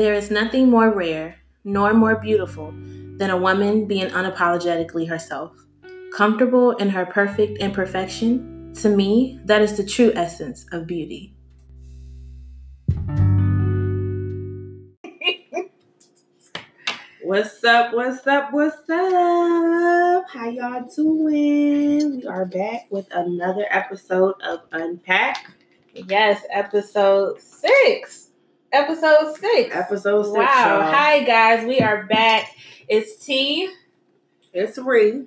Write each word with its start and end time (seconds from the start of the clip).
There 0.00 0.14
is 0.14 0.30
nothing 0.30 0.70
more 0.70 0.90
rare 0.90 1.36
nor 1.62 1.92
more 1.92 2.14
beautiful 2.16 2.70
than 3.18 3.28
a 3.28 3.36
woman 3.36 3.84
being 3.84 4.06
unapologetically 4.06 5.06
herself. 5.06 5.52
Comfortable 6.14 6.70
in 6.70 6.88
her 6.88 7.04
perfect 7.04 7.58
imperfection, 7.58 8.72
to 8.76 8.88
me, 8.88 9.38
that 9.44 9.60
is 9.60 9.76
the 9.76 9.84
true 9.84 10.10
essence 10.14 10.64
of 10.72 10.86
beauty. 10.86 11.34
What's 17.22 17.62
up? 17.62 17.92
What's 17.92 18.26
up? 18.26 18.54
What's 18.54 18.88
up? 18.88 20.30
How 20.30 20.48
y'all 20.48 20.90
doing? 20.96 22.16
We 22.20 22.26
are 22.26 22.46
back 22.46 22.86
with 22.88 23.06
another 23.10 23.66
episode 23.68 24.36
of 24.42 24.60
Unpack. 24.72 25.50
Yes, 25.92 26.40
episode 26.50 27.38
six. 27.42 28.28
Episode 28.72 29.36
six. 29.36 29.74
Episode 29.74 30.22
six. 30.26 30.36
Wow. 30.36 30.80
Y'all. 30.80 30.92
Hi 30.92 31.24
guys, 31.24 31.66
we 31.66 31.80
are 31.80 32.04
back. 32.04 32.54
It's 32.86 33.16
T. 33.24 33.68
It's 34.52 34.78
Rii. 34.78 35.26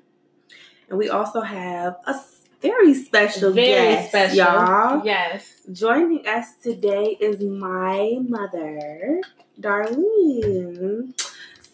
And 0.88 0.98
we 0.98 1.10
also 1.10 1.42
have 1.42 1.98
a 2.08 2.16
very 2.62 2.94
special 2.94 3.52
very 3.52 3.66
guest, 3.96 4.10
special. 4.12 4.38
y'all. 4.38 5.06
Yes. 5.06 5.62
Joining 5.70 6.26
us 6.26 6.56
today 6.64 7.18
is 7.20 7.42
my 7.44 8.18
mother, 8.26 9.20
Darlene. 9.60 11.14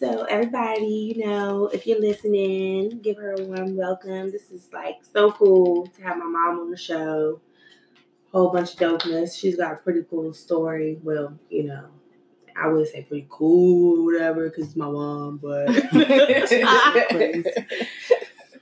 So 0.00 0.24
everybody, 0.24 1.14
you 1.16 1.24
know, 1.24 1.66
if 1.68 1.86
you're 1.86 2.00
listening, 2.00 2.98
give 2.98 3.16
her 3.18 3.34
a 3.38 3.44
warm 3.44 3.76
welcome. 3.76 4.32
This 4.32 4.50
is 4.50 4.68
like 4.72 4.96
so 5.12 5.30
cool 5.30 5.86
to 5.86 6.02
have 6.02 6.18
my 6.18 6.24
mom 6.24 6.58
on 6.58 6.70
the 6.72 6.76
show 6.76 7.40
whole 8.32 8.50
bunch 8.50 8.74
of 8.74 8.78
dopeness. 8.78 9.38
She's 9.38 9.56
got 9.56 9.74
a 9.74 9.76
pretty 9.76 10.00
cool 10.08 10.32
story. 10.32 10.98
Well, 11.02 11.38
you 11.48 11.64
know, 11.64 11.86
I 12.60 12.68
would 12.68 12.88
say 12.88 13.02
pretty 13.02 13.26
cool 13.28 14.04
whatever 14.04 14.48
because 14.48 14.66
it's 14.66 14.76
my 14.76 14.86
mom, 14.88 15.38
but 15.42 15.66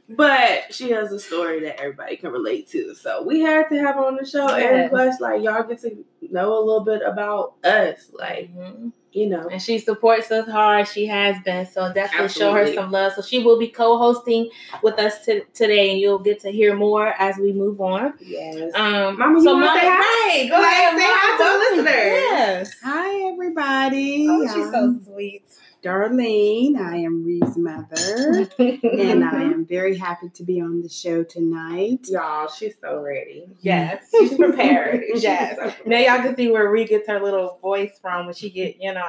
But 0.08 0.72
she 0.72 0.90
has 0.92 1.12
a 1.12 1.20
story 1.20 1.60
that 1.60 1.78
everybody 1.78 2.16
can 2.16 2.30
relate 2.30 2.68
to. 2.70 2.94
So 2.94 3.22
we 3.24 3.40
had 3.40 3.68
to 3.68 3.76
have 3.78 3.96
her 3.96 4.06
on 4.06 4.16
the 4.16 4.26
show. 4.26 4.48
Yes. 4.56 4.64
And 4.72 4.90
plus, 4.90 5.20
like, 5.20 5.42
y'all 5.42 5.62
get 5.64 5.80
to 5.82 6.02
know 6.22 6.58
a 6.58 6.62
little 6.64 6.80
bit 6.82 7.02
about 7.04 7.56
us. 7.62 8.10
Like, 8.14 8.54
mm-hmm. 8.56 8.88
you 9.12 9.28
know. 9.28 9.48
And 9.48 9.60
she 9.60 9.78
supports 9.78 10.30
us 10.30 10.48
hard. 10.48 10.88
She 10.88 11.04
has 11.08 11.36
been. 11.44 11.66
So 11.66 11.92
definitely 11.92 12.24
Absolutely. 12.24 12.30
show 12.30 12.52
her 12.66 12.74
some 12.74 12.90
love. 12.90 13.12
So 13.14 13.22
she 13.22 13.42
will 13.42 13.58
be 13.58 13.68
co 13.68 13.98
hosting 13.98 14.48
with 14.82 14.98
us 14.98 15.26
t- 15.26 15.42
today. 15.52 15.90
And 15.90 16.00
you'll 16.00 16.20
get 16.20 16.40
to 16.40 16.50
hear 16.50 16.74
more 16.74 17.08
as 17.08 17.36
we 17.36 17.52
move 17.52 17.78
on. 17.82 18.14
Yes. 18.22 18.74
Um, 18.74 19.18
Mama, 19.18 19.42
so 19.42 19.58
Mama, 19.58 19.66
say 19.78 19.88
hi. 19.90 20.48
hi. 20.48 20.48
Go 20.48 20.62
ahead 20.62 20.90
and 20.92 20.98
say 20.98 21.04
hi 21.06 21.36
to 21.36 21.44
the 21.44 21.82
listeners. 21.82 21.94
Yes. 21.94 22.74
Hi, 22.82 23.20
everybody. 23.30 24.26
Oh, 24.30 24.46
she's 24.54 24.70
so 24.72 24.84
um, 24.84 25.02
sweet. 25.04 25.42
Darlene. 25.82 26.76
I 26.78 26.96
am 26.96 27.24
Rii's 27.24 27.56
mother, 27.56 28.48
and 28.58 29.24
I 29.24 29.42
am 29.42 29.64
very 29.64 29.96
happy 29.96 30.28
to 30.30 30.42
be 30.44 30.60
on 30.60 30.82
the 30.82 30.88
show 30.88 31.22
tonight. 31.22 32.06
Y'all, 32.08 32.48
she's 32.48 32.74
so 32.80 32.98
ready. 33.00 33.44
Yes, 33.60 34.04
she's 34.10 34.34
prepared. 34.34 35.04
yes. 35.16 35.76
Now 35.84 35.98
y'all 35.98 36.22
can 36.22 36.36
see 36.36 36.50
where 36.50 36.68
Ree 36.70 36.84
gets 36.86 37.08
her 37.08 37.20
little 37.20 37.58
voice 37.60 37.90
from 38.00 38.26
when 38.26 38.34
she 38.34 38.50
get, 38.50 38.76
you 38.80 38.94
know, 38.94 39.06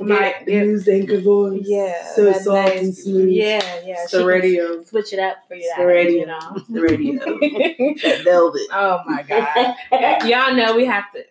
like 0.00 0.44
the 0.46 0.52
news 0.60 0.86
anchor 0.86 1.18
voice, 1.20 1.62
yeah, 1.64 2.06
so 2.14 2.30
soft 2.32 2.46
nice, 2.48 2.80
and 2.82 2.94
smooth, 2.96 3.30
yeah, 3.30 3.58
yeah. 3.84 4.02
It's 4.02 4.12
the 4.12 4.24
radio, 4.24 4.82
switch 4.84 5.12
it 5.12 5.18
up 5.18 5.38
for 5.48 5.54
you. 5.54 5.74
The 5.76 5.86
radio, 5.86 6.26
know, 6.26 6.58
the 6.68 6.80
radio, 6.80 7.24
velvet. 8.24 8.62
Oh 8.70 9.00
my 9.06 9.22
god, 9.22 9.74
y'all 10.26 10.54
know 10.54 10.76
we 10.76 10.84
have 10.84 11.04
to, 11.12 11.24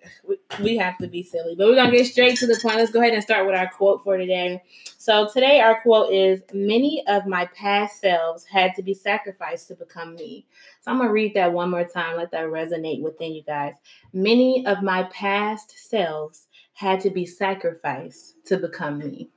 we 0.64 0.76
have 0.78 0.98
to 0.98 1.08
be 1.08 1.22
silly, 1.24 1.56
but 1.56 1.68
we're 1.68 1.76
gonna 1.76 1.92
get 1.92 2.08
straight 2.08 2.38
to 2.40 2.48
the 2.48 2.60
point. 2.62 2.78
Let's 2.78 2.92
go 2.92 3.00
ahead 3.00 3.14
and 3.14 3.22
start 3.24 3.46
with 3.46 3.56
our 3.56 3.70
quote 3.70 4.04
for 4.04 4.18
today. 4.18 4.62
So 4.98 5.30
today 5.32 5.62
our 5.62 5.80
quote 5.82 6.12
is: 6.12 6.42
"Many 6.52 7.04
of 7.08 7.26
my 7.28 7.46
past 7.56 8.02
selves 8.02 8.44
had 8.46 8.74
to 8.76 8.84
be 8.84 8.94
sacrificed 8.96 9.68
to 9.70 9.76
become 9.76 10.16
me." 10.16 10.48
So 10.82 10.92
I'm 10.92 10.98
gonna 10.98 11.12
read 11.12 11.36
that 11.36 11.54
one 11.54 11.70
more 11.70 11.86
time. 11.86 12.18
Let 12.18 12.32
that 12.32 12.46
resonate 12.46 13.02
within 13.02 13.34
you 13.34 13.44
guys. 13.44 13.76
Many 14.14 14.66
of 14.66 14.82
my 14.82 15.04
past 15.04 15.72
selves 15.78 16.47
had 16.78 17.00
to 17.00 17.10
be 17.10 17.26
sacrificed 17.26 18.36
to 18.46 18.56
become 18.56 19.00
me. 19.00 19.32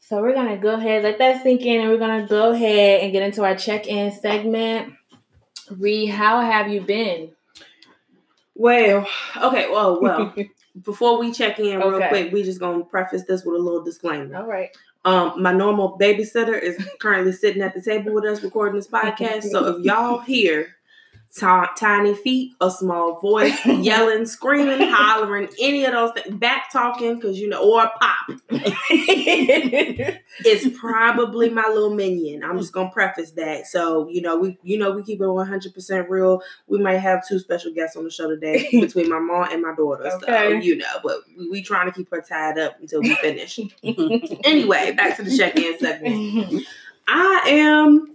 So 0.00 0.20
we're 0.20 0.34
gonna 0.34 0.58
go 0.58 0.74
ahead, 0.74 1.02
let 1.02 1.16
that 1.16 1.42
sink 1.42 1.62
in, 1.62 1.80
and 1.80 1.88
we're 1.88 1.96
gonna 1.98 2.26
go 2.28 2.50
ahead 2.52 3.00
and 3.00 3.10
get 3.10 3.22
into 3.22 3.42
our 3.42 3.56
check-in 3.56 4.12
segment. 4.12 4.92
Rii, 5.70 6.04
how 6.10 6.42
have 6.42 6.68
you 6.68 6.82
been? 6.82 7.30
Well, 8.54 9.06
okay, 9.34 9.64
oh, 9.70 9.98
well, 10.02 10.32
well. 10.34 10.34
before 10.82 11.18
we 11.18 11.32
check 11.32 11.58
in 11.58 11.78
real 11.78 11.94
okay. 11.94 12.08
quick, 12.08 12.32
we 12.34 12.42
just 12.42 12.60
gonna 12.60 12.84
preface 12.84 13.22
this 13.26 13.42
with 13.46 13.54
a 13.58 13.62
little 13.64 13.82
disclaimer. 13.82 14.36
All 14.36 14.44
right. 14.46 14.68
Um, 15.06 15.42
my 15.42 15.54
normal 15.54 15.98
babysitter 15.98 16.60
is 16.60 16.86
currently 17.00 17.32
sitting 17.32 17.62
at 17.62 17.72
the 17.72 17.80
table 17.80 18.12
with 18.12 18.26
us 18.26 18.42
recording 18.42 18.76
this 18.76 18.88
podcast. 18.88 19.44
so 19.44 19.64
if 19.78 19.82
y'all 19.82 20.18
hear 20.18 20.76
t- 21.36 21.46
tiny 21.76 22.14
feet, 22.14 22.54
a 22.60 22.70
small 22.70 23.18
voice, 23.20 23.58
yelling, 23.66 24.26
screaming, 24.26 24.88
hollering, 24.90 25.48
any 25.60 25.84
of 25.84 25.92
those 25.92 26.12
things, 26.12 26.34
back 26.36 26.70
talking, 26.70 27.16
because 27.16 27.38
you 27.38 27.48
know, 27.48 27.62
or 27.62 27.90
pop. 28.00 28.38
it's 30.40 30.78
probably 30.78 31.50
my 31.50 31.66
little 31.68 31.94
minion. 31.94 32.44
I'm 32.44 32.58
just 32.58 32.72
gonna 32.72 32.90
preface 32.90 33.32
that. 33.32 33.66
So 33.66 34.08
you 34.08 34.22
know, 34.22 34.36
we 34.36 34.58
you 34.62 34.78
know 34.78 34.92
we 34.92 35.02
keep 35.02 35.20
it 35.20 35.26
100 35.28 35.74
percent 35.74 36.08
real. 36.08 36.40
We 36.66 36.78
might 36.78 36.98
have 36.98 37.26
two 37.26 37.38
special 37.38 37.72
guests 37.72 37.96
on 37.96 38.04
the 38.04 38.10
show 38.10 38.28
today 38.28 38.68
between 38.72 39.08
my 39.08 39.18
mom 39.18 39.48
and 39.50 39.62
my 39.62 39.74
daughter. 39.74 40.06
Okay. 40.06 40.26
So 40.26 40.48
you 40.48 40.76
know, 40.76 40.96
but 41.02 41.18
we, 41.36 41.48
we 41.50 41.62
trying 41.62 41.86
to 41.86 41.92
keep 41.92 42.10
her 42.10 42.20
tied 42.22 42.58
up 42.58 42.76
until 42.80 43.00
we 43.00 43.14
finish. 43.16 43.58
anyway, 44.44 44.92
back 44.92 45.16
to 45.16 45.22
the 45.22 45.36
check-in 45.36 45.78
segment. 45.78 46.64
I 47.08 47.42
am 47.48 48.10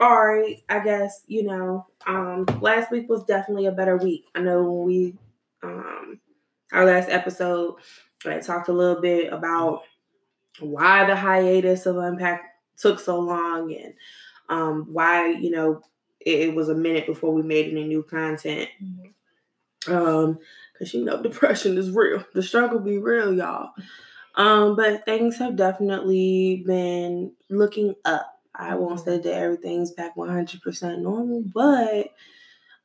all 0.00 0.24
right, 0.26 0.56
I 0.68 0.80
guess, 0.82 1.22
you 1.28 1.44
know, 1.44 1.86
um, 2.06 2.46
last 2.60 2.90
week 2.90 3.08
was 3.08 3.24
definitely 3.24 3.66
a 3.66 3.72
better 3.72 3.96
week. 3.96 4.26
I 4.34 4.40
know 4.40 4.62
when 4.70 4.84
we 4.86 5.14
um 5.62 6.20
our 6.72 6.84
last 6.86 7.08
episode, 7.08 7.76
I 8.26 8.38
talked 8.38 8.68
a 8.68 8.72
little 8.72 9.00
bit 9.00 9.32
about 9.32 9.82
why 10.58 11.04
the 11.06 11.16
hiatus 11.16 11.86
of 11.86 11.96
Unpack 11.98 12.42
took 12.76 12.98
so 12.98 13.20
long 13.20 13.72
and 13.72 13.94
um 14.48 14.86
why, 14.92 15.28
you 15.30 15.50
know, 15.50 15.82
it, 16.20 16.48
it 16.50 16.54
was 16.54 16.68
a 16.68 16.74
minute 16.74 17.06
before 17.06 17.32
we 17.32 17.42
made 17.42 17.70
any 17.70 17.84
new 17.84 18.02
content. 18.02 18.68
Mm-hmm. 18.82 19.08
Um, 19.92 20.38
because 20.72 20.94
you 20.94 21.04
know 21.04 21.20
depression 21.20 21.76
is 21.76 21.90
real. 21.90 22.24
The 22.34 22.42
struggle 22.42 22.78
be 22.78 22.98
real, 22.98 23.32
y'all. 23.34 23.70
Um, 24.36 24.76
but 24.76 25.04
things 25.04 25.38
have 25.38 25.56
definitely 25.56 26.62
been 26.64 27.32
looking 27.50 27.94
up 28.04 28.31
I 28.54 28.74
won't 28.74 29.00
say 29.00 29.18
that 29.18 29.32
everything's 29.34 29.92
back 29.92 30.16
100% 30.16 30.98
normal, 30.98 31.42
but 31.44 32.10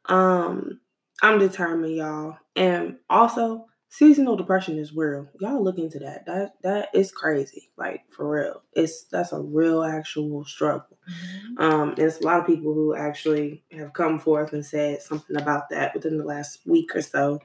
um 0.05 0.79
I'm 1.23 1.39
determined, 1.39 1.95
y'all. 1.95 2.37
And 2.55 2.97
also, 3.09 3.65
seasonal 3.89 4.35
depression 4.37 4.77
is 4.77 4.93
real. 4.95 5.27
Y'all 5.39 5.63
look 5.63 5.79
into 5.79 5.99
that. 5.99 6.27
That 6.27 6.53
that 6.61 6.89
is 6.93 7.11
crazy. 7.11 7.69
Like 7.75 8.01
for 8.11 8.29
real. 8.29 8.61
It's 8.73 9.03
that's 9.05 9.33
a 9.33 9.39
real 9.39 9.83
actual 9.83 10.45
struggle. 10.45 10.97
Mm-hmm. 11.09 11.61
Um, 11.63 11.93
there's 11.97 12.19
a 12.19 12.23
lot 12.23 12.39
of 12.39 12.45
people 12.45 12.73
who 12.73 12.95
actually 12.95 13.63
have 13.71 13.93
come 13.93 14.19
forth 14.19 14.53
and 14.53 14.65
said 14.65 15.01
something 15.01 15.35
about 15.35 15.69
that 15.71 15.93
within 15.93 16.17
the 16.17 16.23
last 16.25 16.59
week 16.65 16.95
or 16.95 17.01
so. 17.01 17.39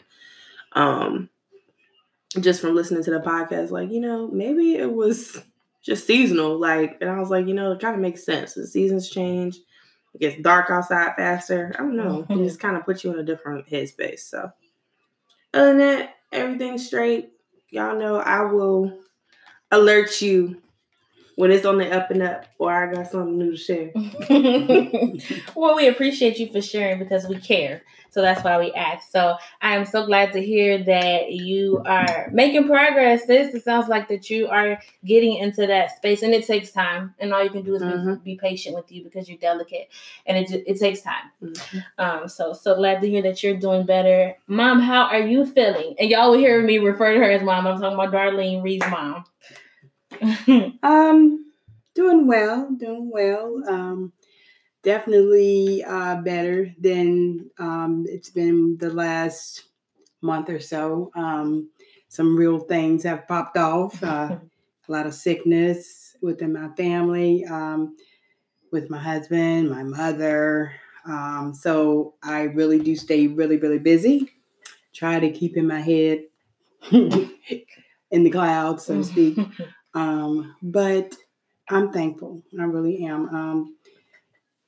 Um, 0.74 1.28
just 2.40 2.60
from 2.60 2.74
listening 2.76 3.04
to 3.04 3.10
the 3.10 3.20
podcast, 3.20 3.70
like, 3.70 3.90
you 3.90 4.00
know, 4.00 4.28
maybe 4.30 4.74
it 4.76 4.90
was 4.92 5.42
just 5.82 6.06
seasonal. 6.06 6.58
Like, 6.58 6.98
and 7.00 7.10
I 7.10 7.18
was 7.18 7.30
like, 7.30 7.46
you 7.46 7.54
know, 7.54 7.72
it 7.72 7.80
kind 7.80 7.94
of 7.94 8.00
makes 8.00 8.24
sense. 8.24 8.54
The 8.54 8.66
seasons 8.66 9.10
change. 9.10 9.58
It 10.14 10.20
gets 10.20 10.42
dark 10.42 10.70
outside 10.70 11.14
faster. 11.16 11.74
I 11.78 11.82
don't 11.82 11.96
know. 11.96 12.20
It 12.20 12.28
mm-hmm. 12.28 12.44
just 12.44 12.60
kind 12.60 12.76
of 12.76 12.84
puts 12.84 13.04
you 13.04 13.12
in 13.12 13.18
a 13.18 13.24
different 13.24 13.68
headspace. 13.68 14.20
So, 14.20 14.50
other 15.52 15.66
than 15.68 15.78
that, 15.78 16.14
everything's 16.30 16.86
straight. 16.86 17.30
Y'all 17.70 17.98
know 17.98 18.16
I 18.16 18.42
will 18.44 18.98
alert 19.70 20.20
you 20.20 20.62
when 21.36 21.50
it's 21.50 21.64
on 21.64 21.78
the 21.78 21.90
up 21.90 22.10
and 22.10 22.22
up 22.22 22.44
or 22.58 22.70
I 22.70 22.92
got 22.92 23.08
something 23.10 23.38
new 23.38 23.56
to 23.56 23.56
share. 23.56 23.92
well, 25.54 25.76
we 25.76 25.88
appreciate 25.88 26.38
you 26.38 26.50
for 26.52 26.60
sharing 26.60 26.98
because 26.98 27.26
we 27.26 27.36
care. 27.36 27.82
So 28.10 28.20
that's 28.20 28.44
why 28.44 28.58
we 28.60 28.70
ask. 28.74 29.10
So 29.10 29.36
I 29.62 29.74
am 29.74 29.86
so 29.86 30.04
glad 30.04 30.32
to 30.34 30.40
hear 30.42 30.84
that 30.84 31.32
you 31.32 31.82
are 31.86 32.28
making 32.30 32.66
progress, 32.66 33.24
This 33.24 33.54
It 33.54 33.64
sounds 33.64 33.88
like 33.88 34.08
that 34.08 34.28
you 34.28 34.48
are 34.48 34.78
getting 35.02 35.38
into 35.38 35.66
that 35.66 35.96
space 35.96 36.22
and 36.22 36.34
it 36.34 36.46
takes 36.46 36.70
time. 36.72 37.14
And 37.18 37.32
all 37.32 37.42
you 37.42 37.48
can 37.48 37.62
do 37.64 37.74
is 37.74 37.80
mm-hmm. 37.82 38.22
be, 38.22 38.32
be, 38.34 38.38
patient 38.42 38.74
with 38.76 38.90
you 38.92 39.02
because 39.04 39.28
you're 39.30 39.38
delicate 39.38 39.88
and 40.26 40.36
it, 40.36 40.62
it 40.66 40.78
takes 40.78 41.00
time. 41.00 41.12
Mm-hmm. 41.42 41.78
Um, 41.98 42.28
so, 42.28 42.52
so 42.52 42.74
glad 42.74 43.00
to 43.00 43.08
hear 43.08 43.22
that 43.22 43.42
you're 43.42 43.56
doing 43.56 43.86
better. 43.86 44.36
Mom, 44.46 44.80
how 44.80 45.04
are 45.04 45.20
you 45.20 45.46
feeling? 45.46 45.94
And 45.98 46.10
y'all 46.10 46.32
will 46.32 46.38
hear 46.38 46.62
me 46.62 46.76
refer 46.78 47.14
to 47.14 47.18
her 47.20 47.30
as 47.30 47.42
mom. 47.42 47.66
I'm 47.66 47.80
talking 47.80 47.94
about 47.98 48.12
Darlene 48.12 48.62
Reed's 48.62 48.84
mom. 48.90 49.24
um, 50.82 51.46
doing 51.94 52.26
well, 52.26 52.70
doing 52.78 53.10
well. 53.10 53.62
Um, 53.68 54.12
definitely 54.82 55.84
uh, 55.84 56.16
better 56.16 56.72
than 56.78 57.50
um, 57.58 58.04
it's 58.08 58.30
been 58.30 58.76
the 58.78 58.90
last 58.92 59.64
month 60.20 60.50
or 60.50 60.60
so. 60.60 61.10
Um, 61.14 61.70
some 62.08 62.36
real 62.36 62.58
things 62.60 63.02
have 63.04 63.26
popped 63.28 63.56
off. 63.56 64.02
Uh, 64.02 64.36
a 64.88 64.92
lot 64.92 65.06
of 65.06 65.14
sickness 65.14 66.16
within 66.20 66.52
my 66.52 66.68
family, 66.76 67.44
um, 67.46 67.96
with 68.70 68.90
my 68.90 68.98
husband, 68.98 69.70
my 69.70 69.82
mother. 69.82 70.72
Um, 71.06 71.52
so 71.54 72.14
I 72.22 72.42
really 72.42 72.78
do 72.78 72.94
stay 72.96 73.26
really, 73.26 73.56
really 73.56 73.78
busy. 73.78 74.30
Try 74.92 75.20
to 75.20 75.30
keep 75.30 75.56
in 75.56 75.66
my 75.66 75.80
head 75.80 76.24
in 76.90 77.32
the 78.10 78.30
clouds, 78.30 78.86
so 78.86 78.96
to 78.96 79.04
speak. 79.04 79.38
Um, 79.94 80.56
but 80.62 81.14
I'm 81.68 81.92
thankful. 81.92 82.42
I 82.58 82.64
really 82.64 83.04
am. 83.04 83.28
Um, 83.34 83.76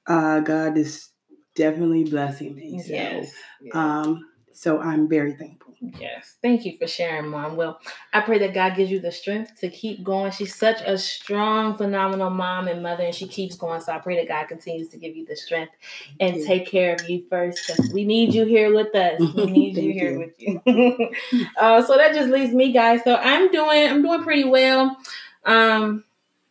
uh, 0.06 0.40
God 0.40 0.76
is 0.76 1.08
definitely 1.56 2.04
blessing 2.04 2.54
me. 2.54 2.82
So, 2.82 2.92
yes. 2.92 3.32
yes. 3.62 3.74
Um, 3.74 4.26
so 4.54 4.80
I'm 4.80 5.08
very 5.08 5.32
thankful. 5.32 5.74
Yes. 6.00 6.36
Thank 6.40 6.64
you 6.64 6.78
for 6.78 6.86
sharing, 6.86 7.28
Mom. 7.28 7.56
Well, 7.56 7.80
I 8.12 8.20
pray 8.20 8.38
that 8.38 8.54
God 8.54 8.76
gives 8.76 8.88
you 8.90 9.00
the 9.00 9.10
strength 9.10 9.58
to 9.60 9.68
keep 9.68 10.04
going. 10.04 10.30
She's 10.30 10.54
such 10.54 10.80
a 10.82 10.96
strong, 10.96 11.76
phenomenal 11.76 12.30
mom 12.30 12.68
and 12.68 12.80
mother, 12.82 13.02
and 13.02 13.14
she 13.14 13.26
keeps 13.26 13.56
going. 13.56 13.80
So 13.80 13.92
I 13.92 13.98
pray 13.98 14.14
that 14.16 14.28
God 14.28 14.46
continues 14.48 14.88
to 14.90 14.96
give 14.96 15.14
you 15.16 15.26
the 15.26 15.34
strength 15.36 15.72
and 16.20 16.42
take 16.42 16.66
care 16.68 16.94
of 16.94 17.10
you 17.10 17.24
first 17.28 17.70
we 17.92 18.04
need 18.04 18.32
you 18.32 18.44
here 18.46 18.72
with 18.72 18.94
us. 18.94 19.20
We 19.34 19.46
need 19.50 19.76
you 19.76 19.92
here 19.92 20.12
you. 20.12 20.18
with 20.18 20.34
you. 20.76 21.44
uh, 21.60 21.82
so 21.82 21.96
that 21.96 22.14
just 22.14 22.30
leaves 22.30 22.54
me, 22.54 22.72
guys. 22.72 23.00
So 23.02 23.16
I'm 23.16 23.50
doing 23.50 23.86
I'm 23.90 24.02
doing 24.02 24.22
pretty 24.22 24.44
well. 24.44 24.96
Um 25.44 26.04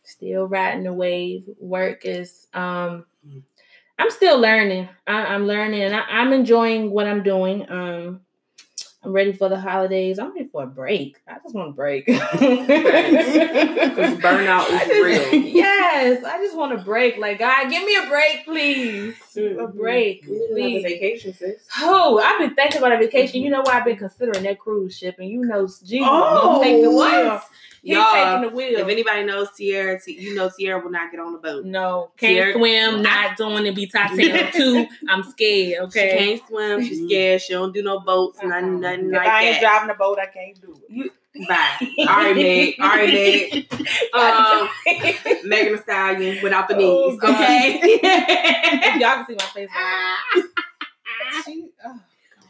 still 0.04 0.44
riding 0.46 0.84
the 0.84 0.92
wave. 0.92 1.48
Work 1.58 2.02
is 2.04 2.46
um 2.54 3.06
I'm 3.98 4.10
still 4.10 4.38
learning. 4.40 4.88
I, 5.06 5.34
am 5.34 5.46
learning, 5.46 5.82
and 5.82 5.94
I, 5.94 6.20
am 6.22 6.32
enjoying 6.32 6.90
what 6.90 7.06
I'm 7.06 7.22
doing. 7.22 7.70
Um, 7.70 8.20
I'm 9.04 9.12
ready 9.12 9.32
for 9.34 9.50
the 9.50 9.60
holidays. 9.60 10.18
I'm 10.18 10.32
ready 10.32 10.48
for 10.50 10.62
a 10.62 10.66
break. 10.66 11.18
I 11.28 11.36
just 11.42 11.54
want 11.54 11.68
a 11.70 11.72
break. 11.72 12.06
Because 12.06 12.22
burnout 14.18 14.62
is 14.70 15.22
just, 15.28 15.32
real. 15.32 15.42
Yes, 15.42 16.24
I 16.24 16.38
just 16.38 16.56
want 16.56 16.72
a 16.72 16.78
break. 16.82 17.18
Like 17.18 17.38
God, 17.38 17.70
give 17.70 17.84
me 17.84 17.96
a 17.96 18.06
break, 18.06 18.44
please. 18.44 19.14
Mm-hmm. 19.36 19.60
A 19.60 19.68
break, 19.68 20.24
please. 20.26 20.82
vacation, 20.84 21.34
sis. 21.34 21.60
Oh, 21.80 22.18
I've 22.18 22.38
been 22.38 22.54
thinking 22.54 22.78
about 22.78 22.92
a 22.92 22.98
vacation. 22.98 23.42
You 23.42 23.48
mm-hmm. 23.48 23.52
know 23.52 23.60
why 23.62 23.72
I've 23.74 23.84
been 23.84 23.96
considering 23.96 24.42
that 24.44 24.58
cruise 24.58 24.96
ship, 24.96 25.16
and 25.18 25.28
you 25.28 25.40
know, 25.44 25.64
Jesus, 25.66 26.08
oh, 26.10 26.62
take 26.62 26.82
the 26.82 26.90
wheel. 26.90 27.40
He's 27.82 27.94
Y'all, 27.96 28.12
taking 28.40 28.48
the 28.50 28.56
wheel. 28.56 28.80
If 28.80 28.88
anybody 28.88 29.24
knows 29.24 29.48
Tiara, 29.54 30.00
you 30.06 30.34
know 30.34 30.48
Tiara 30.48 30.82
will 30.82 30.90
not 30.90 31.10
get 31.10 31.20
on 31.20 31.34
the 31.34 31.38
boat. 31.38 31.66
No, 31.66 32.12
can't 32.16 32.32
Tiara, 32.34 32.52
swim. 32.54 33.02
Not 33.02 33.36
doing 33.36 33.64
to 33.64 33.72
be 33.72 33.86
Titanic 33.86 34.54
too. 34.54 34.86
I'm 35.10 35.22
scared. 35.24 35.82
Okay, 35.88 36.10
she 36.10 36.18
can't 36.38 36.42
swim. 36.48 36.82
She's 36.86 36.98
mm-hmm. 37.00 37.06
scared. 37.08 37.42
She 37.42 37.52
don't 37.52 37.74
do 37.74 37.82
no 37.82 38.00
boats. 38.00 38.38
Uh-huh 38.42 38.92
nothing 39.02 39.12
if 39.14 39.16
like 39.16 39.28
I 39.28 39.42
ain't 39.44 39.60
that. 39.60 39.78
driving 39.78 39.90
a 39.90 39.94
boat, 39.98 40.18
I 40.20 40.26
can't 40.26 40.60
do 40.60 40.72
it. 40.72 40.82
You, 40.92 41.10
Bye. 41.48 41.70
All 41.80 42.06
right, 42.06 42.36
Meg. 42.36 42.74
All 42.80 42.88
right, 42.88 43.66
Meg. 43.74 43.74
Um, 44.14 44.68
Megan 45.44 45.72
Thee 45.74 45.78
Stallion 45.82 46.42
without 46.44 46.68
the 46.68 46.74
oh, 46.76 46.78
knees. 47.10 47.20
Oh, 47.20 47.34
okay. 47.34 47.98
Y'all 49.00 49.16
can 49.16 49.26
see 49.26 49.34
my 49.34 49.44
face. 49.52 49.68
Right 49.74 50.44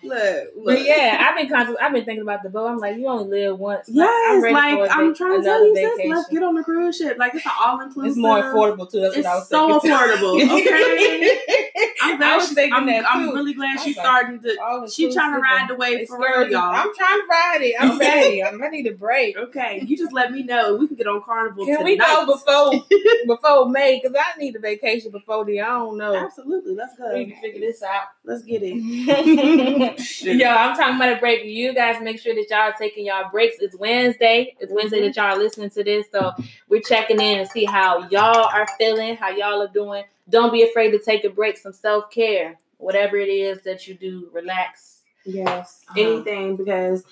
Look, 0.05 0.49
look. 0.57 0.65
But 0.67 0.85
yeah, 0.85 1.27
I've 1.33 1.49
been 1.49 1.77
I've 1.81 1.93
been 1.93 2.05
thinking 2.05 2.23
about 2.23 2.43
the 2.43 2.51
boat. 2.51 2.67
I'm 2.69 2.77
like, 2.79 2.97
you 2.97 3.09
only 3.09 3.25
live 3.29 3.59
once. 3.59 3.89
Yes, 3.91 4.43
like 4.43 4.55
I'm, 4.55 4.79
like, 4.79 4.91
I'm 4.93 5.15
trying 5.15 5.39
to 5.41 5.45
tell 5.45 5.65
you, 5.67 5.75
sis, 5.75 6.01
let's 6.11 6.29
get 6.29 6.43
on 6.43 6.55
the 6.55 6.63
cruise 6.63 6.97
ship. 6.99 7.17
Like 7.19 7.35
it's 7.35 7.47
an 7.47 7.53
all 7.61 7.81
inclusive. 7.81 8.11
It's 8.11 8.19
more 8.19 8.43
affordable 8.43 8.91
too. 8.91 9.01
That's 9.01 9.17
it's 9.17 9.25
what 9.27 9.33
I 9.33 9.37
was 9.37 9.49
so 9.49 9.81
thinking. 9.81 9.91
affordable. 9.93 10.43
okay, 10.61 11.89
I'm 12.03 12.17
glad. 12.19 12.41
I 12.41 12.45
she, 12.45 12.71
I'm, 12.73 12.89
I'm, 13.29 13.35
really 13.35 13.55
glad 13.55 13.81
she's 13.81 13.95
starting 13.95 14.41
to. 14.43 14.89
She 14.93 15.13
trying 15.13 15.35
to 15.35 15.41
ride 15.41 15.69
the 15.69 15.75
wave 15.77 16.07
for 16.09 16.19
real, 16.19 16.51
y'all. 16.51 16.75
I'm 16.75 16.95
trying 16.95 17.19
to 17.21 17.27
ride 17.31 17.59
it. 17.63 17.75
I'm 17.79 17.99
ready. 17.99 18.45
I'm 18.45 18.61
ready 18.61 18.83
to 18.85 18.93
break. 18.93 19.39
Okay, 19.39 19.83
you 19.87 19.97
just 19.97 20.13
let 20.13 20.33
me 20.33 20.43
know. 20.43 20.75
We 20.77 20.87
can 20.87 20.97
get 20.97 21.07
on 21.07 21.23
Carnival. 21.23 21.65
Can 21.65 21.79
tonight. 21.79 21.85
we 21.85 21.97
go 21.97 22.27
before 22.27 22.87
before 23.37 23.71
May? 23.71 24.01
Because 24.03 24.17
I 24.35 24.39
need 24.39 24.55
a 24.57 24.61
vacation 24.61 25.11
before 25.13 25.45
the. 25.47 25.61
I 25.63 25.69
don't 25.69 25.97
know. 25.97 26.15
Absolutely, 26.15 26.75
let's 26.75 26.95
go. 26.99 27.15
We 27.15 27.27
can 27.31 27.41
figure 27.41 27.61
this 27.61 27.83
out. 27.83 28.09
Let's 28.25 28.43
get 28.43 28.61
it. 28.63 29.94
Yo, 30.23 30.49
I'm 30.49 30.77
talking 30.77 30.97
about 30.97 31.13
a 31.17 31.17
break. 31.17 31.45
You 31.45 31.75
guys 31.75 32.01
make 32.03 32.19
sure 32.21 32.35
that 32.35 32.47
y'all 32.51 32.61
are 32.71 32.75
taking 32.79 33.07
y'all 33.07 33.31
breaks. 33.31 33.57
It's 33.61 33.77
Wednesday. 33.77 34.55
It's 34.59 34.73
Wednesday 34.73 35.01
that 35.01 35.15
mm-hmm. 35.15 35.21
y'all 35.31 35.39
are 35.39 35.43
listening 35.43 35.71
to 35.71 35.85
this. 35.85 36.07
So 36.11 36.33
we're 36.69 36.81
checking 36.81 37.21
in 37.21 37.41
and 37.41 37.49
see 37.49 37.65
how 37.65 38.09
y'all 38.11 38.47
are 38.53 38.67
feeling, 38.79 39.17
how 39.17 39.31
y'all 39.31 39.63
are 39.63 39.69
doing. 39.69 40.05
Don't 40.29 40.53
be 40.53 40.63
afraid 40.63 40.91
to 40.93 40.99
take 40.99 41.25
a 41.25 41.31
break, 41.31 41.57
some 41.59 41.73
self 41.73 42.11
care, 42.11 42.59
whatever 42.79 43.17
it 43.17 43.29
is 43.29 43.63
that 43.63 43.87
you 43.87 43.95
do, 43.95 44.31
relax. 44.33 44.93
Yes, 45.27 45.81
um, 45.89 45.95
anything 45.97 46.57
because 46.57 47.03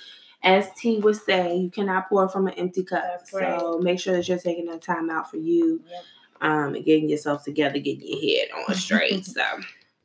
as 0.43 0.70
T 0.76 0.99
would 0.99 1.17
say, 1.17 1.56
you 1.56 1.70
cannot 1.70 2.08
pour 2.08 2.28
from 2.28 2.46
an 2.49 2.55
empty 2.55 2.82
cup. 2.82 3.20
Right. 3.32 3.58
So 3.58 3.78
make 3.78 4.00
sure 4.00 4.14
that 4.17 4.28
you're 4.28 4.38
taking 4.38 4.67
that 4.67 4.82
time 4.82 5.08
out 5.08 5.31
for 5.31 5.37
you 5.38 5.82
yep. 5.88 6.02
um, 6.40 6.75
getting 6.75 7.08
yourself 7.08 7.43
together, 7.44 7.78
getting 7.78 8.06
your 8.06 8.38
head 8.40 8.49
on 8.69 8.75
straight. 8.75 9.25
so, 9.25 9.43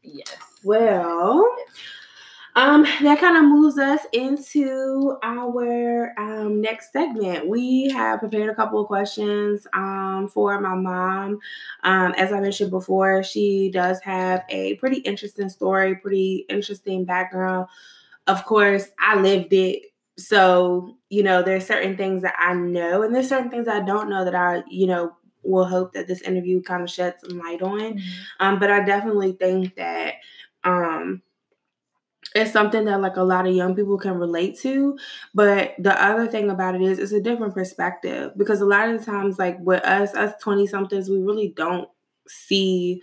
yes. 0.04 0.36
Well, 0.64 1.46
yes. 1.58 1.68
Um, 2.58 2.88
that 3.04 3.20
kind 3.20 3.38
of 3.38 3.44
moves 3.44 3.78
us 3.78 4.00
into 4.14 5.16
our 5.22 6.12
um, 6.18 6.60
next 6.60 6.92
segment. 6.92 7.48
We 7.48 7.92
have 7.94 8.20
prepared 8.20 8.50
a 8.50 8.56
couple 8.56 8.82
of 8.82 8.88
questions 8.88 9.68
um, 9.76 10.28
for 10.28 10.60
my 10.60 10.74
mom. 10.74 11.38
Um, 11.84 12.14
as 12.18 12.34
I 12.34 12.40
mentioned 12.40 12.72
before, 12.72 13.22
she 13.22 13.70
does 13.72 14.00
have 14.00 14.44
a 14.50 14.74
pretty 14.78 15.02
interesting 15.02 15.50
story, 15.50 15.98
pretty 15.98 16.48
interesting 16.50 17.06
background. 17.06 17.68
Of 18.26 18.44
course, 18.44 18.88
I 19.00 19.20
lived 19.22 19.54
it. 19.54 19.84
So, 20.18 20.98
you 21.12 21.22
know, 21.22 21.44
there's 21.44 21.68
certain 21.68 21.96
things 21.96 22.24
that 22.24 22.34
I 22.40 22.56
know, 22.56 23.04
and 23.04 23.14
there's 23.14 23.30
certain 23.30 23.52
things 23.52 23.68
I 23.68 23.82
don't 23.82 24.10
know 24.10 24.26
that 24.26 24.34
I, 24.34 24.64
you 24.68 24.88
know, 24.88 25.14
will 25.44 25.66
hope 25.66 25.94
that 25.94 26.08
this 26.08 26.22
interview 26.24 26.64
kind 26.64 26.82
of 26.82 26.90
sheds 26.90 27.18
some 27.24 27.38
light 27.38 27.62
on. 27.62 27.80
Mm-hmm. 27.80 28.08
Um, 28.40 28.58
but 28.58 28.72
I 28.72 28.84
definitely 28.84 29.34
think 29.34 29.76
that 29.76 30.16
um 30.64 31.22
it's 32.38 32.52
something 32.52 32.86
that 32.86 33.02
like 33.02 33.18
a 33.18 33.24
lot 33.24 33.48
of 33.48 33.56
young 33.56 33.76
people 33.76 33.98
can 33.98 34.14
relate 34.20 34.58
to 34.60 34.98
but 35.34 35.74
the 35.80 36.04
other 36.04 36.28
thing 36.28 36.50
about 36.50 36.76
it 36.76 36.82
is 36.82 37.00
it's 37.00 37.12
a 37.12 37.22
different 37.22 37.54
perspective 37.54 38.32
because 38.38 38.62
a 38.62 38.66
lot 38.66 38.90
of 38.90 39.00
the 39.00 39.06
times 39.06 39.40
like 39.40 39.58
with 39.60 39.84
us 39.86 40.14
us 40.14 40.34
20 40.42 40.68
somethings 40.68 41.10
we 41.10 41.18
really 41.20 41.54
don't 41.58 41.90
see 42.28 43.02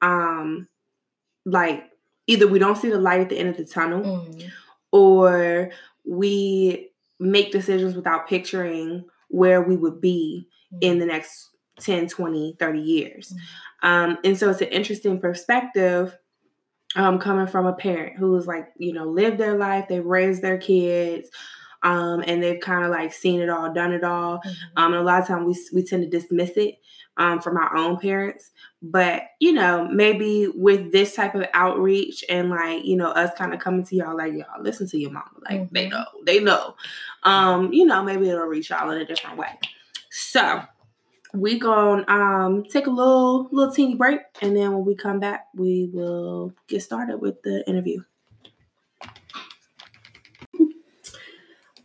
um 0.00 0.68
like 1.44 1.90
either 2.26 2.46
we 2.46 2.58
don't 2.58 2.76
see 2.78 2.90
the 2.90 2.98
light 3.00 3.20
at 3.20 3.28
the 3.28 3.38
end 3.38 3.48
of 3.48 3.56
the 3.56 3.64
tunnel 3.64 4.02
mm. 4.02 4.50
or 4.92 5.70
we 6.06 6.90
make 7.18 7.50
decisions 7.50 7.96
without 7.96 8.28
picturing 8.28 9.04
where 9.28 9.60
we 9.60 9.76
would 9.76 10.00
be 10.00 10.46
mm. 10.72 10.78
in 10.80 10.98
the 11.00 11.06
next 11.06 11.50
10 11.80 12.08
20 12.08 12.56
30 12.58 12.78
years 12.80 13.32
mm. 13.82 13.88
um 13.88 14.18
and 14.22 14.38
so 14.38 14.50
it's 14.50 14.60
an 14.60 14.68
interesting 14.68 15.18
perspective 15.20 16.16
um, 16.96 17.18
coming 17.18 17.46
from 17.46 17.66
a 17.66 17.72
parent 17.72 18.16
who's 18.16 18.46
like, 18.46 18.68
you 18.76 18.92
know, 18.92 19.04
lived 19.06 19.38
their 19.38 19.56
life, 19.56 19.86
they 19.88 20.00
raised 20.00 20.42
their 20.42 20.58
kids, 20.58 21.28
um, 21.82 22.24
and 22.26 22.42
they've 22.42 22.60
kind 22.60 22.84
of 22.84 22.90
like 22.90 23.12
seen 23.12 23.40
it 23.40 23.48
all, 23.48 23.72
done 23.72 23.92
it 23.92 24.04
all. 24.04 24.38
Mm-hmm. 24.38 24.50
Um, 24.78 24.92
and 24.94 25.02
a 25.02 25.02
lot 25.02 25.20
of 25.22 25.28
times 25.28 25.68
we 25.72 25.78
we 25.82 25.86
tend 25.86 26.02
to 26.02 26.08
dismiss 26.08 26.50
it 26.56 26.78
um, 27.18 27.40
from 27.40 27.56
our 27.56 27.76
own 27.76 27.98
parents. 28.00 28.50
But 28.80 29.24
you 29.38 29.52
know, 29.52 29.86
maybe 29.86 30.48
with 30.48 30.90
this 30.92 31.14
type 31.14 31.34
of 31.34 31.44
outreach 31.52 32.24
and 32.28 32.48
like 32.50 32.84
you 32.84 32.96
know 32.96 33.10
us 33.10 33.32
kind 33.36 33.52
of 33.52 33.60
coming 33.60 33.84
to 33.84 33.96
y'all 33.96 34.16
like 34.16 34.32
y'all 34.32 34.62
listen 34.62 34.88
to 34.88 34.98
your 34.98 35.10
mama, 35.10 35.26
like 35.42 35.60
mm-hmm. 35.62 35.74
they 35.74 35.88
know, 35.88 36.04
they 36.24 36.40
know. 36.40 36.74
Um, 37.22 37.72
you 37.72 37.84
know, 37.84 38.02
maybe 38.02 38.28
it'll 38.28 38.46
reach 38.46 38.70
y'all 38.70 38.90
in 38.90 39.00
a 39.00 39.04
different 39.04 39.36
way. 39.36 39.50
So 40.10 40.62
we're 41.34 41.58
gonna 41.58 42.04
um, 42.08 42.64
take 42.64 42.86
a 42.86 42.90
little 42.90 43.48
little 43.52 43.74
teeny 43.74 43.94
break 43.94 44.20
and 44.40 44.56
then 44.56 44.72
when 44.72 44.84
we 44.84 44.94
come 44.96 45.20
back 45.20 45.46
we 45.54 45.88
will 45.92 46.52
get 46.68 46.82
started 46.82 47.18
with 47.18 47.42
the 47.42 47.62
interview 47.68 48.02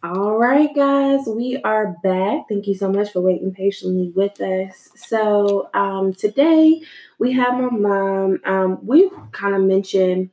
all 0.04 0.38
right 0.38 0.70
guys 0.76 1.26
we 1.28 1.58
are 1.64 1.96
back 2.04 2.46
thank 2.50 2.68
you 2.68 2.76
so 2.76 2.90
much 2.92 3.12
for 3.12 3.20
waiting 3.22 3.54
patiently 3.54 4.12
with 4.16 4.40
us 4.42 4.88
so 4.96 5.70
um, 5.74 6.14
today 6.14 6.82
we 7.20 7.34
have 7.34 7.54
my 7.56 7.68
mom 7.70 8.40
um, 8.46 8.80
we 8.86 9.12
kind 9.34 9.56
of 9.56 9.62
mentioned 9.62 10.30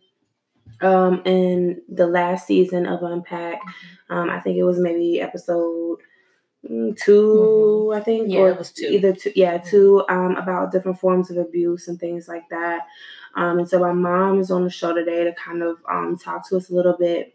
um, 0.83 1.21
in 1.27 1.83
the 1.93 2.07
last 2.07 2.47
season 2.47 2.87
of 2.87 3.03
unpack 3.03 3.59
um, 4.09 4.31
i 4.31 4.39
think 4.41 4.57
it 4.57 4.63
was 4.65 4.79
maybe 4.79 5.21
episode 5.21 5.99
Mm, 6.69 6.97
2 6.99 7.13
mm-hmm. 7.91 7.99
I 7.99 8.03
think. 8.05 8.31
Yeah, 8.31 8.39
or 8.41 8.51
it 8.51 8.59
was 8.59 8.73
two. 8.73 8.87
Either 8.87 9.15
two, 9.15 9.33
yeah, 9.35 9.59
mm-hmm. 9.59 9.67
two 9.69 10.05
um, 10.09 10.37
about 10.37 10.73
different 10.73 11.01
forms 11.01 11.31
of 11.31 11.39
abuse 11.39 11.89
and 11.89 11.99
things 11.99 12.29
like 12.29 12.49
that. 12.51 12.83
Um, 13.35 13.59
and 13.61 13.69
so 13.69 13.79
my 13.79 13.93
mom 13.93 14.41
is 14.41 14.51
on 14.51 14.65
the 14.65 14.71
show 14.71 14.93
today 14.93 15.25
to 15.25 15.33
kind 15.35 15.63
of 15.63 15.77
um, 15.91 16.19
talk 16.19 16.49
to 16.49 16.57
us 16.57 16.69
a 16.69 16.75
little 16.75 16.97
bit 16.99 17.35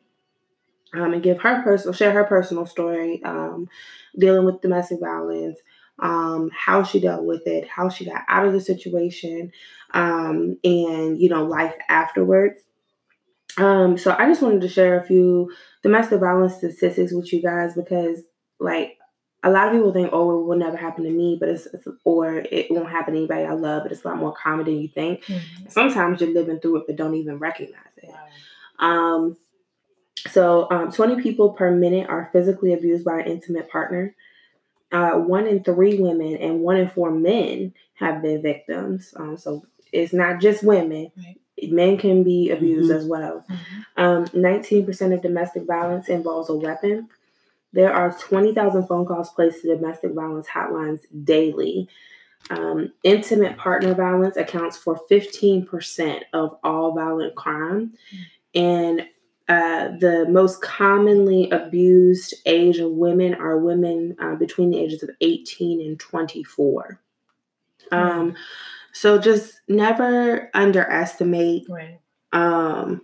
um, 0.94 1.13
and 1.13 1.24
give 1.24 1.39
her 1.41 1.63
personal, 1.63 1.94
share 1.94 2.12
her 2.12 2.25
personal 2.25 2.65
story 2.65 3.24
um, 3.24 3.67
dealing 4.20 4.46
with 4.46 4.62
domestic 4.62 5.00
violence, 5.00 5.58
um, 6.00 6.51
how 6.55 6.84
she 6.84 7.00
dealt 7.00 7.24
with 7.24 7.48
it, 7.48 7.67
how 7.67 7.89
she 7.89 8.05
got 8.05 8.24
out 8.27 8.46
of 8.46 8.53
the 8.53 8.62
situation, 8.62 9.51
um, 9.94 10.58
and 10.63 11.20
you 11.20 11.29
know 11.29 11.46
life 11.46 11.74
afterwards. 11.89 12.62
Um, 13.58 13.98
so 13.98 14.13
I 14.20 14.27
just 14.27 14.41
wanted 14.41 14.62
to 14.62 14.67
share 14.67 15.00
a 15.00 15.03
few 15.08 15.51
domestic 15.82 16.20
violence 16.20 16.55
statistics 16.55 17.13
with 17.13 17.32
you 17.32 17.41
guys 17.41 17.74
because 17.74 18.20
like 18.60 18.98
a 19.46 19.50
lot 19.52 19.68
of 19.68 19.74
people 19.74 19.94
think, 19.94 20.10
oh, 20.12 20.42
it 20.42 20.46
will 20.46 20.56
never 20.58 20.75
happen 20.75 21.04
to 21.04 21.12
me, 21.12 21.38
but 21.40 21.50
it's, 21.50 21.68
it's 21.68 21.88
or 22.04 22.40
it 22.52 22.66
won't 22.72 22.90
happen 22.90 23.14
to 23.14 23.20
anybody 23.20 23.44
I 23.46 23.54
love, 23.54 23.84
but 23.84 23.92
it's 23.92 24.04
a 24.04 24.08
lot 24.08 24.18
more 24.18 24.34
common 24.34 24.66
than 24.66 24.82
you 24.82 24.88
think. 24.88 25.24
Mm-hmm. 25.25 25.68
Sometimes 25.70 26.20
you're 26.20 26.34
living 26.34 26.60
through 26.60 26.78
it 26.78 26.84
but 26.88 26.96
don't 26.96 27.14
even 27.14 27.38
recognize 27.38 27.80
it. 27.98 28.10
Wow. 28.80 29.14
Um, 29.14 29.38
so, 30.32 30.68
um, 30.72 30.92
20 30.92 31.22
people 31.22 31.52
per 31.52 31.70
minute 31.70 32.10
are 32.10 32.32
physically 32.34 32.74
abused 32.74 33.06
by 33.06 33.20
an 33.20 33.28
intimate 33.28 33.70
partner. 33.70 34.16
Uh, 34.92 35.12
one 35.12 35.46
in 35.46 35.64
three 35.64 36.00
women 36.02 36.38
and 36.38 36.62
one 36.62 36.78
in 36.78 36.90
four 36.90 37.12
men 37.12 37.72
have 37.94 38.24
been 38.24 38.42
victims. 38.42 39.14
Um, 39.16 39.38
so, 39.38 39.64
it's 39.92 40.12
not 40.12 40.42
just 40.42 40.64
women. 40.64 41.12
Right. 41.16 41.40
Men 41.72 41.98
can 42.00 42.24
be 42.24 42.50
abused 42.50 42.90
mm-hmm. 42.90 42.98
as 43.00 43.06
well. 43.06 43.46
Mm-hmm. 43.50 44.02
Um, 44.02 44.25
19% 44.30 45.14
of 45.14 45.22
domestic 45.22 45.68
violence 45.68 46.10
involves 46.10 46.50
a 46.50 46.56
weapon. 46.56 47.10
There 47.75 47.94
are 47.94 48.17
20,000 48.17 48.88
phone 48.88 49.05
calls 49.05 49.32
placed 49.32 49.62
to 49.62 49.75
domestic 49.75 50.13
violence 50.13 50.48
hotlines 50.48 51.01
daily. 51.25 51.89
Um, 52.50 52.94
intimate 53.03 53.58
partner 53.58 53.94
violence 53.94 54.38
accounts 54.38 54.77
for 54.77 54.98
15% 55.12 56.22
of 56.32 56.58
all 56.63 56.94
violent 56.94 57.36
crime. 57.36 57.94
And 58.53 59.01
uh, 59.50 59.89
the 60.00 60.25
most 60.29 60.62
commonly 60.62 61.50
abused 61.51 62.34
age 62.46 62.77
of 62.77 62.91
women 62.91 63.34
are 63.36 63.58
women 63.58 64.15
uh, 64.22 64.36
between 64.36 64.70
the 64.72 64.79
ages 64.79 65.03
of 65.03 65.10
18 65.20 65.82
and 65.82 66.00
24. 66.00 67.01
Um, 67.91 68.36
So 68.94 69.17
just 69.17 69.60
never 69.67 70.50
underestimate 70.53 71.67
right. 71.67 72.00
um, 72.32 73.01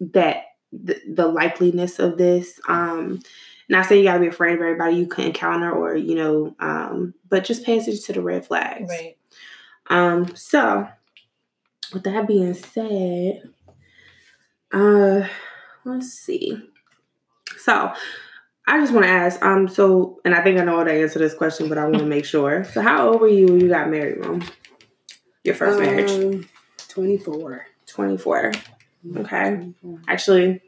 that 0.00 0.44
the, 0.72 1.00
the 1.12 1.28
likeliness 1.28 1.98
of 1.98 2.16
this. 2.18 2.60
Um, 2.68 3.18
not 3.68 3.86
saying 3.86 4.00
you 4.02 4.08
got 4.08 4.14
to 4.14 4.20
be 4.20 4.28
afraid 4.28 4.54
of 4.54 4.60
everybody 4.60 4.96
you 4.96 5.06
can 5.06 5.24
encounter 5.26 5.70
or, 5.72 5.96
you 5.96 6.14
know, 6.14 6.54
um, 6.60 7.14
but 7.28 7.44
just 7.44 7.64
pay 7.64 7.78
attention 7.78 8.00
to 8.04 8.12
the 8.12 8.22
red 8.22 8.46
flags. 8.46 8.88
Right. 8.88 9.16
Um, 9.90 10.34
so, 10.36 10.86
with 11.92 12.04
that 12.04 12.28
being 12.28 12.54
said, 12.54 13.42
uh, 14.72 15.26
let's 15.84 16.10
see. 16.12 16.60
So, 17.58 17.92
I 18.68 18.78
just 18.80 18.92
want 18.92 19.04
to 19.06 19.10
ask, 19.12 19.42
um, 19.44 19.66
so, 19.66 20.20
and 20.24 20.34
I 20.34 20.42
think 20.42 20.60
I 20.60 20.64
know 20.64 20.76
how 20.78 20.84
to 20.84 20.92
answer 20.92 21.18
this 21.18 21.34
question, 21.34 21.68
but 21.68 21.78
I 21.78 21.84
want 21.84 21.98
to 21.98 22.06
make 22.06 22.24
sure. 22.24 22.62
So, 22.64 22.82
how 22.82 23.08
old 23.10 23.20
were 23.20 23.28
you 23.28 23.46
when 23.46 23.60
you 23.60 23.68
got 23.68 23.90
married, 23.90 24.20
Mom? 24.20 24.44
Your 25.42 25.56
first 25.56 25.78
um, 25.80 25.84
marriage? 25.84 26.48
24. 26.88 27.66
24. 27.86 28.42
Mm-hmm. 28.52 29.18
Okay. 29.18 29.44
24. 29.82 30.00
Actually, 30.06 30.62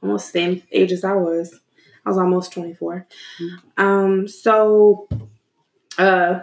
almost 0.00 0.30
same 0.30 0.62
age 0.70 0.92
as 0.92 1.02
I 1.02 1.14
was. 1.14 1.58
I 2.04 2.08
was 2.10 2.18
almost 2.18 2.52
24. 2.52 3.06
Mm-hmm. 3.40 3.84
Um, 3.84 4.28
so 4.28 5.08
uh 5.98 6.40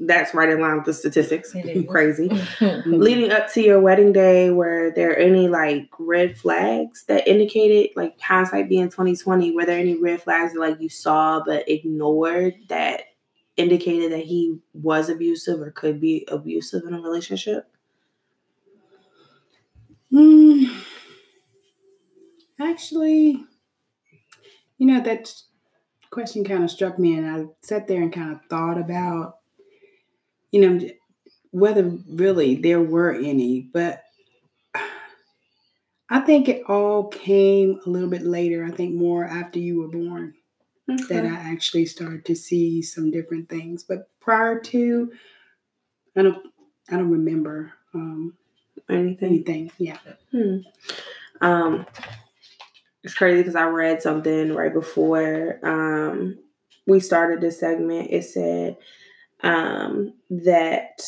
that's 0.00 0.34
right 0.34 0.50
in 0.50 0.60
line 0.60 0.76
with 0.76 0.84
the 0.84 0.92
statistics 0.92 1.52
crazy 1.88 2.28
leading 2.84 3.32
up 3.32 3.50
to 3.50 3.62
your 3.62 3.80
wedding 3.80 4.12
day 4.12 4.50
were 4.50 4.92
there 4.94 5.16
any 5.18 5.48
like 5.48 5.88
red 5.98 6.36
flags 6.36 7.04
that 7.04 7.26
indicated 7.26 7.88
like 7.96 8.20
hindsight 8.20 8.68
being 8.68 8.90
2020 8.90 9.52
were 9.54 9.64
there 9.64 9.78
any 9.78 9.96
red 9.96 10.20
flags 10.20 10.52
that 10.52 10.60
like 10.60 10.78
you 10.78 10.90
saw 10.90 11.42
but 11.42 11.66
ignored 11.70 12.52
that 12.68 13.04
indicated 13.56 14.12
that 14.12 14.24
he 14.26 14.58
was 14.74 15.08
abusive 15.08 15.58
or 15.62 15.70
could 15.70 15.98
be 15.98 16.28
abusive 16.30 16.82
in 16.86 16.92
a 16.92 17.00
relationship 17.00 17.66
mm. 20.12 20.66
actually 22.60 23.42
you 24.82 24.88
know, 24.88 25.00
that 25.00 25.32
question 26.10 26.44
kind 26.44 26.64
of 26.64 26.68
struck 26.72 26.98
me, 26.98 27.14
and 27.16 27.30
I 27.30 27.44
sat 27.62 27.86
there 27.86 28.02
and 28.02 28.12
kind 28.12 28.32
of 28.32 28.40
thought 28.50 28.78
about, 28.78 29.36
you 30.50 30.60
know, 30.60 30.88
whether 31.52 31.84
really 32.10 32.56
there 32.56 32.82
were 32.82 33.12
any, 33.12 33.60
but 33.60 34.02
I 36.10 36.18
think 36.22 36.48
it 36.48 36.64
all 36.68 37.06
came 37.06 37.78
a 37.86 37.88
little 37.88 38.10
bit 38.10 38.22
later. 38.22 38.64
I 38.64 38.72
think 38.72 38.96
more 38.96 39.24
after 39.24 39.60
you 39.60 39.82
were 39.82 39.86
born 39.88 40.34
okay. 40.90 41.04
that 41.14 41.26
I 41.26 41.28
actually 41.52 41.86
started 41.86 42.24
to 42.24 42.34
see 42.34 42.82
some 42.82 43.12
different 43.12 43.48
things. 43.48 43.84
But 43.84 44.08
prior 44.18 44.58
to, 44.58 45.12
I 46.16 46.22
don't, 46.22 46.44
I 46.90 46.96
don't 46.96 47.08
remember 47.10 47.72
um, 47.94 48.34
anything. 48.90 49.28
Anything, 49.28 49.70
yeah. 49.78 49.98
Hmm. 50.32 50.56
Um, 51.40 51.86
it's 53.02 53.14
crazy 53.14 53.38
because 53.38 53.56
I 53.56 53.64
read 53.66 54.02
something 54.02 54.54
right 54.54 54.72
before 54.72 55.58
um, 55.62 56.38
we 56.86 57.00
started 57.00 57.40
this 57.40 57.58
segment. 57.58 58.08
It 58.10 58.24
said 58.24 58.76
um, 59.42 60.14
that, 60.30 61.00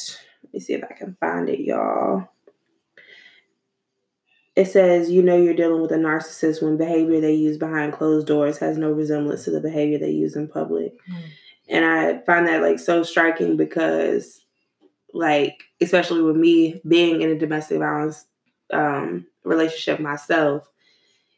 let 0.43 0.55
me 0.55 0.61
see 0.61 0.73
if 0.75 0.83
I 0.89 0.95
can 0.95 1.17
find 1.21 1.49
it, 1.49 1.61
y'all. 1.61 2.29
It 4.57 4.67
says, 4.69 5.11
you 5.11 5.23
know, 5.23 5.37
you're 5.37 5.55
dealing 5.55 5.83
with 5.83 5.93
a 5.93 5.97
narcissist 5.97 6.63
when 6.63 6.77
behavior 6.77 7.21
they 7.21 7.35
use 7.35 7.59
behind 7.59 7.93
closed 7.93 8.27
doors 8.27 8.59
has 8.59 8.79
no 8.79 8.91
resemblance 8.91 9.45
to 9.45 9.51
the 9.51 9.61
behavior 9.61 9.99
they 9.99 10.11
use 10.11 10.37
in 10.37 10.49
public. 10.49 10.93
Mm. 11.09 11.23
And 11.69 11.85
I 11.85 12.19
find 12.23 12.47
that 12.47 12.63
like 12.63 12.79
so 12.79 13.03
striking 13.03 13.57
because, 13.57 14.45
like, 15.13 15.65
especially 15.81 16.23
with 16.23 16.37
me 16.37 16.81
being 16.87 17.23
in 17.23 17.31
a 17.31 17.39
domestic 17.39 17.79
violence 17.79 18.27
um, 18.73 19.27
relationship 19.45 19.99
myself, 19.99 20.69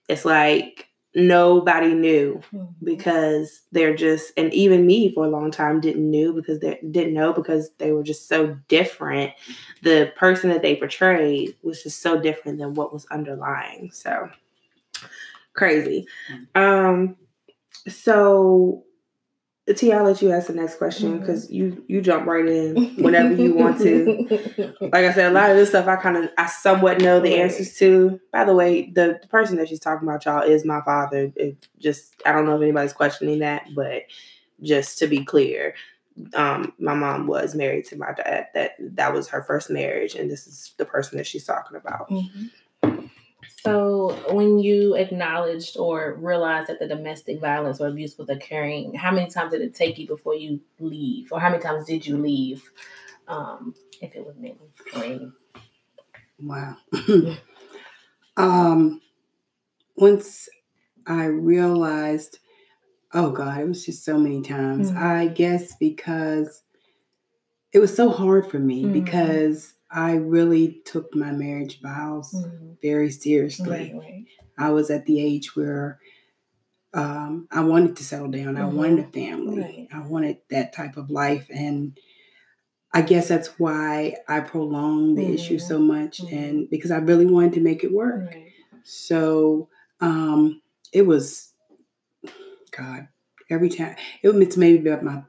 it's 0.08 0.24
like 0.24 0.88
nobody 1.14 1.94
knew 1.94 2.40
mm-hmm. 2.52 2.64
because 2.84 3.62
they're 3.72 3.96
just 3.96 4.32
and 4.36 4.52
even 4.52 4.86
me 4.86 5.12
for 5.12 5.24
a 5.24 5.30
long 5.30 5.50
time 5.50 5.80
didn't 5.80 6.10
knew 6.10 6.32
because 6.34 6.60
they 6.60 6.78
didn't 6.90 7.14
know 7.14 7.32
because 7.32 7.70
they 7.78 7.92
were 7.92 8.02
just 8.02 8.28
so 8.28 8.54
different 8.68 9.32
the 9.82 10.12
person 10.16 10.50
that 10.50 10.60
they 10.60 10.76
portrayed 10.76 11.54
was 11.62 11.82
just 11.82 12.02
so 12.02 12.20
different 12.20 12.58
than 12.58 12.74
what 12.74 12.92
was 12.92 13.06
underlying 13.06 13.90
so 13.92 14.28
crazy 15.54 16.06
mm-hmm. 16.30 16.60
um 16.60 17.16
so 17.88 18.84
i 19.68 19.90
I'll 19.90 20.04
let 20.04 20.22
you 20.22 20.30
ask 20.30 20.46
the 20.46 20.52
next 20.52 20.76
question 20.76 21.18
because 21.18 21.46
mm-hmm. 21.46 21.54
you 21.54 21.84
you 21.88 22.00
jump 22.00 22.26
right 22.26 22.46
in 22.46 22.94
whenever 23.02 23.34
you 23.34 23.52
want 23.54 23.78
to. 23.78 24.26
like 24.80 24.94
I 25.04 25.12
said, 25.12 25.30
a 25.30 25.34
lot 25.34 25.50
of 25.50 25.56
this 25.56 25.70
stuff 25.70 25.88
I 25.88 25.96
kind 25.96 26.16
of 26.16 26.30
I 26.38 26.46
somewhat 26.46 27.00
know 27.00 27.18
the 27.18 27.34
answers 27.36 27.74
to. 27.78 28.20
By 28.32 28.44
the 28.44 28.54
way, 28.54 28.90
the, 28.94 29.18
the 29.20 29.26
person 29.26 29.56
that 29.56 29.68
she's 29.68 29.80
talking 29.80 30.06
about, 30.06 30.24
y'all, 30.24 30.42
is 30.42 30.64
my 30.64 30.82
father. 30.82 31.32
It 31.34 31.66
just 31.80 32.14
I 32.24 32.30
don't 32.30 32.46
know 32.46 32.54
if 32.56 32.62
anybody's 32.62 32.92
questioning 32.92 33.40
that, 33.40 33.66
but 33.74 34.02
just 34.62 34.98
to 34.98 35.08
be 35.08 35.24
clear, 35.24 35.74
um, 36.34 36.72
my 36.78 36.94
mom 36.94 37.26
was 37.26 37.56
married 37.56 37.86
to 37.86 37.96
my 37.96 38.12
dad. 38.16 38.46
That 38.54 38.76
that 38.78 39.12
was 39.12 39.28
her 39.30 39.42
first 39.42 39.68
marriage, 39.68 40.14
and 40.14 40.30
this 40.30 40.46
is 40.46 40.74
the 40.76 40.84
person 40.84 41.18
that 41.18 41.26
she's 41.26 41.44
talking 41.44 41.76
about. 41.76 42.08
Mm-hmm. 42.08 42.44
So, 43.66 44.14
when 44.32 44.60
you 44.60 44.94
acknowledged 44.94 45.76
or 45.76 46.16
realized 46.20 46.68
that 46.68 46.78
the 46.78 46.86
domestic 46.86 47.40
violence 47.40 47.80
or 47.80 47.88
abuse 47.88 48.16
was 48.16 48.28
occurring, 48.28 48.94
how 48.94 49.10
many 49.10 49.28
times 49.28 49.50
did 49.50 49.60
it 49.60 49.74
take 49.74 49.98
you 49.98 50.06
before 50.06 50.36
you 50.36 50.60
leave, 50.78 51.32
or 51.32 51.40
how 51.40 51.50
many 51.50 51.60
times 51.60 51.84
did 51.84 52.06
you 52.06 52.16
leave, 52.16 52.62
um, 53.26 53.74
if 54.00 54.14
it 54.14 54.24
was 54.24 54.36
many 54.38 55.32
Wow. 56.38 56.76
um, 58.36 59.00
once 59.96 60.48
I 61.04 61.24
realized, 61.24 62.38
oh 63.14 63.30
God, 63.32 63.58
it 63.60 63.66
was 63.66 63.84
just 63.84 64.04
so 64.04 64.16
many 64.16 64.42
times. 64.42 64.92
Mm-hmm. 64.92 65.04
I 65.04 65.26
guess 65.26 65.74
because 65.74 66.62
it 67.72 67.80
was 67.80 67.94
so 67.94 68.10
hard 68.10 68.48
for 68.48 68.60
me 68.60 68.84
mm-hmm. 68.84 68.92
because 68.92 69.74
I 69.90 70.12
really 70.14 70.82
took 70.84 71.14
my 71.14 71.32
marriage 71.32 71.80
vows 71.80 72.32
mm-hmm. 72.34 72.70
very 72.82 73.10
seriously. 73.10 73.70
Right, 73.92 73.94
right. 73.94 74.24
I 74.58 74.70
was 74.70 74.90
at 74.90 75.06
the 75.06 75.20
age 75.24 75.54
where 75.54 75.98
um, 76.92 77.46
I 77.50 77.62
wanted 77.62 77.96
to 77.96 78.04
settle 78.04 78.28
down. 78.30 78.54
Mm-hmm. 78.54 78.62
I 78.62 78.66
wanted 78.66 79.06
a 79.06 79.12
family. 79.12 79.62
Right. 79.62 79.88
I 79.94 80.06
wanted 80.06 80.38
that 80.50 80.72
type 80.72 80.96
of 80.96 81.10
life. 81.10 81.46
And 81.50 81.96
I 82.92 83.02
guess 83.02 83.28
that's 83.28 83.58
why 83.58 84.16
I 84.26 84.40
prolonged 84.40 85.18
the 85.18 85.32
issue 85.34 85.58
mm-hmm. 85.58 85.66
so 85.68 85.78
much, 85.78 86.22
mm-hmm. 86.22 86.34
and 86.36 86.70
because 86.70 86.90
I 86.90 86.96
really 86.98 87.26
wanted 87.26 87.52
to 87.54 87.60
make 87.60 87.84
it 87.84 87.92
work. 87.92 88.34
So 88.84 89.68
um, 90.00 90.62
it 90.92 91.02
was, 91.06 91.52
God, 92.76 93.08
every 93.50 93.68
time, 93.68 93.96
it 94.22 94.28
was 94.30 94.56
maybe 94.56 94.88
about 94.88 95.04
my 95.04 95.24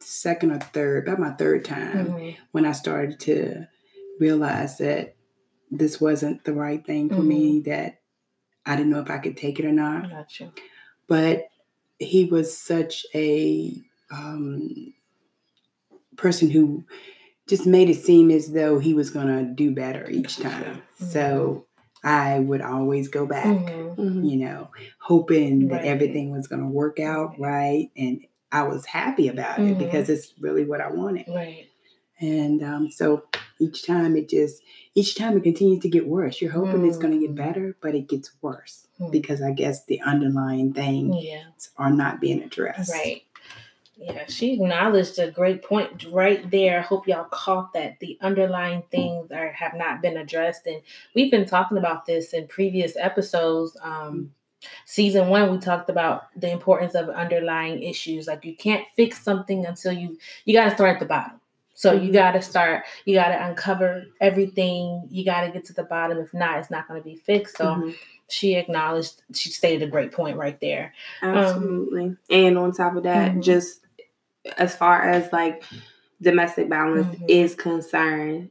second 0.00 0.50
or 0.50 0.58
third, 0.58 1.06
about 1.06 1.20
my 1.20 1.30
third 1.32 1.64
time 1.64 2.06
mm-hmm. 2.08 2.40
when 2.50 2.66
I 2.66 2.72
started 2.72 3.20
to 3.20 3.68
realized 4.22 4.78
that 4.78 5.16
this 5.70 6.00
wasn't 6.00 6.44
the 6.44 6.52
right 6.54 6.86
thing 6.86 7.08
for 7.08 7.16
mm-hmm. 7.16 7.28
me, 7.28 7.60
that 7.60 8.00
I 8.64 8.76
didn't 8.76 8.92
know 8.92 9.00
if 9.00 9.10
I 9.10 9.18
could 9.18 9.36
take 9.36 9.58
it 9.58 9.64
or 9.64 9.72
not. 9.72 10.08
Gotcha. 10.08 10.52
But 11.08 11.48
he 11.98 12.26
was 12.26 12.56
such 12.56 13.04
a 13.14 13.74
um, 14.10 14.94
person 16.16 16.48
who 16.50 16.84
just 17.48 17.66
made 17.66 17.90
it 17.90 17.96
seem 17.98 18.30
as 18.30 18.52
though 18.52 18.78
he 18.78 18.94
was 18.94 19.10
going 19.10 19.26
to 19.26 19.44
do 19.44 19.74
better 19.74 20.08
each 20.08 20.36
time. 20.38 20.62
Mm-hmm. 20.64 21.06
So 21.06 21.66
I 22.04 22.38
would 22.38 22.62
always 22.62 23.08
go 23.08 23.26
back, 23.26 23.44
mm-hmm. 23.44 24.00
mm-hmm. 24.00 24.24
you 24.24 24.36
know, 24.44 24.70
hoping 25.00 25.68
right. 25.68 25.82
that 25.82 25.86
everything 25.88 26.30
was 26.30 26.46
going 26.46 26.62
to 26.62 26.68
work 26.68 27.00
out 27.00 27.34
right. 27.40 27.88
And 27.96 28.22
I 28.52 28.62
was 28.64 28.84
happy 28.86 29.26
about 29.28 29.58
it 29.58 29.62
mm-hmm. 29.62 29.78
because 29.82 30.08
it's 30.08 30.32
really 30.38 30.64
what 30.64 30.80
I 30.80 30.90
wanted. 30.90 31.24
Right. 31.28 31.66
And 32.20 32.62
um, 32.62 32.90
so 32.90 33.24
each 33.62 33.86
time 33.86 34.16
it 34.16 34.28
just 34.28 34.62
each 34.94 35.14
time 35.14 35.36
it 35.36 35.42
continues 35.44 35.80
to 35.82 35.88
get 35.88 36.06
worse 36.06 36.40
you're 36.40 36.50
hoping 36.50 36.82
mm. 36.82 36.88
it's 36.88 36.98
going 36.98 37.12
to 37.18 37.24
get 37.26 37.34
better 37.34 37.76
but 37.80 37.94
it 37.94 38.08
gets 38.08 38.32
worse 38.42 38.86
mm. 39.00 39.10
because 39.10 39.40
i 39.40 39.50
guess 39.52 39.84
the 39.86 40.00
underlying 40.02 40.72
things 40.72 41.16
yeah. 41.24 41.42
are 41.78 41.90
not 41.90 42.20
being 42.20 42.42
addressed 42.42 42.90
right 42.92 43.22
yeah 43.96 44.24
she 44.28 44.54
acknowledged 44.54 45.18
a 45.18 45.30
great 45.30 45.62
point 45.62 46.04
right 46.10 46.50
there 46.50 46.82
hope 46.82 47.06
y'all 47.06 47.24
caught 47.30 47.72
that 47.72 47.98
the 48.00 48.18
underlying 48.20 48.82
things 48.90 49.30
are 49.30 49.52
have 49.52 49.74
not 49.74 50.02
been 50.02 50.16
addressed 50.16 50.66
and 50.66 50.82
we've 51.14 51.30
been 51.30 51.46
talking 51.46 51.78
about 51.78 52.04
this 52.04 52.32
in 52.32 52.46
previous 52.48 52.96
episodes 52.96 53.76
um, 53.82 53.92
mm. 53.92 54.28
season 54.86 55.28
one 55.28 55.50
we 55.52 55.58
talked 55.58 55.88
about 55.88 56.24
the 56.40 56.50
importance 56.50 56.94
of 56.94 57.08
underlying 57.10 57.80
issues 57.82 58.26
like 58.26 58.44
you 58.44 58.56
can't 58.56 58.86
fix 58.96 59.22
something 59.22 59.64
until 59.64 59.92
you 59.92 60.18
you 60.44 60.52
got 60.54 60.64
to 60.64 60.74
start 60.74 60.94
at 60.94 61.00
the 61.00 61.06
bottom 61.06 61.38
so 61.82 61.92
you 61.92 61.98
mm-hmm. 62.02 62.12
got 62.12 62.30
to 62.32 62.42
start, 62.42 62.84
you 63.06 63.16
got 63.16 63.30
to 63.30 63.44
uncover 63.44 64.04
everything. 64.20 65.02
You 65.10 65.24
got 65.24 65.40
to 65.40 65.50
get 65.50 65.64
to 65.64 65.72
the 65.72 65.82
bottom. 65.82 66.18
If 66.18 66.32
not, 66.32 66.60
it's 66.60 66.70
not 66.70 66.86
going 66.86 67.02
to 67.02 67.04
be 67.04 67.16
fixed. 67.16 67.56
So 67.56 67.64
mm-hmm. 67.64 67.90
she 68.28 68.54
acknowledged, 68.54 69.20
she 69.34 69.48
stated 69.50 69.82
a 69.82 69.90
great 69.90 70.12
point 70.12 70.36
right 70.36 70.60
there. 70.60 70.94
Absolutely. 71.20 72.04
Um, 72.04 72.18
and 72.30 72.56
on 72.56 72.70
top 72.70 72.94
of 72.94 73.02
that, 73.02 73.32
mm-hmm. 73.32 73.40
just 73.40 73.80
as 74.56 74.76
far 74.76 75.02
as 75.02 75.32
like 75.32 75.64
domestic 76.20 76.68
violence 76.68 77.08
mm-hmm. 77.16 77.24
is 77.26 77.56
concerned, 77.56 78.50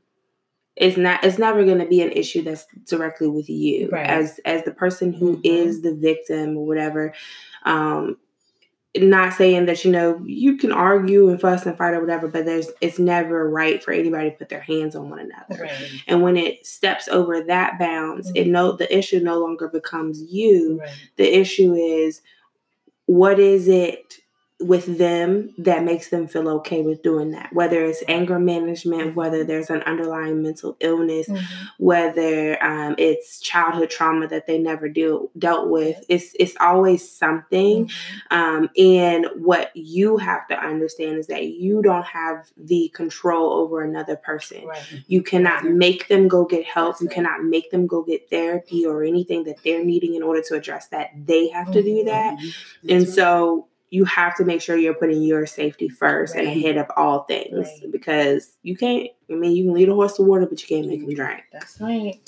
it's 0.75 0.97
not 0.97 1.23
it's 1.23 1.37
never 1.37 1.63
going 1.63 1.79
to 1.79 1.85
be 1.85 2.01
an 2.01 2.11
issue 2.11 2.41
that's 2.41 2.65
directly 2.85 3.27
with 3.27 3.49
you 3.49 3.89
right. 3.91 4.09
as 4.09 4.39
as 4.43 4.63
the 4.63 4.71
person 4.71 5.13
who 5.13 5.33
mm-hmm. 5.37 5.41
is 5.43 5.81
the 5.81 5.93
victim 5.95 6.55
or 6.55 6.65
whatever 6.65 7.13
um 7.65 8.15
not 8.97 9.33
saying 9.33 9.65
that 9.67 9.85
you 9.85 9.91
know 9.91 10.21
you 10.25 10.57
can 10.57 10.71
argue 10.71 11.29
and 11.29 11.39
fuss 11.39 11.65
and 11.65 11.77
fight 11.77 11.93
or 11.93 12.01
whatever 12.01 12.27
but 12.27 12.43
there's 12.45 12.67
it's 12.81 12.99
never 12.99 13.49
right 13.49 13.81
for 13.83 13.91
anybody 13.91 14.29
to 14.29 14.35
put 14.35 14.49
their 14.49 14.59
hands 14.59 14.95
on 14.95 15.09
one 15.09 15.19
another 15.19 15.63
right. 15.63 15.91
and 16.07 16.21
when 16.21 16.35
it 16.35 16.65
steps 16.65 17.07
over 17.07 17.41
that 17.41 17.79
bounds 17.79 18.27
mm-hmm. 18.27 18.37
it 18.37 18.47
no 18.47 18.73
the 18.73 18.95
issue 18.95 19.19
no 19.21 19.39
longer 19.39 19.69
becomes 19.69 20.21
you 20.23 20.79
right. 20.81 20.89
the 21.15 21.37
issue 21.39 21.73
is 21.73 22.21
what 23.05 23.39
is 23.39 23.67
it 23.69 24.15
with 24.61 24.97
them 24.97 25.53
that 25.57 25.83
makes 25.83 26.09
them 26.09 26.27
feel 26.27 26.47
okay 26.47 26.81
with 26.81 27.01
doing 27.01 27.31
that 27.31 27.49
whether 27.53 27.83
it's 27.83 28.03
anger 28.07 28.37
management 28.39 29.15
whether 29.15 29.43
there's 29.43 29.69
an 29.69 29.81
underlying 29.83 30.41
mental 30.43 30.77
illness 30.79 31.27
mm-hmm. 31.27 31.65
whether 31.77 32.61
um, 32.63 32.95
it's 32.97 33.39
childhood 33.39 33.89
trauma 33.89 34.27
that 34.27 34.45
they 34.47 34.57
never 34.57 34.87
deal 34.87 35.29
dealt 35.37 35.69
with 35.69 36.03
it's 36.09 36.35
it's 36.39 36.55
always 36.59 37.09
something 37.09 37.87
mm-hmm. 37.87 38.37
um, 38.37 38.69
and 38.77 39.25
what 39.37 39.71
you 39.75 40.17
have 40.17 40.47
to 40.47 40.57
understand 40.59 41.17
is 41.17 41.27
that 41.27 41.45
you 41.47 41.81
don't 41.81 42.05
have 42.05 42.47
the 42.57 42.91
control 42.93 43.53
over 43.53 43.81
another 43.81 44.15
person 44.15 44.63
right. 44.65 45.03
you 45.07 45.23
cannot 45.23 45.63
make 45.65 46.07
them 46.07 46.27
go 46.27 46.45
get 46.45 46.65
help 46.65 46.95
you 47.01 47.07
cannot 47.09 47.43
make 47.43 47.69
them 47.71 47.87
go 47.87 48.03
get 48.03 48.29
therapy 48.29 48.85
or 48.85 49.03
anything 49.03 49.43
that 49.43 49.55
they're 49.63 49.83
needing 49.83 50.13
in 50.15 50.21
order 50.23 50.41
to 50.41 50.53
address 50.55 50.87
that 50.89 51.09
they 51.25 51.47
have 51.49 51.71
to 51.71 51.81
do 51.81 51.95
mm-hmm. 52.03 52.07
that 52.07 52.37
mm-hmm. 52.37 52.89
and 52.91 53.01
right. 53.01 53.07
so 53.09 53.67
you 53.91 54.05
have 54.05 54.35
to 54.37 54.45
make 54.45 54.61
sure 54.61 54.77
you're 54.77 54.93
putting 54.93 55.21
your 55.21 55.45
safety 55.45 55.89
first 55.89 56.33
right. 56.33 56.47
and 56.47 56.57
ahead 56.57 56.77
of 56.77 56.87
all 56.95 57.23
things 57.23 57.53
right. 57.81 57.91
because 57.91 58.57
you 58.63 58.75
can't. 58.75 59.07
I 59.29 59.33
mean, 59.35 59.55
you 59.55 59.65
can 59.65 59.73
lead 59.73 59.89
a 59.89 59.93
horse 59.93 60.13
to 60.15 60.23
water, 60.23 60.45
but 60.45 60.61
you 60.61 60.67
can't 60.67 60.87
make 60.89 61.01
him 61.01 61.07
mm-hmm. 61.07 61.15
drink. 61.15 61.43
That's 61.53 61.79
right. 61.79 62.19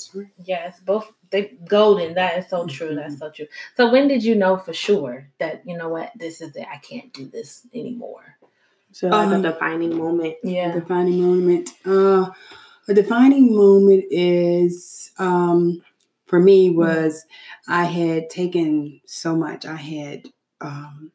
Yes, 0.44 0.80
both 0.80 1.10
they 1.30 1.56
golden. 1.66 2.14
That 2.14 2.38
is 2.38 2.48
so 2.48 2.66
true. 2.66 2.88
Mm-hmm. 2.88 2.96
That's 2.96 3.18
so 3.18 3.30
true. 3.30 3.46
So 3.76 3.90
when 3.90 4.08
did 4.08 4.22
you 4.22 4.34
know 4.34 4.58
for 4.58 4.74
sure 4.74 5.26
that 5.40 5.62
you 5.66 5.76
know 5.76 5.88
what 5.88 6.12
this 6.16 6.40
is 6.40 6.54
it? 6.54 6.66
I 6.70 6.76
can't 6.76 7.12
do 7.14 7.26
this 7.28 7.66
anymore. 7.74 8.36
So 8.92 9.08
like 9.08 9.30
a 9.30 9.34
um, 9.34 9.42
defining 9.42 9.96
moment. 9.96 10.36
Yeah, 10.44 10.70
defining 10.70 11.20
moment. 11.22 11.70
Uh, 11.86 12.30
a 12.86 12.94
defining 12.94 13.56
moment 13.56 14.04
is 14.10 15.12
um 15.18 15.82
for 16.26 16.38
me 16.38 16.68
mm-hmm. 16.68 16.78
was 16.78 17.22
mm-hmm. 17.24 17.72
I 17.72 17.84
had 17.84 18.28
taken 18.28 19.00
so 19.06 19.34
much. 19.34 19.64
I 19.64 19.76
had 19.76 20.26
um 20.60 21.10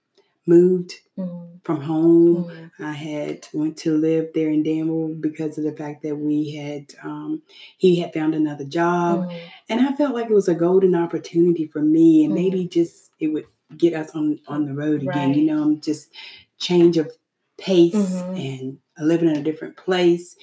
moved 0.50 0.94
mm-hmm. 1.18 1.46
from 1.64 1.80
home. 1.82 2.46
Mm-hmm. 2.46 2.84
I 2.84 2.92
had 2.94 3.48
went 3.54 3.78
to 3.78 3.96
live 3.96 4.30
there 4.34 4.50
in 4.50 4.64
Danville 4.64 5.16
because 5.20 5.58
of 5.58 5.64
the 5.64 5.72
fact 5.72 6.04
that 6.04 6.16
we 6.16 6.56
had 6.56 6.88
um, 7.04 7.42
he 7.78 8.00
had 8.02 8.14
found 8.14 8.36
another 8.36 8.66
job, 8.66 9.20
mm-hmm. 9.30 9.46
and 9.70 9.88
I 9.88 9.94
felt 9.96 10.14
like 10.16 10.26
it 10.30 10.34
was 10.34 10.48
a 10.50 10.56
golden 10.56 10.96
opportunity 10.96 11.68
for 11.68 11.82
me, 11.82 12.26
and 12.26 12.34
mm-hmm. 12.34 12.44
maybe 12.44 12.68
just 12.68 13.12
it 13.20 13.28
would 13.28 13.46
get 13.78 13.94
us 13.94 14.10
on 14.16 14.40
on 14.48 14.66
the 14.66 14.74
road 14.74 15.04
again. 15.04 15.30
Right. 15.30 15.38
You 15.38 15.46
know, 15.46 15.62
I'm 15.62 15.80
just 15.80 16.10
change 16.58 16.98
of 16.98 17.10
pace 17.58 17.94
mm-hmm. 17.94 18.36
and 18.36 18.78
living 19.00 19.30
in 19.30 19.38
a 19.38 19.44
different 19.44 19.78
place. 19.78 20.36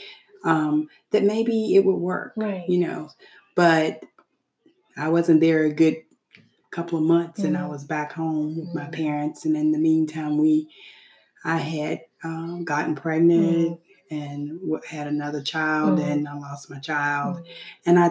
Um, 0.45 0.89
that 1.11 1.25
maybe 1.25 1.75
it 1.75 1.85
would 1.85 1.97
work, 1.97 2.35
right. 2.37 2.63
you 2.69 2.79
know, 2.87 3.11
but 3.57 4.05
I 4.97 5.09
wasn't 5.09 5.41
there 5.41 5.65
a 5.65 5.73
good 5.73 5.97
couple 6.77 6.99
of 6.99 7.05
months 7.05 7.39
mm-hmm. 7.41 7.49
and 7.49 7.57
I 7.57 7.61
mm-hmm. 7.63 7.73
was 7.73 7.85
back 7.85 8.13
home 8.13 8.59
with 8.59 8.75
my 8.75 8.83
mm-hmm. 8.83 8.91
parents. 8.93 9.45
And 9.47 9.57
in 9.57 9.73
the 9.73 9.79
meantime, 9.79 10.37
we, 10.37 10.69
I 11.45 11.57
had 11.57 12.01
um, 12.23 12.65
gotten 12.65 12.95
pregnant 12.95 13.81
mm-hmm. 13.81 14.15
and 14.15 14.85
had 14.85 15.07
another 15.07 15.41
child 15.41 15.99
and 15.99 16.29
I 16.29 16.35
lost 16.35 16.71
my 16.71 16.79
child. 16.79 17.41
And 17.87 17.99
I, 17.99 18.11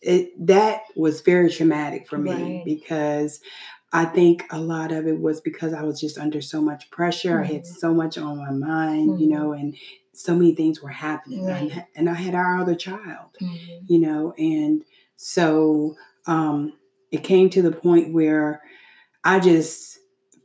it, 0.00 0.30
that 0.46 0.82
was 0.94 1.22
very 1.22 1.50
traumatic 1.50 2.08
for 2.08 2.18
me 2.18 2.30
right. 2.32 2.62
because 2.64 3.40
I 3.92 4.04
think 4.04 4.44
a 4.52 4.60
lot 4.60 4.92
of 4.92 5.08
it 5.08 5.18
was 5.18 5.40
because 5.40 5.72
I 5.72 5.82
was 5.82 6.00
just 6.00 6.18
under 6.18 6.40
so 6.40 6.60
much 6.60 6.90
pressure. 6.92 7.40
Mm-hmm. 7.40 7.50
I 7.50 7.54
had 7.54 7.66
so 7.66 7.92
much 7.92 8.16
on 8.16 8.38
my 8.38 8.50
mind, 8.50 9.10
mm-hmm. 9.10 9.22
you 9.22 9.28
know, 9.30 9.52
and 9.52 9.74
so 10.12 10.36
many 10.36 10.54
things 10.54 10.80
were 10.80 10.88
happening. 10.90 11.44
Right. 11.46 11.62
And, 11.72 11.84
and, 11.96 12.10
I 12.10 12.14
had 12.14 12.34
our 12.36 12.58
other 12.60 12.74
child, 12.76 13.30
mm-hmm. 13.40 13.84
you 13.88 13.98
know, 13.98 14.34
and 14.38 14.82
so 15.16 15.96
um, 16.26 16.74
it 17.10 17.22
came 17.24 17.50
to 17.50 17.62
the 17.62 17.72
point 17.72 18.12
where 18.12 18.62
I 19.24 19.40
just 19.40 19.98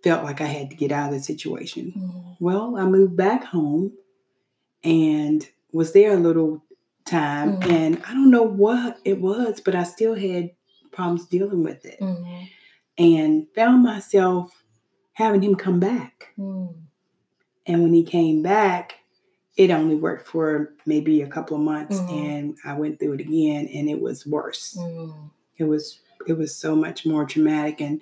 felt 0.04 0.24
like 0.24 0.42
I 0.42 0.46
had 0.46 0.70
to 0.70 0.76
get 0.76 0.92
out 0.92 1.10
of 1.12 1.18
the 1.18 1.24
situation. 1.24 1.94
Mm. 1.98 2.38
Well, 2.40 2.78
I 2.78 2.86
moved 2.86 3.16
back 3.16 3.44
home 3.44 3.94
and 4.84 5.48
was 5.72 5.94
there 5.94 6.14
a 6.14 6.20
little 6.20 6.64
time 7.06 7.58
mm. 7.60 7.70
and 7.72 8.02
I 8.08 8.14
don't 8.14 8.32
know 8.32 8.44
what 8.44 9.00
it 9.06 9.20
was, 9.20 9.62
but 9.62 9.76
I 9.76 9.84
still 9.84 10.16
had 10.16 10.52
problems 10.92 11.26
dealing 11.28 11.64
with 11.64 11.86
it. 11.86 12.00
Mm. 12.00 12.50
And 12.98 13.48
found 13.56 13.82
myself 13.82 14.52
having 15.14 15.42
him 15.42 15.56
come 15.56 15.80
back. 15.80 16.32
And 16.38 16.72
when 17.66 17.92
he 17.94 18.04
came 18.04 18.44
back, 18.44 18.96
it 19.58 19.72
only 19.72 19.96
worked 19.96 20.28
for 20.28 20.74
maybe 20.86 21.24
a 21.24 21.28
couple 21.28 21.58
of 21.58 21.64
months 21.64 21.98
and 22.00 22.56
I 22.66 22.74
went 22.76 23.00
through 23.00 23.14
it 23.14 23.22
again 23.22 23.68
and 23.74 23.90
it 23.90 24.00
was 24.00 24.26
worse. 24.28 24.78
It 25.58 25.64
was 25.64 26.00
it 26.28 26.34
was 26.38 26.56
so 26.56 26.76
much 26.76 27.06
more 27.06 27.26
traumatic. 27.26 27.82
And 27.82 28.02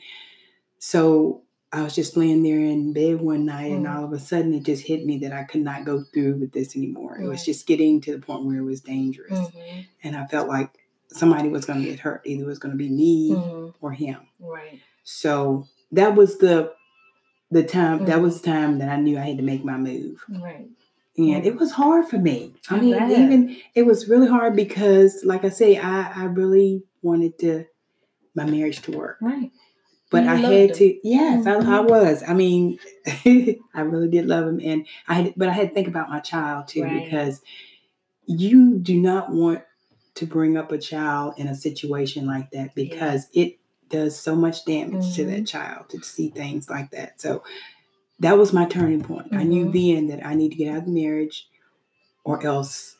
so 0.79 1.43
I 1.71 1.83
was 1.83 1.95
just 1.95 2.17
laying 2.17 2.43
there 2.43 2.59
in 2.59 2.93
bed 2.93 3.21
one 3.21 3.45
night, 3.45 3.71
mm-hmm. 3.71 3.85
and 3.85 3.87
all 3.87 4.03
of 4.05 4.11
a 4.13 4.19
sudden 4.19 4.53
it 4.53 4.63
just 4.63 4.85
hit 4.85 5.05
me 5.05 5.19
that 5.19 5.31
I 5.33 5.43
could 5.43 5.61
not 5.61 5.85
go 5.85 6.03
through 6.13 6.35
with 6.37 6.51
this 6.51 6.75
anymore. 6.75 7.17
It 7.17 7.27
was 7.27 7.45
just 7.45 7.67
getting 7.67 8.01
to 8.01 8.11
the 8.13 8.21
point 8.25 8.43
where 8.43 8.57
it 8.57 8.63
was 8.65 8.81
dangerous. 8.81 9.31
Mm-hmm. 9.37 9.81
And 10.03 10.15
I 10.15 10.25
felt 10.27 10.47
like 10.47 10.69
somebody 11.09 11.49
was 11.49 11.65
going 11.65 11.81
to 11.83 11.89
get 11.89 11.99
hurt. 11.99 12.21
Either 12.25 12.43
it 12.43 12.47
was 12.47 12.59
going 12.59 12.73
to 12.73 12.77
be 12.77 12.89
me 12.89 13.31
mm-hmm. 13.31 13.69
or 13.85 13.91
him. 13.91 14.17
Right. 14.39 14.81
So 15.03 15.67
that 15.91 16.15
was 16.15 16.37
the 16.37 16.73
the 17.53 17.63
time 17.63 18.05
that 18.05 18.21
was 18.21 18.35
mm-hmm. 18.35 18.51
the 18.51 18.59
time 18.59 18.79
that 18.79 18.89
I 18.89 18.95
knew 18.97 19.17
I 19.17 19.21
had 19.25 19.37
to 19.37 19.43
make 19.43 19.63
my 19.65 19.77
move. 19.77 20.23
Right. 20.29 20.67
And 21.17 21.29
it 21.45 21.51
mm-hmm. 21.51 21.57
was 21.59 21.71
hard 21.71 22.07
for 22.07 22.17
me. 22.17 22.53
I, 22.69 22.79
mean, 22.79 22.93
even 23.11 23.57
it 23.75 23.85
was 23.85 24.07
really 24.07 24.29
hard 24.29 24.55
because 24.55 25.23
like 25.25 25.43
I 25.43 25.49
say, 25.49 25.77
I, 25.77 26.09
I 26.15 26.23
really 26.23 26.83
wanted 27.01 27.37
to 27.39 27.65
my 28.35 28.45
marriage 28.45 28.81
to 28.83 28.91
work. 28.91 29.17
Right. 29.21 29.51
But 30.09 30.23
you 30.23 30.29
I 30.29 30.35
had 30.35 30.73
to, 30.75 30.99
yes, 31.07 31.45
mm-hmm. 31.45 31.49
I, 31.69 31.77
I, 31.77 31.79
mm-hmm. 31.79 31.89
was. 31.89 32.21
I 32.27 32.33
mean, 32.33 32.79
I 33.73 33.81
really 33.81 34.09
did 34.09 34.25
love 34.25 34.45
him, 34.45 34.59
and 34.61 34.85
I 35.07 35.13
had, 35.13 35.33
but 35.37 35.47
I 35.47 35.53
had 35.53 35.69
to 35.69 35.73
think 35.73 35.87
about 35.87 36.09
my 36.09 36.19
child 36.19 36.67
too 36.67 36.83
right. 36.83 37.05
because 37.05 37.41
you 38.25 38.77
do 38.77 38.95
not 38.99 39.31
want 39.31 39.61
to 40.15 40.25
bring 40.25 40.57
up 40.57 40.73
a 40.73 40.77
child 40.77 41.35
in 41.37 41.47
a 41.47 41.55
situation 41.55 42.25
like 42.27 42.51
that 42.51 42.75
because 42.75 43.27
yeah. 43.31 43.45
it 43.45 43.59
does 43.89 44.17
so 44.19 44.35
much 44.35 44.65
damage 44.65 45.03
mm-hmm. 45.05 45.13
to 45.13 45.25
that 45.25 45.31
mm-hmm. 45.31 45.43
child 45.45 45.89
to 45.89 46.01
see 46.03 46.29
things 46.29 46.69
like 46.69 46.91
that. 46.91 47.21
So 47.21 47.43
that 48.19 48.37
was 48.37 48.51
my 48.51 48.65
turning 48.65 49.03
point. 49.03 49.27
Mm-hmm. 49.27 49.37
I 49.39 49.43
knew 49.43 49.63
mm-hmm. 49.67 50.07
then 50.09 50.17
that 50.19 50.25
I 50.25 50.33
need 50.35 50.49
to 50.49 50.55
get 50.57 50.71
out 50.73 50.79
of 50.79 50.85
the 50.87 50.91
marriage 50.91 51.47
or 52.25 52.45
else 52.45 52.97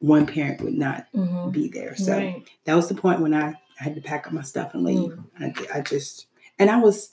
one 0.00 0.26
parent 0.26 0.60
would 0.60 0.74
not 0.74 1.06
mm-hmm. 1.14 1.50
be 1.50 1.68
there. 1.68 1.96
So 1.96 2.12
right. 2.18 2.42
that 2.66 2.74
was 2.76 2.88
the 2.88 2.94
point 2.94 3.20
when 3.20 3.32
I 3.32 3.54
I 3.80 3.84
had 3.84 3.94
to 3.94 4.00
pack 4.02 4.26
up 4.26 4.32
my 4.34 4.42
stuff 4.42 4.74
and 4.74 4.84
leave. 4.84 5.12
Mm-hmm. 5.12 5.74
I, 5.74 5.78
I, 5.78 5.80
just, 5.80 6.26
and 6.58 6.68
I 6.70 6.78
was, 6.78 7.12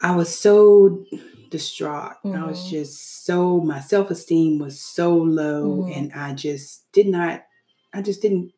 I 0.00 0.14
was 0.14 0.36
so 0.36 1.04
distraught. 1.50 2.12
Mm-hmm. 2.24 2.34
I 2.36 2.46
was 2.46 2.60
mm-hmm. 2.60 2.70
just 2.70 3.26
so, 3.26 3.60
my 3.60 3.80
self 3.80 4.10
esteem 4.10 4.58
was 4.60 4.80
so 4.80 5.16
low 5.16 5.68
mm-hmm. 5.78 5.92
and 5.98 6.12
I 6.12 6.34
just 6.34 6.90
did 6.92 7.08
not, 7.08 7.44
I 7.92 8.02
just 8.02 8.22
didn't, 8.22 8.52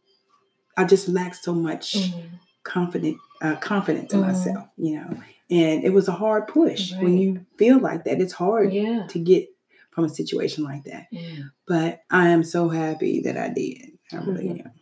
I 0.77 0.85
just 0.85 1.09
lacked 1.09 1.43
so 1.43 1.55
much 1.55 1.95
mm-hmm. 1.95 2.21
confident, 2.63 3.17
uh, 3.41 3.57
confidence 3.57 4.13
in 4.13 4.21
mm-hmm. 4.21 4.29
myself, 4.33 4.69
you 4.77 4.97
know. 4.97 5.19
And 5.49 5.85
it 5.85 5.93
was 5.93 6.09
a 6.09 6.13
hard 6.13 6.49
push 6.49 6.93
right. 6.93 7.03
when 7.03 7.17
you 7.17 7.47
feel 7.57 7.79
like 7.79 8.05
that. 8.05 8.21
It's 8.21 8.33
hard 8.33 8.73
yeah. 8.73 9.07
to 9.11 9.19
get 9.19 9.49
from 9.93 10.05
a 10.05 10.09
situation 10.09 10.65
like 10.65 10.85
that. 10.85 11.07
Yeah. 11.13 11.45
But 11.67 12.03
I 12.11 12.29
am 12.31 12.43
so 12.43 12.69
happy 12.69 13.21
that 13.21 13.39
I 13.39 13.49
did. 13.49 13.93
I 14.13 14.17
really 14.19 14.51
am. 14.61 14.73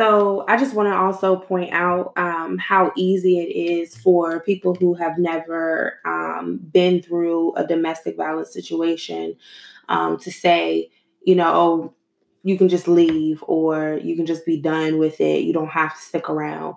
So 0.00 0.46
I 0.48 0.56
just 0.56 0.72
want 0.74 0.88
to 0.88 0.94
also 0.96 1.36
point 1.36 1.74
out 1.74 2.14
um, 2.16 2.56
how 2.56 2.90
easy 2.96 3.38
it 3.38 3.54
is 3.82 3.94
for 3.94 4.40
people 4.40 4.74
who 4.74 4.94
have 4.94 5.18
never 5.18 5.98
um, 6.06 6.56
been 6.72 7.02
through 7.02 7.54
a 7.56 7.66
domestic 7.66 8.16
violence 8.16 8.50
situation 8.50 9.36
um, 9.90 10.16
to 10.20 10.32
say, 10.32 10.88
you 11.26 11.34
know, 11.34 11.52
oh, 11.54 11.94
you 12.44 12.56
can 12.56 12.70
just 12.70 12.88
leave 12.88 13.44
or 13.46 14.00
you 14.02 14.16
can 14.16 14.24
just 14.24 14.46
be 14.46 14.58
done 14.58 14.96
with 14.96 15.20
it. 15.20 15.40
You 15.44 15.52
don't 15.52 15.68
have 15.68 15.94
to 15.94 16.00
stick 16.00 16.30
around. 16.30 16.76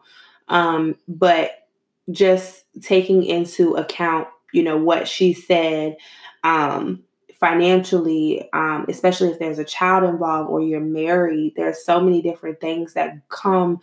Um, 0.49 0.97
but 1.07 1.67
just 2.12 2.65
taking 2.81 3.23
into 3.23 3.75
account, 3.77 4.27
you 4.51 4.63
know, 4.63 4.75
what 4.75 5.07
she 5.07 5.31
said, 5.31 5.95
um, 6.43 7.01
financially, 7.43 8.47
um, 8.53 8.86
especially 8.88 9.27
if 9.27 9.38
there's 9.38 9.60
a 9.60 9.65
child 9.65 10.06
involved 10.10 10.49
or 10.49 10.62
you're 10.62 10.79
married. 10.79 11.51
There 11.58 11.67
are 11.67 11.73
so 11.73 11.99
many 11.99 12.21
different 12.21 12.62
things 12.62 12.93
that 12.93 13.17
come 13.27 13.79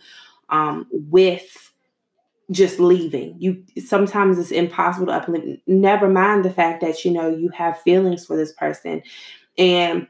um, 0.49 0.87
with 0.89 1.71
just 2.49 2.79
leaving. 2.79 3.35
You 3.37 3.63
sometimes 3.85 4.39
it's 4.39 4.49
impossible 4.49 5.05
to 5.05 5.13
up 5.13 5.29
Never 5.67 6.09
mind 6.09 6.43
the 6.43 6.49
fact 6.49 6.81
that 6.81 7.05
you 7.05 7.11
know 7.11 7.29
you 7.29 7.49
have 7.49 7.79
feelings 7.83 8.25
for 8.25 8.35
this 8.35 8.51
person, 8.51 9.03
and 9.59 10.07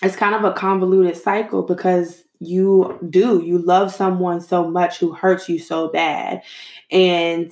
it's 0.00 0.14
kind 0.14 0.36
of 0.36 0.44
a 0.44 0.52
convoluted 0.52 1.16
cycle 1.16 1.64
because 1.64 2.22
you 2.38 2.96
do 3.10 3.42
you 3.44 3.58
love 3.58 3.92
someone 3.92 4.40
so 4.40 4.70
much 4.70 4.98
who 4.98 5.12
hurts 5.12 5.48
you 5.48 5.58
so 5.58 5.88
bad 5.88 6.42
and 6.92 7.50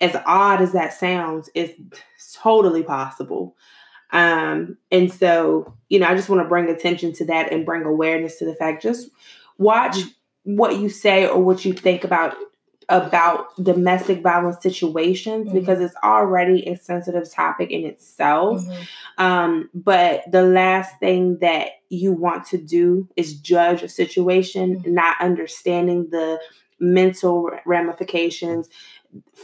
as 0.00 0.16
odd 0.26 0.60
as 0.60 0.72
that 0.72 0.92
sounds 0.92 1.48
it's 1.54 1.76
totally 2.34 2.82
possible 2.82 3.54
um, 4.14 4.78
and 4.92 5.12
so, 5.12 5.74
you 5.88 5.98
know, 5.98 6.06
I 6.06 6.14
just 6.14 6.28
want 6.28 6.40
to 6.42 6.48
bring 6.48 6.70
attention 6.70 7.12
to 7.14 7.26
that 7.26 7.52
and 7.52 7.66
bring 7.66 7.82
awareness 7.82 8.36
to 8.38 8.46
the 8.46 8.54
fact 8.54 8.80
just 8.82 9.10
watch 9.58 9.96
what 10.44 10.78
you 10.78 10.88
say 10.88 11.26
or 11.26 11.40
what 11.42 11.64
you 11.64 11.72
think 11.74 12.04
about 12.04 12.34
about 12.90 13.46
domestic 13.64 14.20
violence 14.20 14.62
situations 14.62 15.46
mm-hmm. 15.48 15.58
because 15.58 15.80
it's 15.80 15.94
already 16.04 16.62
a 16.68 16.76
sensitive 16.76 17.28
topic 17.32 17.70
in 17.72 17.82
itself. 17.84 18.60
Mm-hmm. 18.60 19.24
Um, 19.24 19.70
but 19.74 20.30
the 20.30 20.42
last 20.42 20.98
thing 21.00 21.38
that 21.38 21.70
you 21.88 22.12
want 22.12 22.44
to 22.48 22.58
do 22.58 23.08
is 23.16 23.40
judge 23.40 23.82
a 23.82 23.88
situation, 23.88 24.80
mm-hmm. 24.80 24.94
not 24.94 25.16
understanding 25.20 26.10
the 26.10 26.38
mental 26.78 27.50
ramifications, 27.64 28.68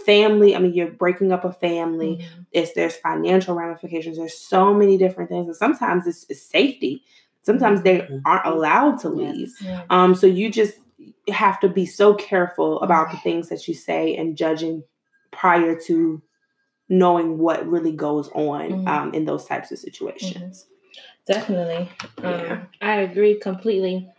family. 0.07 0.55
I 0.55 0.59
mean, 0.59 0.75
you're 0.75 0.91
breaking 0.91 1.33
up 1.33 1.45
a 1.45 1.53
family. 1.53 2.19
Mm-hmm. 2.19 2.43
It's 2.53 2.73
there's 2.73 2.97
financial 2.97 3.55
ramifications. 3.55 4.17
There's 4.17 4.39
so 4.39 4.75
many 4.75 4.97
different 4.99 5.31
things, 5.31 5.47
and 5.47 5.57
sometimes 5.57 6.07
it's, 6.07 6.27
it's 6.29 6.43
safety. 6.43 7.03
Sometimes 7.43 7.83
they 7.83 8.01
mm-hmm. 8.01 8.19
aren't 8.25 8.47
allowed 8.47 8.99
to 9.01 9.09
leave. 9.09 9.53
Yes. 9.61 9.85
Um, 9.91 10.15
so 10.15 10.27
you 10.27 10.51
just 10.51 10.75
have 11.29 11.59
to 11.61 11.69
be 11.69 11.87
so 11.87 12.15
careful 12.15 12.81
about 12.83 13.11
the 13.11 13.17
things 13.19 13.49
that 13.49 13.67
you 13.67 13.75
say 13.75 14.15
and 14.17 14.37
judging 14.37 14.83
prior 15.31 15.79
to 15.87 16.21
knowing 16.89 17.39
what 17.39 17.67
really 17.67 17.93
goes 17.93 18.29
on 18.35 18.69
mm-hmm. 18.71 18.89
um, 18.89 19.15
in 19.15 19.25
those 19.25 19.47
types 19.47 19.71
of 19.71 19.79
mm-hmm. 19.79 19.85
situations. 19.87 20.67
Mm-hmm. 21.29 21.33
Definitely. 21.33 21.89
Um, 22.23 22.41
yeah. 22.41 22.53
Um, 22.53 22.69
I 22.83 22.95
agree 23.01 23.39
completely. 23.39 24.11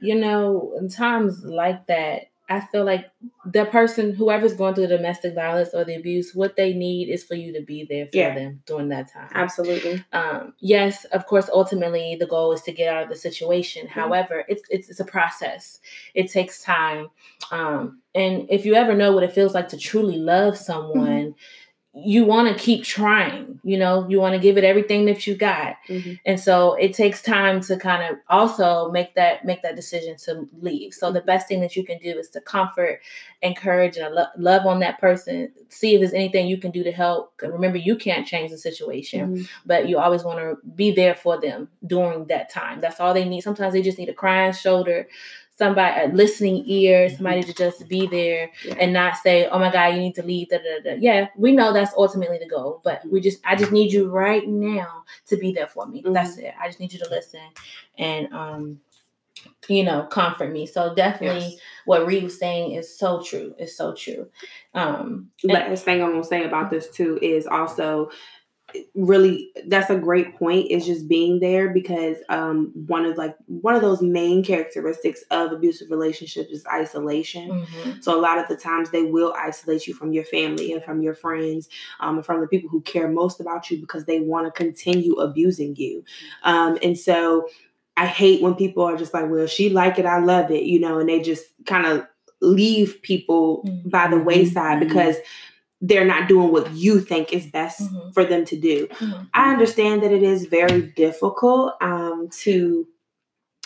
You 0.00 0.14
know, 0.16 0.74
in 0.78 0.88
times 0.88 1.44
like 1.44 1.86
that, 1.86 2.26
I 2.50 2.60
feel 2.60 2.84
like 2.84 3.04
the 3.44 3.66
person, 3.66 4.14
whoever's 4.14 4.54
going 4.54 4.74
through 4.74 4.86
the 4.86 4.96
domestic 4.96 5.34
violence 5.34 5.70
or 5.74 5.84
the 5.84 5.94
abuse, 5.96 6.32
what 6.34 6.56
they 6.56 6.72
need 6.72 7.10
is 7.10 7.22
for 7.22 7.34
you 7.34 7.52
to 7.52 7.60
be 7.62 7.84
there 7.88 8.06
for 8.06 8.16
yeah. 8.16 8.34
them 8.34 8.62
during 8.64 8.88
that 8.88 9.12
time. 9.12 9.28
Absolutely. 9.34 10.02
Um, 10.14 10.54
yes, 10.58 11.04
of 11.06 11.26
course. 11.26 11.50
Ultimately, 11.52 12.16
the 12.18 12.26
goal 12.26 12.52
is 12.52 12.62
to 12.62 12.72
get 12.72 12.92
out 12.92 13.02
of 13.02 13.08
the 13.10 13.16
situation. 13.16 13.86
Mm-hmm. 13.86 14.00
However, 14.00 14.44
it's, 14.48 14.62
it's, 14.70 14.88
it's 14.88 15.00
a 15.00 15.04
process. 15.04 15.78
It 16.14 16.30
takes 16.32 16.62
time. 16.62 17.08
Um, 17.50 18.00
and 18.14 18.46
if 18.48 18.64
you 18.64 18.74
ever 18.76 18.94
know 18.94 19.12
what 19.12 19.24
it 19.24 19.32
feels 19.32 19.52
like 19.52 19.68
to 19.68 19.76
truly 19.76 20.16
love 20.16 20.54
mm-hmm. 20.54 20.64
someone. 20.64 21.06
Mm-hmm 21.06 21.30
you 21.94 22.24
want 22.24 22.46
to 22.48 22.54
keep 22.62 22.84
trying, 22.84 23.58
you 23.64 23.78
know, 23.78 24.06
you 24.08 24.20
want 24.20 24.34
to 24.34 24.38
give 24.40 24.58
it 24.58 24.62
everything 24.64 25.06
that 25.06 25.26
you 25.26 25.34
got. 25.34 25.76
Mm-hmm. 25.88 26.14
And 26.26 26.38
so 26.38 26.74
it 26.74 26.92
takes 26.92 27.22
time 27.22 27.60
to 27.62 27.76
kind 27.78 28.02
of 28.04 28.18
also 28.28 28.90
make 28.90 29.14
that 29.14 29.44
make 29.46 29.62
that 29.62 29.74
decision 29.74 30.16
to 30.24 30.46
leave. 30.60 30.92
So 30.92 31.10
the 31.10 31.18
mm-hmm. 31.20 31.26
best 31.26 31.48
thing 31.48 31.60
that 31.60 31.76
you 31.76 31.84
can 31.84 31.98
do 31.98 32.18
is 32.18 32.28
to 32.30 32.40
comfort, 32.42 33.00
encourage 33.42 33.96
and 33.96 34.14
love 34.36 34.66
on 34.66 34.80
that 34.80 35.00
person, 35.00 35.50
see 35.70 35.94
if 35.94 36.00
there's 36.00 36.12
anything 36.12 36.46
you 36.46 36.58
can 36.58 36.70
do 36.72 36.84
to 36.84 36.92
help. 36.92 37.32
Remember 37.42 37.78
you 37.78 37.96
can't 37.96 38.26
change 38.26 38.50
the 38.50 38.58
situation, 38.58 39.34
mm-hmm. 39.36 39.42
but 39.66 39.88
you 39.88 39.98
always 39.98 40.22
want 40.24 40.38
to 40.38 40.58
be 40.76 40.92
there 40.92 41.14
for 41.14 41.40
them 41.40 41.68
during 41.84 42.26
that 42.26 42.50
time. 42.50 42.80
That's 42.80 43.00
all 43.00 43.14
they 43.14 43.24
need. 43.26 43.40
Sometimes 43.40 43.72
they 43.72 43.82
just 43.82 43.98
need 43.98 44.10
a 44.10 44.14
crying 44.14 44.52
shoulder, 44.52 45.08
somebody 45.58 46.06
a 46.08 46.14
listening 46.14 46.62
ear, 46.66 47.06
mm-hmm. 47.08 47.16
somebody 47.16 47.42
to 47.42 47.52
just 47.52 47.86
be 47.88 48.06
there 48.06 48.50
yeah. 48.64 48.74
and 48.80 48.92
not 48.92 49.16
say, 49.16 49.46
"Oh 49.48 49.58
my 49.58 49.70
God, 49.70 49.86
you 49.94 50.00
need 50.00 50.14
to 50.14 50.22
leave." 50.22 50.48
Da, 50.48 50.58
da, 50.58 50.82
da. 50.90 50.96
Yeah, 50.98 51.28
we 51.36 51.52
know 51.52 51.72
that's 51.72 51.92
ultimately 51.96 52.38
the 52.38 52.48
goal, 52.48 52.80
but 52.84 53.02
we 53.10 53.20
just 53.20 53.40
I 53.44 53.56
just 53.56 53.72
need 53.72 53.92
you 53.92 54.08
right 54.08 54.46
now 54.48 55.04
to 55.26 55.36
be 55.36 55.52
there 55.52 55.66
for 55.66 55.86
me. 55.86 56.00
Mm-hmm. 56.00 56.12
That's 56.12 56.38
it. 56.38 56.54
I 56.60 56.68
just 56.68 56.80
need 56.80 56.92
you 56.92 57.00
to 57.00 57.10
listen 57.10 57.40
and 57.98 58.32
um, 58.32 58.80
you 59.68 59.84
know, 59.84 60.04
comfort 60.04 60.50
me. 60.52 60.64
So 60.66 60.94
definitely, 60.94 61.40
yes. 61.40 61.56
what 61.84 62.06
Reed 62.06 62.22
was 62.24 62.38
saying 62.38 62.72
is 62.72 62.96
so 62.96 63.22
true. 63.22 63.54
It's 63.58 63.76
so 63.76 63.94
true. 63.94 64.28
Um, 64.74 65.30
last 65.42 65.84
thing 65.84 66.02
I'm 66.02 66.12
gonna 66.12 66.24
say 66.24 66.44
about 66.44 66.70
this 66.70 66.88
too 66.88 67.18
is 67.20 67.46
also 67.46 68.10
really 68.94 69.50
that's 69.68 69.88
a 69.88 69.96
great 69.98 70.36
point 70.36 70.70
is 70.70 70.84
just 70.84 71.08
being 71.08 71.40
there 71.40 71.70
because 71.70 72.16
um 72.28 72.70
one 72.86 73.06
of 73.06 73.16
like 73.16 73.34
one 73.46 73.74
of 73.74 73.80
those 73.80 74.02
main 74.02 74.44
characteristics 74.44 75.24
of 75.30 75.52
abusive 75.52 75.90
relationships 75.90 76.50
is 76.50 76.66
isolation 76.70 77.48
mm-hmm. 77.48 77.92
so 78.00 78.18
a 78.18 78.20
lot 78.20 78.36
of 78.36 78.46
the 78.48 78.56
times 78.56 78.90
they 78.90 79.04
will 79.04 79.32
isolate 79.38 79.86
you 79.86 79.94
from 79.94 80.12
your 80.12 80.24
family 80.24 80.70
and 80.70 80.84
from 80.84 81.00
your 81.00 81.14
friends 81.14 81.70
um, 82.00 82.16
and 82.16 82.26
from 82.26 82.42
the 82.42 82.46
people 82.46 82.68
who 82.68 82.82
care 82.82 83.08
most 83.08 83.40
about 83.40 83.70
you 83.70 83.78
because 83.80 84.04
they 84.04 84.20
want 84.20 84.46
to 84.46 84.52
continue 84.52 85.14
abusing 85.14 85.74
you 85.76 86.04
um 86.42 86.76
and 86.82 86.98
so 86.98 87.48
i 87.96 88.04
hate 88.04 88.42
when 88.42 88.54
people 88.54 88.84
are 88.84 88.98
just 88.98 89.14
like 89.14 89.30
well 89.30 89.46
she 89.46 89.70
like 89.70 89.98
it 89.98 90.04
i 90.04 90.18
love 90.18 90.50
it 90.50 90.64
you 90.64 90.78
know 90.78 90.98
and 90.98 91.08
they 91.08 91.22
just 91.22 91.46
kind 91.64 91.86
of 91.86 92.06
leave 92.42 93.00
people 93.00 93.62
mm-hmm. 93.64 93.88
by 93.88 94.06
the 94.08 94.16
mm-hmm. 94.16 94.26
wayside 94.26 94.78
mm-hmm. 94.78 94.88
because 94.88 95.16
they're 95.80 96.04
not 96.04 96.28
doing 96.28 96.50
what 96.50 96.70
you 96.72 97.00
think 97.00 97.32
is 97.32 97.46
best 97.46 97.80
mm-hmm. 97.80 98.10
for 98.10 98.24
them 98.24 98.44
to 98.46 98.58
do. 98.58 98.88
Mm-hmm. 98.88 99.22
I 99.34 99.52
understand 99.52 100.02
that 100.02 100.12
it 100.12 100.22
is 100.22 100.46
very 100.46 100.82
difficult 100.82 101.74
um, 101.80 102.28
to 102.40 102.88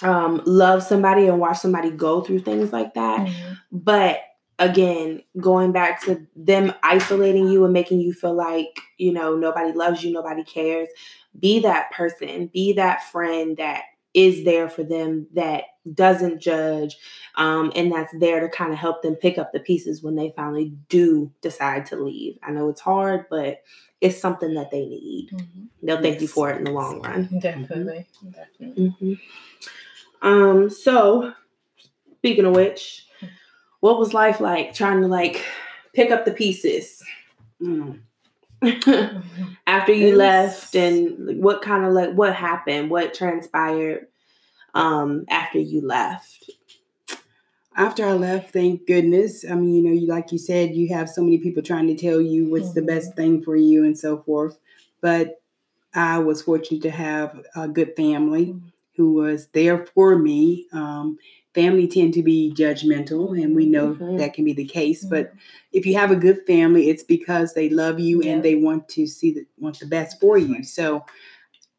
um, 0.02 0.42
love 0.44 0.82
somebody 0.82 1.26
and 1.26 1.38
watch 1.40 1.58
somebody 1.58 1.90
go 1.90 2.20
through 2.20 2.40
things 2.40 2.72
like 2.72 2.94
that. 2.94 3.26
Mm-hmm. 3.26 3.52
But 3.70 4.20
again, 4.58 5.22
going 5.40 5.72
back 5.72 6.02
to 6.02 6.26
them 6.36 6.74
isolating 6.82 7.48
you 7.48 7.64
and 7.64 7.72
making 7.72 8.00
you 8.00 8.12
feel 8.12 8.34
like, 8.34 8.80
you 8.98 9.12
know, 9.12 9.34
nobody 9.36 9.72
loves 9.72 10.04
you, 10.04 10.12
nobody 10.12 10.44
cares. 10.44 10.88
Be 11.38 11.60
that 11.60 11.92
person, 11.92 12.50
be 12.52 12.74
that 12.74 13.04
friend 13.10 13.56
that 13.56 13.84
is 14.14 14.44
there 14.44 14.68
for 14.68 14.82
them 14.82 15.26
that 15.34 15.64
doesn't 15.94 16.40
judge 16.40 16.96
um, 17.36 17.72
and 17.74 17.90
that's 17.90 18.14
there 18.18 18.40
to 18.40 18.48
kind 18.48 18.72
of 18.72 18.78
help 18.78 19.02
them 19.02 19.14
pick 19.14 19.38
up 19.38 19.52
the 19.52 19.60
pieces 19.60 20.02
when 20.02 20.14
they 20.14 20.32
finally 20.36 20.72
do 20.88 21.30
decide 21.40 21.86
to 21.86 21.96
leave. 21.96 22.38
I 22.42 22.50
know 22.52 22.68
it's 22.68 22.80
hard, 22.80 23.24
but 23.30 23.62
it's 24.00 24.20
something 24.20 24.54
that 24.54 24.70
they 24.70 24.80
need. 24.84 25.30
Mm-hmm. 25.32 25.64
They'll 25.86 25.96
yes. 25.96 26.04
thank 26.04 26.20
you 26.20 26.28
for 26.28 26.50
it 26.50 26.58
in 26.58 26.64
the 26.64 26.72
long 26.72 27.00
run. 27.02 27.28
Definitely. 27.40 28.06
Mm-hmm. 28.22 28.30
Definitely. 28.30 28.88
Mm-hmm. 29.02 30.26
Um, 30.28 30.70
so, 30.70 31.32
speaking 32.18 32.44
of 32.44 32.54
which, 32.54 33.06
what 33.80 33.98
was 33.98 34.12
life 34.14 34.40
like 34.40 34.74
trying 34.74 35.00
to 35.00 35.08
like 35.08 35.44
pick 35.94 36.10
up 36.10 36.24
the 36.24 36.32
pieces? 36.32 37.02
Mm. 37.60 38.00
after 39.66 39.92
you 39.92 40.14
left 40.14 40.76
and 40.76 41.42
what 41.42 41.62
kind 41.62 41.84
of 41.84 41.92
like 41.92 42.12
what 42.12 42.32
happened 42.32 42.90
what 42.90 43.12
transpired 43.12 44.06
um 44.74 45.24
after 45.28 45.58
you 45.58 45.80
left 45.84 46.48
after 47.76 48.06
i 48.06 48.12
left 48.12 48.52
thank 48.52 48.86
goodness 48.86 49.44
i 49.50 49.54
mean 49.56 49.74
you 49.74 49.82
know 49.82 49.90
you 49.90 50.06
like 50.06 50.30
you 50.30 50.38
said 50.38 50.74
you 50.76 50.94
have 50.94 51.08
so 51.10 51.22
many 51.22 51.38
people 51.38 51.60
trying 51.60 51.88
to 51.88 51.96
tell 51.96 52.20
you 52.20 52.48
what's 52.50 52.66
mm-hmm. 52.66 52.74
the 52.74 52.82
best 52.82 53.10
mm-hmm. 53.10 53.16
thing 53.20 53.42
for 53.42 53.56
you 53.56 53.82
and 53.84 53.98
so 53.98 54.18
forth 54.18 54.56
but 55.00 55.40
i 55.96 56.16
was 56.16 56.40
fortunate 56.42 56.82
to 56.82 56.90
have 56.90 57.44
a 57.56 57.66
good 57.66 57.92
family 57.96 58.46
mm-hmm. 58.46 58.68
who 58.96 59.12
was 59.12 59.48
there 59.48 59.86
for 59.86 60.16
me 60.16 60.68
um, 60.72 61.18
family 61.54 61.86
tend 61.86 62.14
to 62.14 62.22
be 62.22 62.52
judgmental 62.56 63.40
and 63.40 63.54
we 63.54 63.66
know 63.66 63.94
mm-hmm. 63.94 64.16
that 64.16 64.34
can 64.34 64.44
be 64.44 64.52
the 64.52 64.64
case 64.64 65.00
mm-hmm. 65.00 65.10
but 65.14 65.32
if 65.72 65.84
you 65.86 65.94
have 65.96 66.10
a 66.10 66.16
good 66.16 66.40
family 66.46 66.88
it's 66.88 67.02
because 67.02 67.52
they 67.54 67.68
love 67.68 68.00
you 68.00 68.22
yep. 68.22 68.34
and 68.36 68.42
they 68.44 68.54
want 68.54 68.88
to 68.88 69.06
see 69.06 69.32
the, 69.32 69.46
want 69.58 69.78
the 69.78 69.86
best 69.86 70.18
for 70.20 70.38
you 70.38 70.62
so 70.64 71.04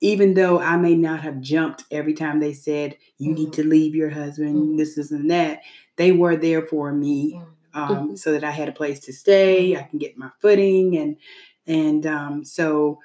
even 0.01 0.33
though 0.33 0.59
i 0.59 0.77
may 0.77 0.95
not 0.95 1.21
have 1.21 1.41
jumped 1.41 1.83
every 1.91 2.13
time 2.13 2.39
they 2.39 2.53
said 2.53 2.95
you 3.17 3.31
mm-hmm. 3.31 3.43
need 3.43 3.53
to 3.53 3.63
leave 3.63 3.95
your 3.95 4.09
husband 4.09 4.55
mm-hmm. 4.55 4.77
this 4.77 4.97
isn't 4.97 5.27
that 5.27 5.61
they 5.95 6.11
were 6.11 6.35
there 6.35 6.61
for 6.63 6.91
me 6.91 7.33
mm-hmm. 7.33 7.79
um, 7.81 7.89
mm-hmm. 8.07 8.15
so 8.15 8.31
that 8.31 8.43
i 8.43 8.51
had 8.51 8.69
a 8.69 8.73
place 8.73 8.99
to 8.99 9.11
stay 9.13 9.75
i 9.75 9.81
can 9.83 9.97
get 9.99 10.17
my 10.17 10.29
footing 10.39 10.97
and 10.97 11.17
and 11.65 12.05
um, 12.05 12.43
so 12.43 12.99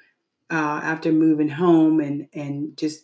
uh, 0.51 0.55
after 0.83 1.11
moving 1.11 1.49
home 1.49 1.99
and 2.01 2.27
and 2.33 2.75
just 2.75 3.03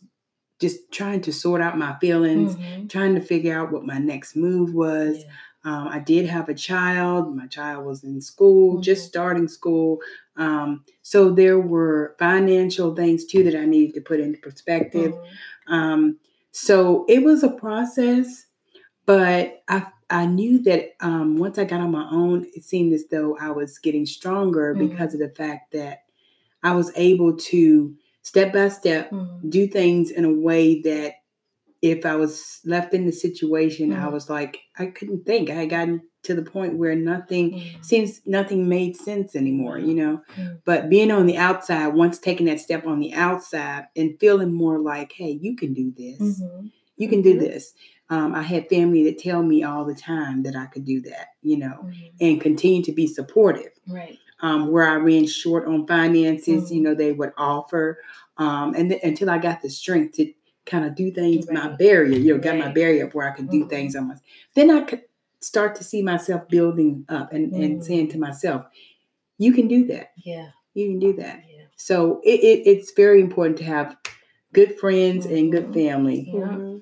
just 0.66 0.92
trying 0.92 1.22
to 1.22 1.32
sort 1.32 1.62
out 1.62 1.78
my 1.78 1.96
feelings, 2.00 2.56
mm-hmm. 2.56 2.88
trying 2.88 3.14
to 3.14 3.22
figure 3.22 3.56
out 3.56 3.72
what 3.72 3.86
my 3.86 4.00
next 4.00 4.36
move 4.36 4.74
was. 4.74 5.18
Yeah. 5.20 5.26
Um, 5.66 5.88
I 5.90 6.00
did 6.00 6.26
have 6.26 6.50
a 6.50 6.56
child. 6.56 7.36
My 7.36 7.46
child 7.46 7.86
was 7.86 8.04
in 8.04 8.20
school, 8.20 8.74
mm-hmm. 8.74 8.82
just 8.82 9.08
starting 9.08 9.48
school. 9.48 10.00
Um, 10.38 10.84
so 11.04 11.30
there 11.30 11.60
were 11.60 12.16
financial 12.18 12.96
things 12.96 13.26
too 13.26 13.44
that 13.44 13.56
I 13.56 13.66
needed 13.66 13.94
to 13.94 14.02
put 14.02 14.20
into 14.20 14.40
perspective. 14.40 15.12
Mm-hmm. 15.14 15.74
Um, 15.74 16.18
so 16.52 17.06
it 17.08 17.22
was 17.24 17.44
a 17.44 17.50
process, 17.52 18.48
but 19.06 19.62
I 19.68 19.86
I 20.10 20.26
knew 20.28 20.62
that 20.64 20.96
um, 21.00 21.36
once 21.38 21.58
I 21.60 21.64
got 21.66 21.82
on 21.82 21.92
my 21.92 22.08
own, 22.12 22.46
it 22.56 22.64
seemed 22.64 22.94
as 22.94 23.06
though 23.12 23.36
I 23.38 23.50
was 23.52 23.78
getting 23.80 24.06
stronger 24.08 24.74
mm-hmm. 24.74 24.88
because 24.88 25.14
of 25.16 25.20
the 25.20 25.30
fact 25.30 25.74
that 25.74 26.06
I 26.64 26.74
was 26.74 26.92
able 26.96 27.38
to 27.54 27.96
step 28.26 28.52
by 28.54 28.68
step, 28.70 29.12
mm-hmm. 29.12 29.50
do 29.50 29.68
things 29.68 30.10
in 30.10 30.26
a 30.26 30.34
way 30.34 30.82
that 30.82 31.14
if 31.84 32.08
I 32.08 32.16
was 32.16 32.60
left 32.66 32.96
in 32.96 33.06
the 33.06 33.12
situation, 33.12 33.92
mm-hmm. 33.92 34.04
I 34.04 34.08
was 34.10 34.32
like, 34.32 34.58
I 34.80 34.88
couldn't 34.88 35.28
think. 35.28 35.52
I 35.52 35.54
had 35.54 35.70
gotten 35.70 36.02
to 36.24 36.34
the 36.34 36.42
point 36.42 36.78
where 36.78 36.96
nothing 36.96 37.52
mm-hmm. 37.52 37.82
seems 37.84 38.22
nothing 38.26 38.68
made 38.68 38.96
sense 38.96 39.36
anymore, 39.36 39.78
you 39.78 39.94
know. 39.94 40.22
Mm-hmm. 40.36 40.56
But 40.66 40.90
being 40.90 41.12
on 41.12 41.28
the 41.28 41.38
outside, 41.38 41.90
once 41.90 42.18
taking 42.18 42.48
that 42.48 42.60
step 42.60 42.88
on 42.88 43.00
the 43.00 43.14
outside 43.14 43.86
and 43.96 44.20
feeling 44.20 44.52
more 44.52 44.80
like, 44.80 45.12
hey, 45.12 45.38
you 45.40 45.56
can 45.56 45.76
do 45.76 45.94
this. 45.96 46.20
Mm-hmm. 46.20 46.66
You 46.98 47.08
can 47.08 47.22
do 47.22 47.36
mm-hmm. 47.36 47.44
this. 47.46 47.74
Um, 48.10 48.34
I 48.34 48.42
had 48.42 48.70
family 48.70 49.04
that 49.04 49.20
tell 49.20 49.44
me 49.44 49.64
all 49.64 49.86
the 49.86 49.96
time 49.96 50.44
that 50.44 50.56
I 50.56 50.66
could 50.66 50.86
do 50.86 51.02
that, 51.02 51.28
you 51.44 51.58
know, 51.58 51.92
and 52.22 52.42
continue 52.42 52.84
to 52.84 52.92
be 52.92 53.06
supportive. 53.08 53.72
Right 53.88 54.18
um, 54.42 54.72
where 54.72 54.88
I 54.88 54.96
ran 54.96 55.26
short 55.28 55.68
on 55.68 55.88
finances, 55.88 56.66
mm-hmm. 56.66 56.74
you 56.74 56.82
know, 56.82 56.94
they 56.96 57.12
would 57.12 57.34
offer. 57.38 58.00
Um, 58.38 58.74
and 58.76 58.90
th- 58.90 59.04
until 59.04 59.30
I 59.30 59.38
got 59.38 59.62
the 59.62 59.70
strength 59.70 60.16
to 60.18 60.34
kind 60.66 60.86
of 60.86 60.96
do 60.96 61.12
things, 61.12 61.48
right. 61.48 61.56
my 61.58 61.70
barrier, 61.76 62.18
you 62.18 62.34
know, 62.34 62.40
got 62.40 62.52
right. 62.52 62.66
my 62.66 62.72
barrier 62.72 63.06
up 63.08 63.14
where 63.14 63.30
I 63.32 63.36
could 63.36 63.50
do 63.50 63.62
mm-hmm. 63.62 63.70
things 63.70 63.96
on 63.96 64.10
my, 64.10 64.16
then 64.56 64.72
I 64.72 64.82
could 64.82 65.04
start 65.40 65.76
to 65.76 65.84
see 65.84 66.02
myself 66.02 66.48
building 66.50 67.06
up 67.08 67.32
and, 67.32 67.52
mm-hmm. 67.52 67.62
and 67.64 67.84
saying 67.84 68.10
to 68.10 68.18
myself, 68.20 68.66
you 69.38 69.54
can 69.54 69.68
do 69.68 69.86
that. 69.88 70.12
Yeah. 70.24 70.50
You 70.74 70.88
can 70.90 71.00
do 71.00 71.14
that. 71.14 71.44
Yeah. 71.50 71.64
So 71.78 72.20
it, 72.26 72.40
it, 72.42 72.68
it's 72.68 72.92
very 72.92 73.22
important 73.22 73.58
to 73.60 73.64
have 73.66 73.96
good 74.54 74.78
friends 74.80 75.26
and 75.26 75.52
good 75.52 75.66
mm-hmm. 75.66 75.74
family. 75.74 76.30
Yeah. 76.34 76.40
Mm-hmm. 76.42 76.78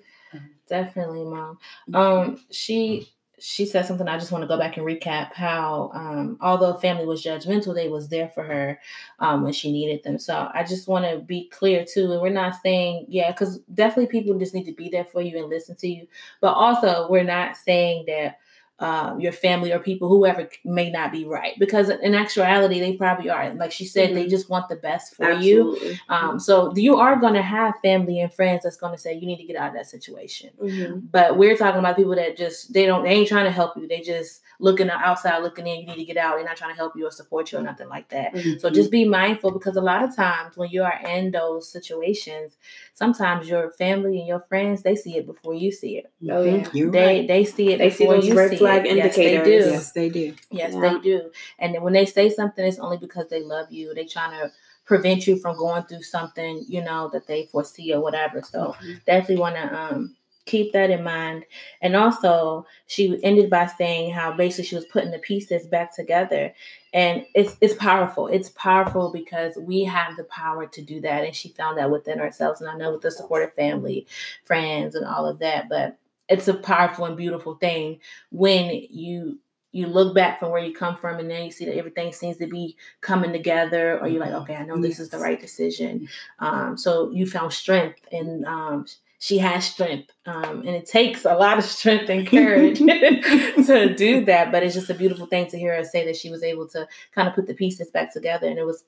Definitely, 0.70 1.26
mom. 1.26 1.58
Mm-hmm. 1.90 1.96
Um, 1.96 2.42
she 2.50 3.13
she 3.46 3.66
said 3.66 3.86
something 3.86 4.08
i 4.08 4.18
just 4.18 4.32
want 4.32 4.42
to 4.42 4.48
go 4.48 4.58
back 4.58 4.78
and 4.78 4.86
recap 4.86 5.34
how 5.34 5.92
um, 5.94 6.38
although 6.40 6.76
family 6.76 7.06
was 7.06 7.22
judgmental 7.22 7.76
they 7.76 7.90
was 7.90 8.08
there 8.08 8.30
for 8.30 8.42
her 8.42 8.80
um, 9.20 9.44
when 9.44 9.52
she 9.52 9.70
needed 9.70 10.02
them 10.04 10.18
so 10.18 10.48
i 10.54 10.64
just 10.64 10.88
want 10.88 11.04
to 11.04 11.20
be 11.20 11.50
clear 11.50 11.84
too 11.84 12.10
and 12.14 12.22
we're 12.22 12.30
not 12.30 12.56
saying 12.64 13.06
yeah 13.10 13.30
because 13.32 13.58
definitely 13.74 14.08
people 14.08 14.40
just 14.40 14.54
need 14.54 14.64
to 14.64 14.72
be 14.74 14.88
there 14.88 15.04
for 15.04 15.22
you 15.22 15.38
and 15.38 15.50
listen 15.50 15.76
to 15.76 15.90
you 15.90 16.08
but 16.40 16.54
also 16.54 17.06
we're 17.10 17.22
not 17.22 17.58
saying 17.58 18.06
that 18.08 18.38
uh, 18.80 19.16
your 19.20 19.32
family 19.32 19.72
or 19.72 19.80
people, 19.80 20.10
whoever 20.10 20.50
may 20.66 20.90
not 20.90 21.12
be 21.12 21.26
right. 21.26 21.54
Because 21.60 21.90
in 21.90 22.16
actuality, 22.16 22.80
they 22.80 22.94
probably 22.94 23.30
are. 23.30 23.54
Like 23.54 23.72
she 23.72 23.86
said, 23.86 24.08
mm-hmm. 24.08 24.16
they 24.16 24.28
just 24.28 24.50
want 24.50 24.68
the 24.68 24.76
best 24.76 25.16
for 25.16 25.30
Absolutely. 25.32 25.90
you. 25.90 25.96
Um, 26.10 26.24
mm-hmm. 26.32 26.40
So 26.40 26.74
you 26.76 26.98
are 26.98 27.16
going 27.18 27.36
to 27.36 27.42
have 27.42 27.76
family 27.84 28.20
and 28.20 28.34
friends 28.34 28.64
that's 28.64 28.78
going 28.78 28.94
to 28.94 28.98
say 29.00 29.14
you 29.16 29.28
need 29.28 29.38
to 29.38 29.44
get 29.46 29.56
out 29.56 29.70
of 29.70 29.74
that 29.76 29.86
situation. 29.88 30.50
Mm-hmm. 30.62 31.00
But 31.12 31.38
we're 31.38 31.56
talking 31.56 31.80
about 31.80 31.96
people 31.98 32.16
that 32.16 32.36
just 32.38 32.74
they 32.74 32.86
don't 32.86 33.04
they 33.04 33.10
ain't 33.12 33.28
trying 33.30 33.46
to 33.46 33.52
help 33.52 33.78
you. 33.78 33.88
They 33.88 34.02
just 34.02 34.42
looking 34.60 34.90
outside, 34.90 35.40
looking 35.42 35.68
in, 35.68 35.82
you 35.82 35.88
need 35.88 35.96
to 35.96 36.06
get 36.06 36.18
out. 36.18 36.36
They're 36.36 36.46
not 36.46 36.58
trying 36.58 36.72
to 36.72 36.78
help 36.78 36.96
you 36.96 37.08
or 37.08 37.12
support 37.12 37.52
you 37.52 37.58
or 37.58 37.62
nothing 37.62 37.90
like 37.90 38.10
that. 38.10 38.34
Mm-hmm. 38.34 38.60
So 38.60 38.70
just 38.70 38.92
be 38.92 39.06
mindful 39.06 39.52
because 39.52 39.76
a 39.76 39.82
lot 39.82 40.04
of 40.04 40.16
times 40.16 40.56
when 40.58 40.70
you 40.70 40.84
are 40.84 41.00
in 41.08 41.32
those 41.32 41.72
situations, 41.72 42.58
sometimes 42.94 43.48
your 43.50 43.72
family 43.72 44.20
and 44.20 44.28
your 44.28 44.42
friends 44.50 44.84
they 44.84 44.96
see 44.96 45.18
it 45.18 45.26
before 45.26 45.54
you 45.54 45.72
see 45.72 45.98
it. 45.98 46.12
Oh 46.30 46.44
yeah, 46.44 46.68
You're 46.74 46.92
they 46.92 47.20
right. 47.20 47.28
they 47.28 47.46
see 47.46 47.72
it. 47.74 47.78
They 47.78 47.90
see 47.90 48.06
those 48.06 48.30
red 48.32 48.58
flag 48.58 48.86
it. 48.86 48.98
indicators. 48.98 49.66
Yes, 49.68 49.92
they 49.92 50.10
do. 50.10 50.34
Yes, 50.52 50.52
they 50.52 50.54
do. 50.58 50.58
Yes, 50.58 50.74
yeah. 50.74 50.80
they 50.80 51.00
do. 51.00 51.32
And 51.60 51.84
when 51.84 51.94
they 51.94 52.06
say 52.06 52.30
something, 52.30 52.66
it's 52.66 52.80
only 52.80 52.98
because 52.98 53.28
they 53.30 53.42
love 53.42 53.72
you. 53.72 53.94
They're 53.94 54.04
trying 54.10 54.32
to 54.40 54.52
prevent 54.86 55.26
you 55.28 55.38
from 55.38 55.58
going 55.58 55.82
through 55.84 56.02
something 56.02 56.62
you 56.68 56.84
know 56.84 57.10
that 57.14 57.26
they 57.28 57.46
foresee 57.46 57.94
or 57.94 58.02
whatever. 58.02 58.42
So 58.42 58.76
mm-hmm. 58.80 58.94
definitely 59.06 59.38
want 59.38 59.56
to 59.56 59.76
um 59.80 60.16
keep 60.46 60.74
that 60.74 60.90
in 60.90 61.04
mind. 61.04 61.46
And 61.82 61.96
also, 61.96 62.66
she 62.88 63.20
ended 63.24 63.50
by 63.50 63.68
saying 63.68 64.12
how 64.14 64.34
basically 64.34 64.66
she 64.66 64.76
was 64.76 64.86
putting 64.86 65.12
the 65.12 65.20
pieces 65.20 65.68
back 65.68 65.96
together. 65.96 66.54
And 66.94 67.26
it's 67.34 67.56
it's 67.62 67.74
powerful. 67.76 68.28
It's 68.28 68.50
powerful 68.52 69.12
because 69.12 69.56
we 69.58 69.84
have 69.86 70.16
the 70.18 70.26
power 70.26 70.68
to 70.68 70.82
do 70.82 71.02
that. 71.02 71.24
And 71.26 71.36
she 71.36 71.50
found 71.50 71.78
that 71.78 71.92
within 71.92 72.20
ourselves. 72.20 72.62
And 72.62 72.70
I 72.70 72.76
know 72.78 72.92
with 72.94 73.02
the 73.02 73.12
support 73.12 73.44
of 73.44 73.54
family, 73.54 74.06
friends, 74.44 74.96
and 74.96 75.06
all 75.06 75.26
of 75.26 75.40
that. 75.40 75.70
But 75.70 75.98
it's 76.30 76.48
a 76.48 76.54
powerful 76.54 77.06
and 77.06 77.18
beautiful 77.18 77.56
thing 77.56 78.00
when 78.32 78.70
you 78.90 79.40
you 79.76 79.88
look 79.88 80.14
back 80.14 80.40
from 80.40 80.52
where 80.52 80.64
you 80.64 80.72
come 80.72 80.96
from 80.96 81.18
and 81.18 81.32
then 81.32 81.46
you 81.46 81.52
see 81.52 81.66
that 81.66 81.76
everything 81.76 82.14
seems 82.14 82.38
to 82.38 82.46
be 82.46 82.78
coming 83.02 83.34
together 83.34 84.00
or 84.00 84.08
you're 84.08 84.20
like 84.22 84.30
mm-hmm. 84.30 84.44
okay 84.44 84.56
i 84.56 84.64
know 84.64 84.78
this 84.80 85.00
is 85.00 85.10
the 85.10 85.18
right 85.18 85.42
decision 85.42 86.08
um, 86.40 86.78
so 86.78 87.10
you 87.10 87.26
found 87.26 87.52
strength 87.52 88.00
and 88.12 88.46
um, 88.46 88.86
she 89.24 89.38
has 89.38 89.64
strength. 89.64 90.12
Um, 90.26 90.68
and 90.68 90.72
it 90.76 90.86
takes 90.86 91.24
a 91.24 91.34
lot 91.34 91.58
of 91.58 91.64
strength 91.64 92.10
and 92.10 92.28
courage 92.28 92.78
to 92.80 93.96
do 93.96 94.26
that. 94.26 94.52
But 94.52 94.64
it's 94.64 94.76
just 94.76 94.90
a 94.90 94.94
beautiful 94.94 95.28
thing 95.28 95.48
to 95.52 95.58
hear 95.58 95.74
her 95.78 95.84
say 95.86 96.04
that 96.04 96.18
she 96.18 96.30
was 96.30 96.44
able 96.44 96.68
to 96.70 96.86
kind 97.16 97.30
of 97.30 97.34
put 97.34 97.48
the 97.48 97.54
pieces 97.54 97.90
back 97.90 98.12
together. 98.12 98.50
And 98.50 98.60
it 98.60 98.66
was 98.66 98.84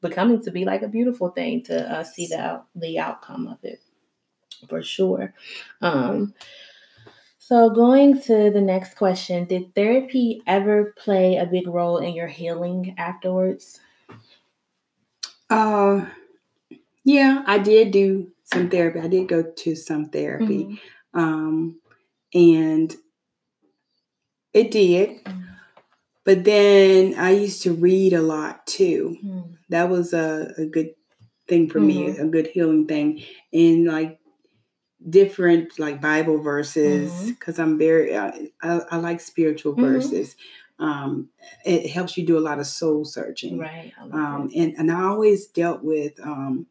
becoming 0.00 0.40
to 0.44 0.52
be 0.52 0.64
like 0.64 0.82
a 0.82 0.88
beautiful 0.88 1.30
thing 1.30 1.64
to 1.64 1.90
uh, 1.92 2.04
see 2.04 2.28
the, 2.28 2.62
the 2.76 3.00
outcome 3.00 3.48
of 3.48 3.58
it 3.64 3.80
for 4.68 4.80
sure. 4.80 5.34
Um, 5.82 6.34
so, 7.40 7.68
going 7.68 8.20
to 8.22 8.52
the 8.52 8.60
next 8.60 8.94
question 8.94 9.44
Did 9.46 9.74
therapy 9.74 10.40
ever 10.46 10.94
play 10.96 11.36
a 11.38 11.46
big 11.46 11.66
role 11.66 11.98
in 11.98 12.14
your 12.14 12.28
healing 12.28 12.94
afterwards? 12.96 13.80
Uh, 15.50 16.04
yeah, 17.02 17.42
I 17.44 17.58
did 17.58 17.90
do 17.90 18.30
some 18.44 18.68
therapy. 18.70 19.00
I 19.00 19.08
did 19.08 19.28
go 19.28 19.42
to 19.42 19.74
some 19.74 20.06
therapy. 20.06 20.64
Mm-hmm. 20.64 21.18
Um, 21.18 21.80
and 22.32 22.94
it 24.52 24.70
did. 24.70 25.24
Mm-hmm. 25.24 25.40
But 26.24 26.44
then 26.44 27.14
I 27.18 27.30
used 27.30 27.62
to 27.62 27.72
read 27.74 28.12
a 28.12 28.22
lot 28.22 28.66
too. 28.66 29.16
Mm-hmm. 29.22 29.52
That 29.70 29.88
was 29.88 30.12
a, 30.12 30.52
a, 30.58 30.66
good 30.66 30.94
thing 31.48 31.68
for 31.68 31.80
me, 31.80 32.04
mm-hmm. 32.08 32.22
a 32.22 32.28
good 32.28 32.46
healing 32.48 32.86
thing. 32.86 33.22
And 33.52 33.86
like 33.86 34.18
different 35.08 35.78
like 35.78 36.00
Bible 36.00 36.38
verses, 36.38 37.30
because 37.30 37.54
mm-hmm. 37.54 37.62
I'm 37.70 37.78
very, 37.78 38.16
I, 38.16 38.48
I, 38.62 38.80
I 38.92 38.96
like 38.96 39.20
spiritual 39.20 39.72
mm-hmm. 39.72 39.82
verses. 39.84 40.36
Um, 40.78 41.28
it 41.64 41.88
helps 41.90 42.16
you 42.16 42.26
do 42.26 42.38
a 42.38 42.40
lot 42.40 42.58
of 42.58 42.66
soul 42.66 43.04
searching. 43.04 43.58
Right. 43.58 43.92
Um, 44.00 44.50
and, 44.56 44.74
and 44.78 44.90
I 44.90 45.02
always 45.02 45.46
dealt 45.46 45.84
with, 45.84 46.18
um, 46.20 46.66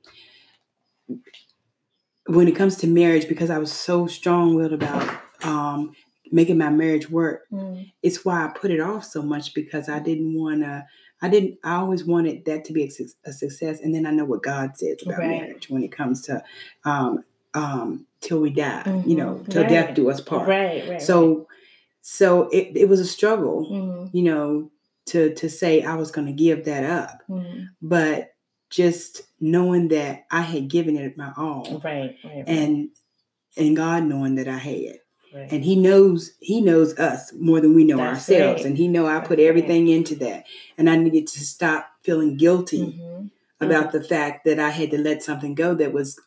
when 2.28 2.48
it 2.48 2.56
comes 2.56 2.78
to 2.78 2.88
marriage, 2.88 3.28
because 3.28 3.50
I 3.50 3.58
was 3.58 3.72
so 3.72 4.08
strong 4.08 4.56
willed 4.56 4.74
about 4.74 5.08
um, 5.44 5.94
making 6.32 6.58
my 6.58 6.70
marriage 6.70 7.10
work, 7.10 7.42
mm. 7.52 7.92
it's 8.02 8.24
why 8.24 8.46
I 8.46 8.48
put 8.50 8.72
it 8.72 8.80
off 8.80 9.04
so 9.06 9.22
much 9.22 9.54
because 9.54 9.90
I 9.90 10.00
didn't 10.00 10.34
want 10.36 10.62
to. 10.64 10.86
I 11.22 11.30
didn't. 11.30 11.58
I 11.64 11.76
always 11.76 12.04
wanted 12.04 12.44
that 12.46 12.66
to 12.66 12.74
be 12.74 12.84
a, 12.84 13.30
a, 13.30 13.32
success, 13.34 13.80
and 13.82 13.94
then 13.96 14.06
I 14.06 14.12
know 14.12 14.26
what 14.26 14.44
God 14.44 14.78
says 14.78 14.98
about 15.06 15.20
right. 15.20 15.30
marriage 15.42 15.70
when 15.70 15.82
it 15.84 15.92
comes 15.92 16.22
to 16.24 16.44
um, 16.86 17.24
um, 17.54 18.06
till 18.22 18.40
we 18.42 18.50
die. 18.50 18.84
Mm-hmm. 18.86 19.10
You 19.10 19.16
know, 19.18 19.34
mm-hmm. 19.36 19.46
till 19.52 19.62
right. 19.64 19.70
death 19.72 19.96
do 19.96 20.10
us 20.10 20.20
part. 20.22 20.48
Right. 20.50 20.88
right 20.90 21.02
so, 21.02 21.48
so 22.02 22.50
it, 22.50 22.76
it 22.76 22.90
was 22.90 23.00
a 23.00 23.06
struggle. 23.06 23.70
Mm-hmm. 23.70 24.18
You 24.18 24.24
know, 24.24 24.72
to 25.08 25.34
to 25.36 25.50
say 25.50 25.84
I 25.84 25.96
was 25.96 26.12
going 26.12 26.28
to 26.28 26.34
give 26.34 26.66
that 26.66 26.84
up, 26.86 27.20
mm-hmm. 27.30 27.64
but 27.82 28.33
just 28.74 29.22
knowing 29.40 29.90
that 29.90 30.26
I 30.32 30.42
had 30.42 30.68
given 30.68 30.98
it 30.98 31.16
my 31.18 31.32
all. 31.38 31.80
Right. 31.84 32.16
right, 32.24 32.36
right. 32.36 32.44
And 32.48 32.90
and 33.56 33.78
God 33.78 34.04
knowing 34.06 34.36
that 34.36 34.48
I 34.48 34.58
had. 34.58 35.00
Right. 35.34 35.52
And 35.52 35.64
he 35.64 35.76
knows 35.76 36.32
he 36.40 36.60
knows 36.60 36.98
us 36.98 37.32
more 37.34 37.62
than 37.62 37.76
we 37.76 37.84
know 37.84 37.98
That's 37.98 38.30
ourselves. 38.30 38.62
Right. 38.64 38.70
And 38.70 38.78
he 38.78 38.88
know 38.88 39.06
I 39.06 39.14
That's 39.20 39.28
put 39.28 39.40
everything 39.40 39.88
into 39.90 40.16
that. 40.18 40.46
And 40.78 40.90
I 40.90 40.96
needed 40.96 41.28
to 41.28 41.42
stop 41.46 41.88
feeling 42.04 42.36
guilty 42.36 42.82
mm-hmm. 42.88 43.02
mm-hmm. 43.02 43.64
about 43.64 43.90
mm-hmm. 43.90 44.00
the 44.00 44.04
fact 44.06 44.46
that 44.46 44.58
I 44.60 44.72
had 44.72 44.90
to 44.92 44.98
let 44.98 45.22
something 45.24 45.54
go 45.56 45.76
that 45.76 45.94
was 45.94 46.20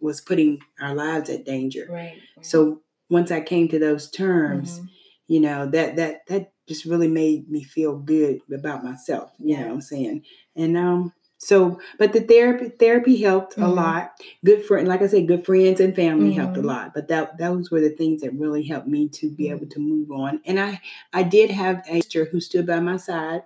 was 0.00 0.20
putting 0.22 0.60
our 0.80 0.94
lives 0.94 1.28
at 1.30 1.44
danger. 1.44 1.86
Right. 1.90 2.18
So 2.40 2.80
once 3.10 3.30
I 3.30 3.40
came 3.42 3.68
to 3.68 3.78
those 3.78 4.10
terms, 4.10 4.78
mm-hmm. 4.78 4.86
you 5.28 5.40
know, 5.40 5.66
that 5.66 5.96
that 5.96 6.26
that 6.28 6.52
just 6.66 6.84
really 6.86 7.08
made 7.08 7.50
me 7.50 7.62
feel 7.64 7.98
good 7.98 8.40
about 8.54 8.84
myself. 8.84 9.32
You 9.38 9.56
yeah. 9.56 9.60
know 9.62 9.66
what 9.68 9.74
I'm 9.74 9.80
saying? 9.82 10.24
And 10.56 10.76
um 10.78 11.12
so, 11.42 11.80
but 11.98 12.12
the 12.12 12.20
therapy 12.20 12.68
therapy 12.68 13.16
helped 13.22 13.52
mm-hmm. 13.52 13.62
a 13.62 13.68
lot. 13.70 14.12
Good 14.44 14.62
friend, 14.66 14.86
like 14.86 15.00
I 15.00 15.06
said, 15.06 15.26
good 15.26 15.46
friends 15.46 15.80
and 15.80 15.96
family 15.96 16.28
mm-hmm. 16.32 16.38
helped 16.38 16.56
a 16.56 16.60
mm-hmm. 16.60 16.68
lot. 16.68 16.94
But 16.94 17.08
that 17.08 17.38
those 17.38 17.70
were 17.70 17.80
the 17.80 17.88
things 17.88 18.20
that 18.20 18.34
really 18.34 18.62
helped 18.62 18.86
me 18.86 19.08
to 19.08 19.30
be 19.30 19.44
mm-hmm. 19.46 19.56
able 19.56 19.66
to 19.68 19.80
move 19.80 20.10
on. 20.12 20.42
And 20.44 20.60
I 20.60 20.82
I 21.14 21.22
did 21.22 21.50
have 21.50 21.82
a 21.88 22.02
sister 22.02 22.26
who 22.26 22.40
stood 22.40 22.66
by 22.66 22.78
my 22.80 22.98
side, 22.98 23.44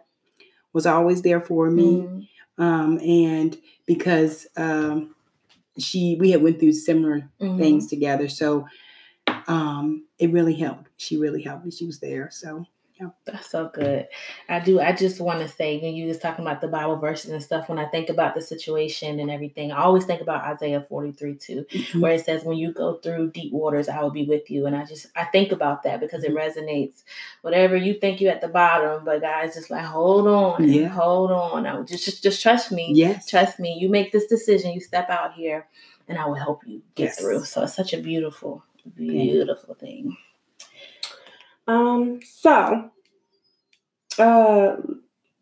was 0.73 0.87
always 0.87 1.23
there 1.23 1.41
for 1.41 1.71
me, 1.71 1.99
mm-hmm. 2.03 2.63
um, 2.63 2.99
and 2.99 3.57
because 3.87 4.49
um, 4.57 5.15
she 5.79 6.17
we 6.19 6.33
had 6.33 6.43
went 6.43 6.59
through 6.59 6.73
similar 6.73 7.31
things 7.39 7.85
mm-hmm. 7.85 7.89
together, 7.91 8.29
so 8.29 8.67
um, 9.47 10.05
it 10.19 10.33
really 10.33 10.57
helped. 10.57 10.89
She 10.97 11.17
really 11.17 11.43
helped 11.43 11.65
me. 11.65 11.71
She 11.71 11.87
was 11.87 12.01
there. 12.01 12.29
So 12.33 12.67
that's 13.27 13.51
so 13.51 13.71
good. 13.75 14.07
I 14.49 14.61
do. 14.61 14.81
I 14.81 14.93
just 14.93 15.21
want 15.21 15.41
to 15.41 15.49
say 15.49 15.79
when 15.81 15.95
you 15.95 16.07
was 16.07 16.19
talking 16.19 16.45
about 16.47 16.61
the 16.61 16.69
Bible 16.69 16.97
verses 16.97 17.31
and 17.33 17.43
stuff, 17.43 17.69
when 17.69 17.79
I 17.79 17.87
think 17.87 18.09
about 18.09 18.35
the 18.37 18.41
situation 18.41 19.19
and 19.19 19.31
everything, 19.33 19.73
I 19.73 19.79
always 19.83 20.05
think 20.05 20.21
about 20.21 20.45
Isaiah 20.45 20.81
43 20.81 21.35
2, 21.35 21.65
mm-hmm. 21.65 22.01
where 22.01 22.13
it 22.13 22.25
says, 22.25 22.45
When 22.45 22.57
you 22.57 22.73
go 22.73 22.95
through 22.99 23.33
deep 23.33 23.53
waters, 23.53 23.89
I 23.89 24.01
will 24.01 24.11
be 24.11 24.25
with 24.27 24.49
you. 24.49 24.67
And 24.67 24.77
I 24.77 24.85
just 24.85 25.07
I 25.17 25.25
think 25.25 25.51
about 25.51 25.83
that 25.83 25.99
because 26.01 26.23
it 26.23 26.33
mm-hmm. 26.33 26.37
resonates. 26.59 27.03
Whatever 27.43 27.77
you 27.77 27.95
think 27.95 28.21
you 28.21 28.29
at 28.29 28.41
the 28.41 28.49
bottom, 28.49 29.05
but 29.05 29.21
God's 29.23 29.57
just 29.57 29.71
like, 29.71 29.85
hold 29.85 30.29
on, 30.29 30.63
yeah. 30.69 30.87
hold 30.87 31.33
on. 31.33 31.67
I 31.67 31.83
just, 31.83 32.05
just 32.05 32.23
just 32.23 32.43
trust 32.43 32.71
me. 32.71 32.93
Yes. 32.95 33.29
Trust 33.29 33.59
me. 33.59 33.77
You 33.79 33.89
make 33.89 34.13
this 34.13 34.27
decision, 34.29 34.73
you 34.73 34.81
step 34.81 35.11
out 35.11 35.35
here, 35.35 35.67
and 36.07 36.17
I 36.17 36.27
will 36.27 36.35
help 36.35 36.61
you 36.65 36.81
get 36.95 37.07
yes. 37.07 37.21
through. 37.21 37.45
So 37.45 37.65
it's 37.65 37.75
such 37.75 37.93
a 37.93 37.99
beautiful, 38.01 38.63
beautiful 38.95 39.75
thing. 39.75 40.17
Um, 41.67 42.21
so 42.25 42.91
uh 44.19 44.77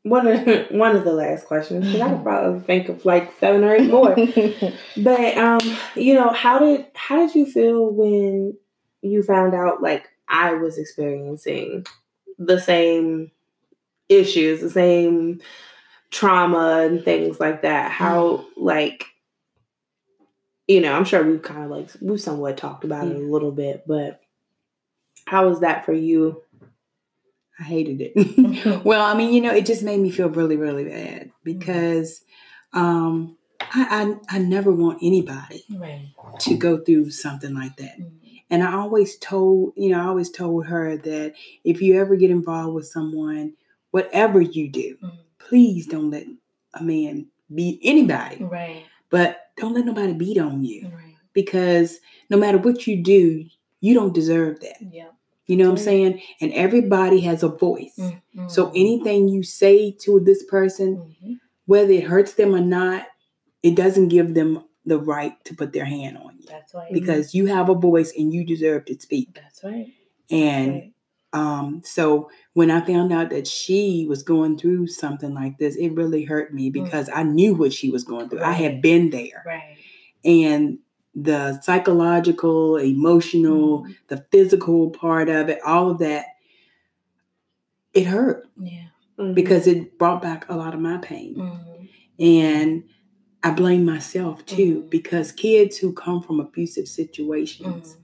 one 0.04 0.26
of 0.26 0.70
one 0.70 0.96
of 0.96 1.04
the 1.04 1.12
last 1.12 1.46
questions 1.46 1.85
because 1.87 2.00
I 2.00 2.08
could 2.11 2.22
probably 2.22 2.61
think 2.61 2.88
of 2.88 3.04
like 3.04 3.37
seven 3.38 3.64
or 3.64 3.74
eight 3.74 3.90
more. 3.90 4.14
but 4.96 5.37
um, 5.38 5.61
you 5.94 6.14
know, 6.14 6.30
how 6.30 6.58
did 6.58 6.87
how 6.94 7.16
did 7.26 7.35
you 7.35 7.46
feel 7.50 7.90
when 7.92 8.56
you 9.02 9.22
found 9.22 9.54
out 9.54 9.82
like 9.82 10.08
I 10.28 10.54
was 10.54 10.78
experiencing 10.78 11.87
the 12.38 12.61
same 12.61 13.30
issues, 14.08 14.61
the 14.61 14.70
same 14.70 15.40
trauma 16.11 16.80
and 16.88 17.04
things 17.04 17.40
like 17.40 17.62
that? 17.62 17.90
How 17.90 18.22
mm-hmm. 18.38 18.62
like 18.64 19.06
you 20.68 20.80
know, 20.80 20.92
I'm 20.92 21.04
sure 21.04 21.22
we've 21.24 21.42
kind 21.42 21.64
of 21.64 21.70
like 21.70 21.88
we've 22.00 22.20
somewhat 22.20 22.56
talked 22.56 22.85
about 22.85 23.04
yeah. 23.06 23.14
it 23.14 23.22
a 23.22 23.30
little 23.30 23.52
bit, 23.52 23.85
but 23.87 24.21
how 25.32 25.48
was 25.48 25.60
that 25.60 25.86
for 25.86 25.94
you? 25.94 26.42
I 27.58 27.62
hated 27.62 28.02
it. 28.02 28.84
well, 28.84 29.00
I 29.02 29.14
mean, 29.16 29.32
you 29.32 29.40
know, 29.40 29.54
it 29.54 29.64
just 29.64 29.82
made 29.82 29.98
me 29.98 30.10
feel 30.10 30.28
really, 30.28 30.56
really 30.58 30.84
bad 30.84 31.22
mm-hmm. 31.22 31.30
because 31.42 32.20
um, 32.74 33.38
I, 33.58 34.14
I, 34.28 34.36
I 34.36 34.38
never 34.40 34.70
want 34.72 34.98
anybody 35.00 35.64
right. 35.74 36.12
to 36.40 36.54
go 36.54 36.80
through 36.84 37.12
something 37.12 37.54
like 37.54 37.76
that. 37.76 37.98
Mm-hmm. 37.98 38.26
And 38.50 38.62
I 38.62 38.74
always 38.74 39.16
told, 39.16 39.72
you 39.74 39.88
know, 39.88 40.02
I 40.02 40.04
always 40.04 40.28
told 40.28 40.66
her 40.66 40.98
that 40.98 41.32
if 41.64 41.80
you 41.80 41.98
ever 41.98 42.14
get 42.16 42.30
involved 42.30 42.74
with 42.74 42.88
someone, 42.88 43.54
whatever 43.90 44.38
you 44.38 44.68
do, 44.68 44.96
mm-hmm. 45.02 45.16
please 45.38 45.86
don't 45.86 46.10
let 46.10 46.26
a 46.74 46.82
man 46.84 47.28
beat 47.54 47.80
anybody. 47.82 48.44
Right. 48.44 48.84
But 49.08 49.46
don't 49.56 49.72
let 49.72 49.86
nobody 49.86 50.12
beat 50.12 50.36
on 50.36 50.62
you. 50.62 50.90
Right. 50.94 51.14
Because 51.32 52.00
no 52.28 52.36
matter 52.36 52.58
what 52.58 52.86
you 52.86 53.02
do, 53.02 53.46
you 53.80 53.94
don't 53.94 54.12
deserve 54.12 54.60
that. 54.60 54.76
Yeah. 54.92 55.06
You 55.46 55.57
know 55.57 55.64
what 55.70 55.78
I'm 55.78 55.81
mm. 55.81 55.85
saying? 55.85 56.22
And 56.40 56.52
everybody 56.52 57.20
has 57.20 57.42
a 57.42 57.48
voice. 57.48 57.94
Mm-hmm. 57.98 58.48
So 58.48 58.66
mm. 58.68 58.70
anything 58.76 59.28
you 59.28 59.42
say 59.42 59.92
to 60.02 60.20
this 60.20 60.44
person, 60.44 60.96
mm-hmm. 60.96 61.33
whether 61.66 61.90
it 61.92 62.05
hurts 62.05 62.35
them 62.35 62.55
or 62.55 62.61
not, 62.61 63.07
it 63.62 63.74
doesn't 63.74 64.09
give 64.09 64.35
them 64.35 64.64
the 64.85 64.98
right 64.98 65.33
to 65.44 65.55
put 65.55 65.72
their 65.72 65.85
hand 65.85 66.18
on 66.18 66.37
you. 66.40 66.46
That's 66.48 66.74
right. 66.74 66.92
Because 66.92 67.35
you 67.35 67.46
have 67.46 67.68
a 67.68 67.74
voice 67.74 68.12
and 68.16 68.33
you 68.33 68.44
deserve 68.44 68.85
to 68.87 69.00
speak. 69.00 69.35
That's 69.35 69.62
right. 69.64 69.92
And 70.31 70.74
That's 70.74 70.85
right. 70.85 70.88
Um, 71.35 71.81
so 71.83 72.31
when 72.52 72.70
I 72.70 72.85
found 72.85 73.11
out 73.11 73.31
that 73.31 73.46
she 73.46 74.05
was 74.07 74.22
going 74.22 74.59
through 74.59 74.88
something 74.88 75.33
like 75.33 75.57
this, 75.57 75.76
it 75.76 75.90
really 75.94 76.24
hurt 76.24 76.52
me 76.52 76.68
mm. 76.68 76.72
because 76.74 77.09
mm-hmm. 77.09 77.18
I 77.18 77.22
knew 77.22 77.55
what 77.55 77.72
she 77.72 77.90
was 77.90 78.05
going 78.05 78.28
through. 78.28 78.40
Right. 78.40 78.50
I 78.50 78.52
had 78.52 78.83
been 78.83 79.09
there. 79.11 79.42
Right. 79.46 79.78
And 80.24 80.78
the 81.14 81.61
psychological, 81.61 82.77
emotional, 82.77 83.81
mm-hmm. 83.81 83.92
the 84.09 84.25
physical 84.31 84.90
part 84.90 85.29
of 85.29 85.48
it, 85.48 85.61
all 85.62 85.90
of 85.90 85.98
that, 85.98 86.27
it 87.92 88.05
hurt. 88.05 88.46
Yeah. 88.59 88.85
Mm-hmm. 89.18 89.35
Because 89.35 89.66
it 89.66 89.98
brought 89.98 90.22
back 90.22 90.48
a 90.48 90.57
lot 90.57 90.72
of 90.75 90.81
my 90.81 90.96
pain. 90.98 91.35
Mm-hmm. 91.37 91.85
And 92.20 92.85
I 93.42 93.51
blame 93.51 93.85
myself 93.85 94.44
too, 94.46 94.79
mm-hmm. 94.81 94.88
because 94.88 95.33
kids 95.33 95.77
who 95.77 95.92
come 95.92 96.22
from 96.22 96.40
abusive 96.40 96.88
situations, 96.88 97.96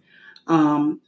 mm-hmm. 0.46 0.52
um, 0.52 1.00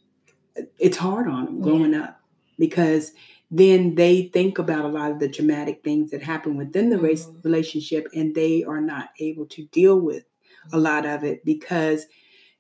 it's 0.79 0.97
hard 0.97 1.29
on 1.29 1.45
them 1.45 1.61
growing 1.61 1.93
yeah. 1.93 2.01
up 2.05 2.21
because 2.59 3.13
then 3.51 3.95
they 3.95 4.25
think 4.33 4.59
about 4.59 4.85
a 4.85 4.89
lot 4.89 5.11
of 5.11 5.19
the 5.19 5.29
traumatic 5.29 5.83
things 5.83 6.11
that 6.11 6.23
happen 6.23 6.57
within 6.57 6.89
the 6.91 6.99
race 6.99 7.27
mm-hmm. 7.27 7.41
relationship 7.49 8.07
and 8.15 8.35
they 8.35 8.65
are 8.65 8.81
not 8.81 9.11
able 9.19 9.47
to 9.47 9.65
deal 9.67 9.99
with 9.99 10.25
a 10.73 10.79
lot 10.79 11.07
of 11.07 11.25
it 11.25 11.45
because 11.45 12.07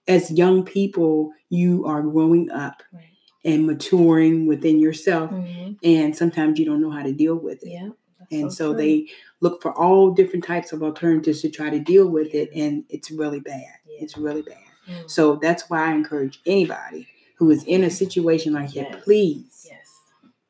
as 0.08 0.30
young 0.30 0.64
people, 0.64 1.30
you 1.48 1.84
are 1.86 2.02
growing 2.02 2.50
up 2.50 2.82
right. 2.92 3.04
and 3.44 3.66
maturing 3.66 4.46
within 4.46 4.78
yourself, 4.78 5.30
mm-hmm. 5.30 5.74
and 5.84 6.16
sometimes 6.16 6.58
you 6.58 6.64
don't 6.64 6.80
know 6.80 6.90
how 6.90 7.02
to 7.02 7.12
deal 7.12 7.36
with 7.36 7.62
it. 7.62 7.70
Yeah, 7.70 7.88
and 8.30 8.52
so, 8.52 8.72
so 8.72 8.76
they 8.76 9.08
look 9.40 9.62
for 9.62 9.72
all 9.72 10.10
different 10.12 10.44
types 10.44 10.72
of 10.72 10.82
alternatives 10.82 11.42
to 11.42 11.50
try 11.50 11.70
to 11.70 11.78
deal 11.78 12.08
with 12.08 12.34
it, 12.34 12.50
and 12.54 12.84
it's 12.88 13.10
really 13.10 13.40
bad. 13.40 13.62
Yeah. 13.86 14.02
It's 14.02 14.16
really 14.16 14.42
bad. 14.42 14.56
Mm. 14.88 15.10
So 15.10 15.36
that's 15.36 15.68
why 15.68 15.86
I 15.86 15.92
encourage 15.92 16.40
anybody 16.46 17.06
who 17.36 17.50
is 17.50 17.62
in 17.64 17.84
a 17.84 17.90
situation 17.90 18.54
like 18.54 18.74
yes. 18.74 18.90
that, 18.92 19.02
please 19.04 19.66
yes. 19.68 19.86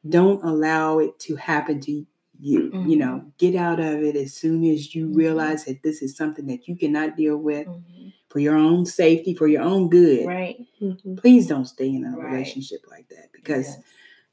don't 0.09 0.43
allow 0.45 1.01
it 1.01 1.19
to 1.21 1.37
happen 1.37 1.81
to 1.81 1.93
you 1.93 2.07
you 2.41 2.71
mm-hmm. 2.71 2.89
you 2.91 2.97
know 2.97 3.23
get 3.39 3.55
out 3.55 3.79
of 3.79 4.03
it 4.03 4.17
as 4.17 4.35
soon 4.35 4.65
as 4.65 4.95
you 4.95 5.07
mm-hmm. 5.07 5.17
realize 5.17 5.65
that 5.67 5.83
this 5.83 6.03
is 6.03 6.17
something 6.17 6.47
that 6.47 6.67
you 6.67 6.77
cannot 6.77 7.17
deal 7.17 7.37
with 7.37 7.67
mm-hmm. 7.67 8.09
for 8.29 8.39
your 8.39 8.57
own 8.57 8.87
safety 8.87 9.35
for 9.35 9.47
your 9.47 9.63
own 9.63 9.89
good 9.91 10.27
right 10.27 10.59
mm-hmm. 10.81 11.15
please 11.17 11.47
don't 11.47 11.67
stay 11.67 11.89
in 11.89 12.05
a 12.05 12.17
right. 12.17 12.33
relationship 12.33 12.81
like 12.91 13.09
that 13.11 13.31
because 13.33 13.67
yes. 13.67 13.79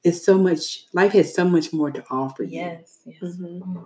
it's 0.04 0.26
so 0.26 0.38
much 0.38 0.86
life 0.94 1.12
has 1.12 1.34
so 1.34 1.44
much 1.46 1.74
more 1.74 1.92
to 1.92 2.04
offer 2.10 2.44
yes, 2.44 3.00
you. 3.06 3.14
yes. 3.22 3.34
Mm-hmm. 3.34 3.46
Mm-hmm. 3.46 3.84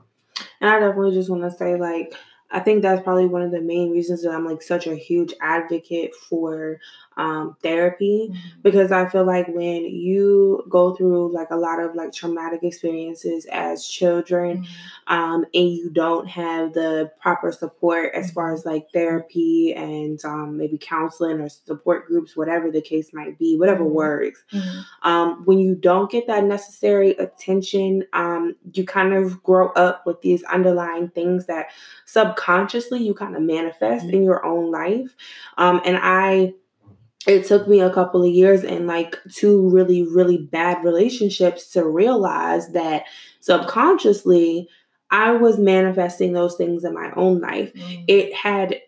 and 0.62 0.70
i 0.70 0.80
definitely 0.80 1.16
just 1.16 1.30
want 1.30 1.44
to 1.44 1.52
say 1.52 1.76
like 1.78 2.14
I 2.54 2.60
think 2.60 2.82
that's 2.82 3.02
probably 3.04 3.28
one 3.28 3.44
of 3.44 3.52
the 3.52 3.62
main 3.62 3.92
reasons 3.94 4.24
that 4.24 4.32
I'm 4.32 4.46
like 4.46 4.62
such 4.62 4.86
a 4.86 4.94
huge 4.94 5.34
advocate 5.42 6.14
for 6.14 6.82
um, 7.18 7.56
therapy 7.62 8.30
mm-hmm. 8.32 8.62
because 8.62 8.92
I 8.92 9.06
feel 9.10 9.26
like 9.26 9.48
when 9.50 9.84
you 9.86 10.64
go 10.70 10.96
through 10.96 11.34
like 11.34 11.50
a 11.52 11.58
lot 11.58 11.80
of 11.82 11.94
like 11.94 12.14
traumatic 12.14 12.62
experiences 12.64 13.46
as 13.52 13.86
children 13.86 14.64
mm-hmm. 14.64 15.14
um, 15.14 15.46
and 15.54 15.70
you 15.72 15.90
don't 15.90 16.28
have 16.28 16.74
the 16.74 17.12
proper 17.20 17.52
support 17.52 18.14
as 18.16 18.32
far 18.32 18.48
mm-hmm. 18.50 18.56
as 18.56 18.66
like 18.66 18.88
therapy 18.94 19.74
and 19.76 20.24
um, 20.24 20.58
maybe 20.58 20.78
counseling 20.78 21.40
or 21.42 21.50
support 21.50 22.08
groups, 22.08 22.38
whatever 22.38 22.72
the 22.72 22.82
case 22.82 23.14
might 23.14 23.38
be, 23.38 23.58
whatever 23.58 23.84
works, 23.84 24.44
um, 25.04 25.44
when 25.46 25.60
you 25.60 25.76
don't 25.76 26.12
get 26.12 26.28
that 26.28 26.44
necessary 26.46 27.12
attention, 27.12 28.04
um, 28.14 28.56
you 28.74 28.86
kind 28.86 29.14
of 29.14 29.44
grow 29.44 29.70
up 29.74 30.06
with 30.06 30.22
these 30.22 30.44
underlying 30.44 31.10
things 31.10 31.46
that 31.48 31.68
subconsciously 32.06 33.02
you 33.04 33.14
kind 33.14 33.36
of 33.36 33.42
manifest 33.42 34.06
in 34.06 34.24
your 34.24 34.46
own 34.46 34.72
life. 34.72 35.16
Um, 35.58 35.82
and 35.86 35.98
I, 36.02 36.54
it 37.28 37.46
took 37.46 37.68
me 37.68 37.80
a 37.82 37.90
couple 37.92 38.24
of 38.24 38.30
years 38.34 38.64
and 38.64 38.88
like 38.88 39.20
two 39.34 39.70
really, 39.70 40.04
really 40.08 40.38
bad 40.38 40.84
relationships 40.84 41.68
to 41.72 41.86
realize 41.86 42.72
that 42.72 43.04
subconsciously 43.42 44.68
I 45.12 45.32
was 45.32 45.58
manifesting 45.60 46.34
those 46.34 46.56
things 46.56 46.84
in 46.84 46.94
my 46.94 47.12
own 47.16 47.42
life. 47.42 47.72
Mm. 47.74 48.06
It 48.08 48.34
had 48.34 48.80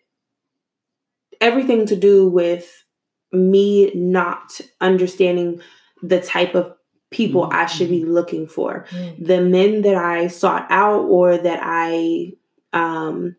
everything 1.42 1.86
to 1.88 1.96
do 1.96 2.28
with 2.30 2.86
me 3.32 3.92
not 3.94 4.60
understanding 4.82 5.62
the 6.02 6.22
type 6.22 6.54
of 6.56 6.74
people 7.12 7.44
mm-hmm. 7.44 7.54
I 7.56 7.66
should 7.68 7.90
be 7.90 8.00
mm-hmm. 8.02 8.12
looking 8.12 8.48
for. 8.48 8.86
Mm-hmm. 8.90 9.26
The 9.26 9.42
men 9.42 9.82
that 9.84 9.96
I 9.96 10.28
sought 10.28 10.66
out 10.70 11.02
or 11.02 11.38
that 11.38 11.60
I 11.62 12.34
um, 12.74 13.36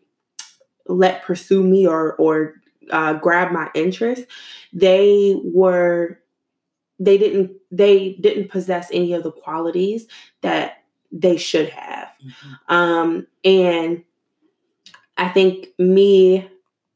let 0.87 1.23
pursue 1.23 1.63
me 1.63 1.85
or 1.87 2.15
or 2.15 2.55
uh, 2.91 3.13
grab 3.13 3.51
my 3.51 3.69
interest, 3.73 4.25
they 4.73 5.35
were 5.43 6.19
they 6.99 7.17
didn't 7.17 7.51
they 7.71 8.13
didn't 8.13 8.49
possess 8.49 8.89
any 8.93 9.13
of 9.13 9.23
the 9.23 9.31
qualities 9.31 10.07
that 10.41 10.83
they 11.11 11.37
should 11.37 11.69
have. 11.69 12.09
Mm-hmm. 12.25 12.73
Um, 12.73 13.27
and 13.43 14.03
I 15.17 15.29
think 15.29 15.67
me 15.77 16.49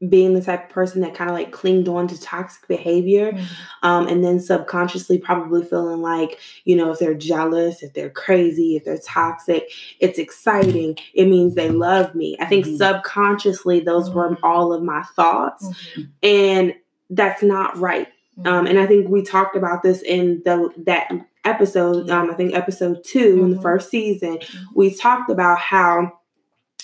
being 0.08 0.34
the 0.34 0.42
type 0.42 0.66
of 0.70 0.70
person 0.70 1.02
that 1.02 1.14
kind 1.14 1.30
of 1.30 1.36
like 1.36 1.52
clinged 1.52 1.88
on 1.90 2.08
to 2.08 2.20
toxic 2.22 2.66
behavior 2.70 3.34
mm-hmm. 3.34 3.86
um, 3.86 4.08
and 4.08 4.24
then 4.24 4.40
subconsciously 4.40 5.18
probably 5.18 5.64
feeling 5.66 6.02
like 6.02 6.40
you 6.64 6.76
know 6.76 6.92
if 6.92 7.00
they're 7.00 7.14
jealous 7.14 7.84
if 7.84 7.94
they're 7.94 8.10
crazy 8.10 8.78
if 8.78 8.86
they're 8.86 9.00
toxic 9.00 9.70
it's 10.00 10.18
exciting 10.18 10.98
it 11.14 11.26
means 11.26 11.56
they 11.56 11.70
love 11.70 12.16
me 12.16 12.38
i 12.40 12.46
think 12.46 12.66
mm-hmm. 12.66 12.78
subconsciously 12.78 13.80
those 13.82 14.10
were 14.10 14.30
mm-hmm. 14.30 14.46
all 14.46 14.72
of 14.72 14.82
my 14.84 15.04
thoughts 15.18 15.66
mm-hmm. 15.68 16.04
and 16.24 16.74
that's 17.10 17.44
not 17.44 17.78
right 17.78 18.08
um, 18.40 18.44
mm-hmm. 18.46 18.68
and 18.68 18.80
i 18.80 18.86
think 18.88 19.10
we 19.10 19.22
talked 19.22 19.56
about 19.58 19.84
this 19.84 20.02
in 20.02 20.42
the 20.46 20.70
that 20.78 21.10
episode 21.44 22.10
um, 22.10 22.30
i 22.30 22.34
think 22.34 22.54
episode 22.54 23.04
two 23.04 23.42
in 23.44 23.50
the 23.50 23.56
mm-hmm. 23.56 23.62
first 23.62 23.90
season 23.90 24.40
we 24.74 24.94
talked 24.96 25.30
about 25.30 25.60
how 25.60 26.14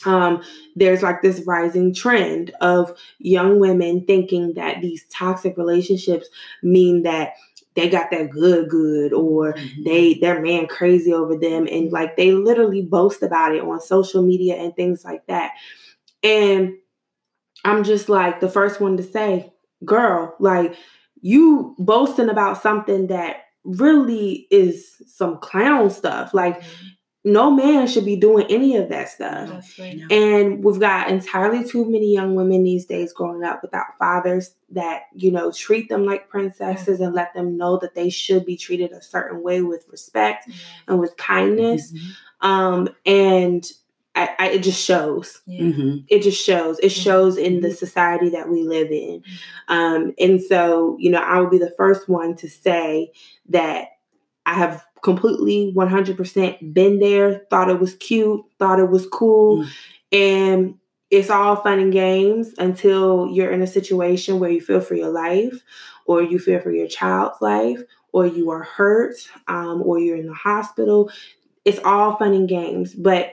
um, 0.06 0.44
there's 0.76 1.02
like 1.04 1.22
this 1.22 1.42
rising 1.46 1.94
trend 1.94 2.52
of 2.62 2.98
young 3.18 3.60
women 3.60 4.06
thinking 4.06 4.54
that 4.56 4.82
these 4.82 5.06
toxic 5.12 5.58
relationships 5.58 6.28
mean 6.64 7.04
that 7.04 7.34
they 7.76 7.90
got 7.90 8.12
that 8.12 8.30
good 8.30 8.70
good 8.70 9.12
or 9.12 9.54
mm-hmm. 9.54 9.84
they 9.84 10.14
their 10.16 10.42
man 10.42 10.68
crazy 10.68 11.14
over 11.14 11.36
them 11.38 11.68
and 11.70 11.92
like 11.92 12.16
they 12.16 12.32
literally 12.32 12.82
boast 12.82 13.22
about 13.22 13.54
it 13.56 13.64
on 13.64 13.82
social 13.82 14.22
media 14.22 14.56
and 14.56 14.76
things 14.78 15.04
like 15.04 15.26
that 15.28 15.52
and 16.24 16.74
i'm 17.66 17.84
just 17.84 18.08
like 18.08 18.40
the 18.40 18.48
first 18.50 18.80
one 18.80 18.96
to 18.96 19.04
say 19.04 19.52
girl 19.84 20.34
like 20.40 20.74
you 21.22 21.76
boasting 21.78 22.30
about 22.30 22.62
something 22.62 23.08
that 23.08 23.38
really 23.66 24.48
is 24.52 24.96
some 25.08 25.38
clown 25.40 25.90
stuff 25.90 26.34
like 26.34 26.62
mm-hmm 26.62 26.88
no 27.26 27.50
man 27.50 27.88
should 27.88 28.06
be 28.06 28.16
doing 28.16 28.46
any 28.52 28.76
of 28.78 28.88
that 28.90 29.10
stuff. 29.10 29.76
Right 29.80 30.00
and 30.12 30.64
we've 30.64 30.80
got 30.80 31.10
entirely 31.10 31.68
too 31.68 31.84
many 31.90 32.14
young 32.14 32.36
women 32.36 32.64
these 32.64 32.86
days 32.86 33.12
growing 33.14 33.44
up 33.44 33.64
without 33.64 33.98
fathers 33.98 34.54
that, 34.70 35.04
you 35.16 35.32
know, 35.32 35.52
treat 35.52 35.90
them 35.90 36.06
like 36.06 36.30
princesses 36.30 37.02
and 37.02 37.16
let 37.16 37.34
them 37.34 37.58
know 37.58 37.78
that 37.80 37.96
they 37.96 38.12
should 38.12 38.46
be 38.46 38.56
treated 38.56 38.92
a 38.92 39.02
certain 39.02 39.42
way 39.44 39.62
with 39.62 39.88
respect 39.90 40.48
and 40.88 41.00
with 41.00 41.18
kindness. 41.18 41.92
Mm-hmm. 41.92 42.48
Um, 42.48 42.90
and 43.08 43.66
I, 44.14 44.30
I, 44.38 44.48
it 44.50 44.64
just 44.64 44.82
shows. 44.86 45.42
Yeah. 45.48 45.64
Mm-hmm. 45.64 45.98
It 46.08 46.22
just 46.22 46.44
shows. 46.44 46.78
It 46.80 46.90
shows 46.90 47.38
in 47.38 47.62
the 47.62 47.70
mm-hmm. 47.70 47.76
society 47.76 48.30
that 48.30 48.50
we 48.50 48.62
live 48.62 48.92
in. 48.92 49.22
Mm-hmm. 49.22 49.74
Um, 49.74 50.14
and 50.20 50.44
so, 50.44 50.96
you 51.00 51.10
know, 51.10 51.18
I 51.20 51.40
will 51.40 51.50
be 51.50 51.58
the 51.58 51.74
first 51.76 52.08
one 52.08 52.36
to 52.38 52.48
say 52.50 53.14
that 53.50 53.88
I 54.46 54.54
have 54.54 54.86
completely 55.06 55.72
100% 55.76 56.74
been 56.74 56.98
there, 57.00 57.44
thought 57.52 57.70
it 57.70 57.80
was 57.80 57.94
cute, 57.98 58.42
thought 58.58 58.80
it 58.80 58.90
was 58.90 59.06
cool. 59.08 59.64
Mm. 59.64 59.70
And 60.12 60.76
it's 61.12 61.30
all 61.30 61.58
fun 61.58 61.78
and 61.80 61.94
games 61.94 62.52
until 62.58 63.30
you're 63.32 63.52
in 63.52 63.62
a 63.62 63.68
situation 63.68 64.40
where 64.40 64.50
you 64.50 64.60
feel 64.60 64.82
for 64.82 64.96
your 64.96 65.12
life 65.12 65.62
or 66.08 66.24
you 66.24 66.40
feel 66.40 66.60
for 66.60 66.72
your 66.72 66.88
child's 66.88 67.40
life 67.40 67.80
or 68.14 68.26
you 68.26 68.50
are 68.50 68.64
hurt 68.64 69.16
um, 69.48 69.84
or 69.86 70.00
you're 70.00 70.18
in 70.18 70.26
the 70.26 70.34
hospital. 70.34 71.12
It's 71.66 71.80
all 71.86 72.18
fun 72.18 72.34
and 72.34 72.50
games, 72.50 72.96
but 72.96 73.30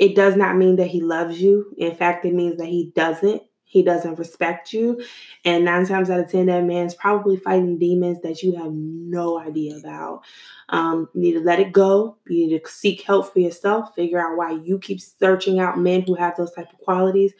it 0.00 0.16
does 0.16 0.34
not 0.34 0.56
mean 0.56 0.76
that 0.76 0.88
he 0.88 1.00
loves 1.00 1.40
you. 1.40 1.72
In 1.78 1.94
fact, 1.94 2.24
it 2.24 2.34
means 2.34 2.56
that 2.56 2.66
he 2.66 2.92
doesn't 2.96 3.42
he 3.74 3.82
doesn't 3.82 4.20
respect 4.20 4.72
you. 4.72 5.02
And 5.44 5.64
nine 5.64 5.84
times 5.84 6.08
out 6.08 6.20
of 6.20 6.30
10, 6.30 6.46
that 6.46 6.62
man's 6.62 6.94
probably 6.94 7.36
fighting 7.36 7.76
demons 7.76 8.22
that 8.22 8.40
you 8.40 8.54
have 8.54 8.70
no 8.72 9.36
idea 9.40 9.76
about. 9.76 10.22
Um, 10.68 11.08
you 11.12 11.20
need 11.20 11.32
to 11.32 11.40
let 11.40 11.58
it 11.58 11.72
go. 11.72 12.16
You 12.28 12.46
need 12.46 12.56
to 12.62 12.70
seek 12.70 13.00
help 13.02 13.32
for 13.32 13.40
yourself, 13.40 13.92
figure 13.96 14.20
out 14.24 14.36
why 14.38 14.52
you 14.52 14.78
keep 14.78 15.00
searching 15.00 15.58
out 15.58 15.76
men 15.76 16.02
who 16.02 16.14
have 16.14 16.36
those 16.36 16.52
type 16.52 16.72
of 16.72 16.78
qualities, 16.78 17.32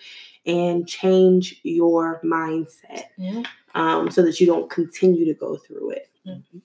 and 0.45 0.89
change 0.89 1.61
your 1.63 2.21
mindset 2.25 3.05
yeah. 3.17 3.45
um, 3.77 4.11
so 4.11 4.21
that 4.23 4.41
you 4.41 4.47
don't 4.49 4.69
continue 4.69 5.25
to 5.27 5.35
go 5.35 5.55
through 5.57 5.91
it. 5.91 6.11
Mm-hmm. 6.27 6.59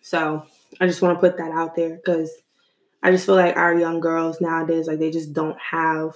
So 0.00 0.46
I 0.80 0.86
just 0.86 1.02
want 1.02 1.14
to 1.18 1.20
put 1.20 1.36
that 1.36 1.50
out 1.52 1.76
there 1.76 1.94
because 1.96 2.30
I 3.02 3.10
just 3.10 3.26
feel 3.26 3.34
like 3.36 3.58
our 3.58 3.78
young 3.78 4.00
girls 4.00 4.40
nowadays, 4.40 4.86
like 4.86 4.98
they 4.98 5.10
just 5.10 5.34
don't 5.34 5.60
have 5.60 6.12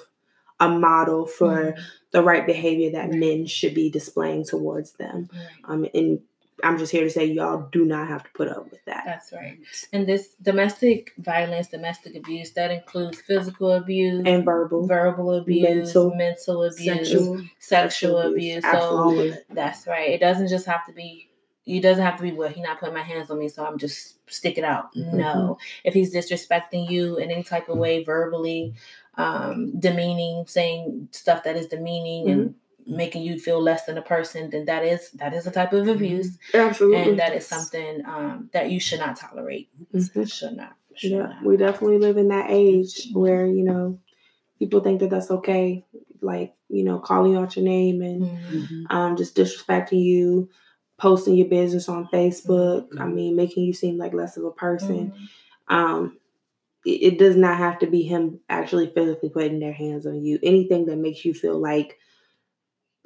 a 0.61 0.69
model 0.69 1.27
for 1.27 1.49
mm-hmm. 1.49 1.81
the 2.13 2.23
right 2.23 2.47
behavior 2.47 2.91
that 2.93 3.11
right. 3.11 3.19
men 3.19 3.47
should 3.47 3.75
be 3.75 3.91
displaying 3.91 4.45
towards 4.45 4.93
them. 4.93 5.29
Right. 5.33 5.41
Um, 5.65 5.87
and 5.95 6.21
I'm 6.63 6.79
just 6.79 6.93
here 6.93 7.03
to 7.03 7.11
say, 7.11 7.25
y'all 7.25 7.69
do 7.73 7.85
not 7.85 8.07
have 8.09 8.23
to 8.25 8.31
put 8.33 8.49
up 8.49 8.71
with 8.71 8.85
that. 8.87 9.03
That's 9.05 9.33
right. 9.33 9.59
And 9.93 10.07
this 10.07 10.29
domestic 10.41 11.13
violence, 11.19 11.67
domestic 11.67 12.15
abuse, 12.15 12.53
that 12.53 12.71
includes 12.71 13.21
physical 13.21 13.73
abuse 13.73 14.23
and 14.25 14.45
verbal, 14.45 14.87
verbal 14.87 15.35
abuse, 15.35 15.65
mental, 15.95 16.15
mental 16.15 16.63
abuse, 16.63 16.85
sexual, 16.85 17.41
sexual 17.59 18.19
abuse. 18.19 18.59
abuse. 18.59 18.65
Absolutely. 18.65 19.33
So 19.33 19.39
that's 19.51 19.87
right. 19.89 20.11
It 20.11 20.21
doesn't 20.21 20.49
just 20.49 20.67
have 20.67 20.87
to 20.87 20.93
be 20.93 21.29
He 21.65 21.81
doesn't 21.81 22.03
have 22.05 22.17
to 22.19 22.23
be 22.23 22.31
well 22.33 22.49
he's 22.49 22.63
not 22.65 22.79
putting 22.79 22.95
my 22.95 23.03
hands 23.03 23.31
on 23.31 23.39
me 23.39 23.49
so 23.49 23.65
i'm 23.67 23.79
just 23.79 23.99
stick 24.31 24.59
it 24.59 24.65
out 24.65 24.95
mm-hmm. 24.95 25.17
no 25.17 25.59
if 25.83 25.95
he's 25.95 26.15
disrespecting 26.15 26.89
you 26.91 27.17
in 27.17 27.31
any 27.31 27.43
type 27.43 27.69
of 27.71 27.79
way 27.79 28.05
verbally 28.05 28.75
um, 29.17 29.79
demeaning, 29.79 30.47
saying 30.47 31.09
stuff 31.12 31.45
that 31.45 31.57
is 31.57 31.67
demeaning 31.69 32.27
mm-hmm. 32.27 32.41
and 32.41 32.55
making 32.87 33.23
you 33.23 33.39
feel 33.39 33.61
less 33.62 33.85
than 33.85 33.97
a 33.99 34.03
person, 34.03 34.51
then 34.51 34.67
that 34.67 34.85
is 34.85 35.11
that 35.12 35.33
is 35.35 35.47
a 35.47 35.51
type 35.51 35.73
of 35.73 35.83
mm-hmm. 35.83 35.91
abuse. 35.91 36.39
Absolutely, 36.53 37.11
and 37.11 37.19
that 37.19 37.35
is 37.35 37.47
something 37.47 38.05
um, 38.07 38.51
that 38.53 38.71
you 38.71 38.81
should 38.81 39.01
not 39.01 39.17
tolerate. 39.17 39.69
Mm-hmm. 39.95 40.25
Should 40.25 40.57
not. 40.57 40.75
Should 40.97 41.12
yeah, 41.12 41.19
not. 41.25 41.45
we 41.45 41.57
definitely 41.57 41.99
live 41.99 42.17
in 42.17 42.29
that 42.29 42.47
age 42.49 43.09
where 43.12 43.47
you 43.47 43.65
know 43.65 43.99
people 44.59 44.81
think 44.81 45.01
that 45.01 45.11
that's 45.11 45.31
okay, 45.31 45.85
like 46.21 46.55
you 46.69 46.85
know 46.85 46.99
calling 46.99 47.37
out 47.37 47.57
your 47.57 47.65
name 47.65 48.03
and 48.03 48.23
mm-hmm. 48.23 48.97
um, 48.97 49.17
just 49.17 49.37
disrespecting 49.37 50.03
you, 50.03 50.51
posting 50.99 51.37
your 51.37 51.49
business 51.49 51.89
on 51.89 52.05
mm-hmm. 52.07 52.17
Facebook. 52.17 52.89
Mm-hmm. 52.91 53.03
I 53.03 53.07
mean, 53.07 53.37
making 53.37 53.65
you 53.65 53.73
seem 53.73 53.97
like 53.97 54.12
less 54.12 54.37
of 54.37 54.45
a 54.45 54.51
person. 54.53 55.12
Mm-hmm. 55.12 55.75
Um, 55.75 56.19
it 56.85 57.18
does 57.18 57.37
not 57.37 57.59
have 57.59 57.78
to 57.78 57.87
be 57.87 58.03
him 58.03 58.41
actually 58.49 58.89
physically 58.93 59.30
putting 59.30 59.59
their 59.59 59.72
hands 59.72 60.07
on 60.07 60.22
you. 60.22 60.39
Anything 60.43 60.87
that 60.87 60.97
makes 60.99 61.24
you 61.24 61.32
feel 61.32 61.59
like 61.59 61.97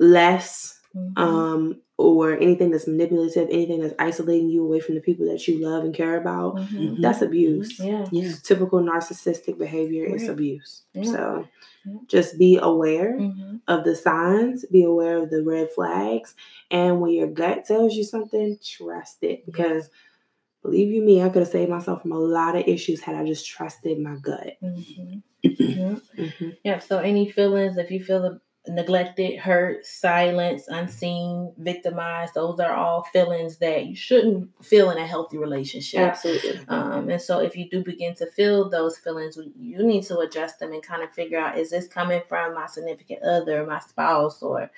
less 0.00 0.80
mm-hmm. 0.94 1.16
um, 1.16 1.80
or 1.96 2.32
anything 2.32 2.72
that's 2.72 2.88
manipulative, 2.88 3.48
anything 3.52 3.80
that's 3.80 3.94
isolating 4.00 4.48
you 4.48 4.64
away 4.64 4.80
from 4.80 4.96
the 4.96 5.00
people 5.00 5.26
that 5.26 5.46
you 5.46 5.62
love 5.64 5.84
and 5.84 5.94
care 5.94 6.16
about, 6.16 6.56
mm-hmm. 6.56 6.76
mm-hmm. 6.76 7.02
that's 7.02 7.22
abuse. 7.22 7.78
Mm-hmm. 7.78 8.14
Yeah. 8.16 8.22
yeah. 8.24 8.32
Typical 8.42 8.80
narcissistic 8.82 9.58
behavior 9.58 10.06
right. 10.06 10.16
is 10.16 10.28
abuse. 10.28 10.82
Yeah. 10.94 11.12
So 11.12 11.48
yeah. 11.86 11.92
just 12.08 12.36
be 12.36 12.58
aware 12.60 13.16
mm-hmm. 13.16 13.56
of 13.68 13.84
the 13.84 13.94
signs, 13.94 14.64
be 14.66 14.82
aware 14.82 15.18
of 15.18 15.30
the 15.30 15.44
red 15.44 15.68
flags, 15.72 16.34
and 16.68 17.00
when 17.00 17.12
your 17.12 17.28
gut 17.28 17.66
tells 17.66 17.94
you 17.94 18.02
something, 18.02 18.58
trust 18.64 19.18
it 19.22 19.46
because 19.46 19.88
Believe 20.62 20.92
you 20.92 21.02
me, 21.02 21.22
I 21.22 21.28
could 21.28 21.42
have 21.42 21.48
saved 21.48 21.70
myself 21.70 22.02
from 22.02 22.12
a 22.12 22.18
lot 22.18 22.56
of 22.56 22.66
issues 22.66 23.00
had 23.02 23.14
I 23.14 23.24
just 23.24 23.46
trusted 23.48 23.98
my 24.00 24.16
gut. 24.16 24.54
Mm-hmm. 24.62 25.18
mm-hmm. 25.48 26.48
Yeah. 26.64 26.78
So 26.80 26.98
any 26.98 27.30
feelings, 27.30 27.78
if 27.78 27.90
you 27.90 28.02
feel 28.02 28.40
neglected, 28.68 29.38
hurt, 29.38 29.84
silenced, 29.86 30.68
unseen, 30.68 31.52
victimized. 31.58 32.34
Those 32.34 32.60
are 32.60 32.74
all 32.74 33.04
feelings 33.04 33.58
that 33.58 33.86
you 33.86 33.96
shouldn't 33.96 34.50
feel 34.64 34.90
in 34.90 34.98
a 34.98 35.06
healthy 35.06 35.38
relationship. 35.38 36.00
Absolutely. 36.00 36.60
Um, 36.68 37.08
and 37.08 37.20
so, 37.20 37.40
if 37.40 37.56
you 37.56 37.68
do 37.68 37.82
begin 37.82 38.14
to 38.16 38.26
feel 38.26 38.68
those 38.68 38.98
feelings, 38.98 39.38
you 39.58 39.84
need 39.84 40.04
to 40.04 40.18
address 40.18 40.56
them 40.56 40.72
and 40.72 40.82
kind 40.82 41.02
of 41.02 41.12
figure 41.12 41.38
out 41.38 41.58
is 41.58 41.70
this 41.70 41.86
coming 41.88 42.22
from 42.28 42.54
my 42.54 42.66
significant 42.66 43.22
other, 43.22 43.66
my 43.66 43.80
spouse, 43.80 44.42
or 44.42 44.70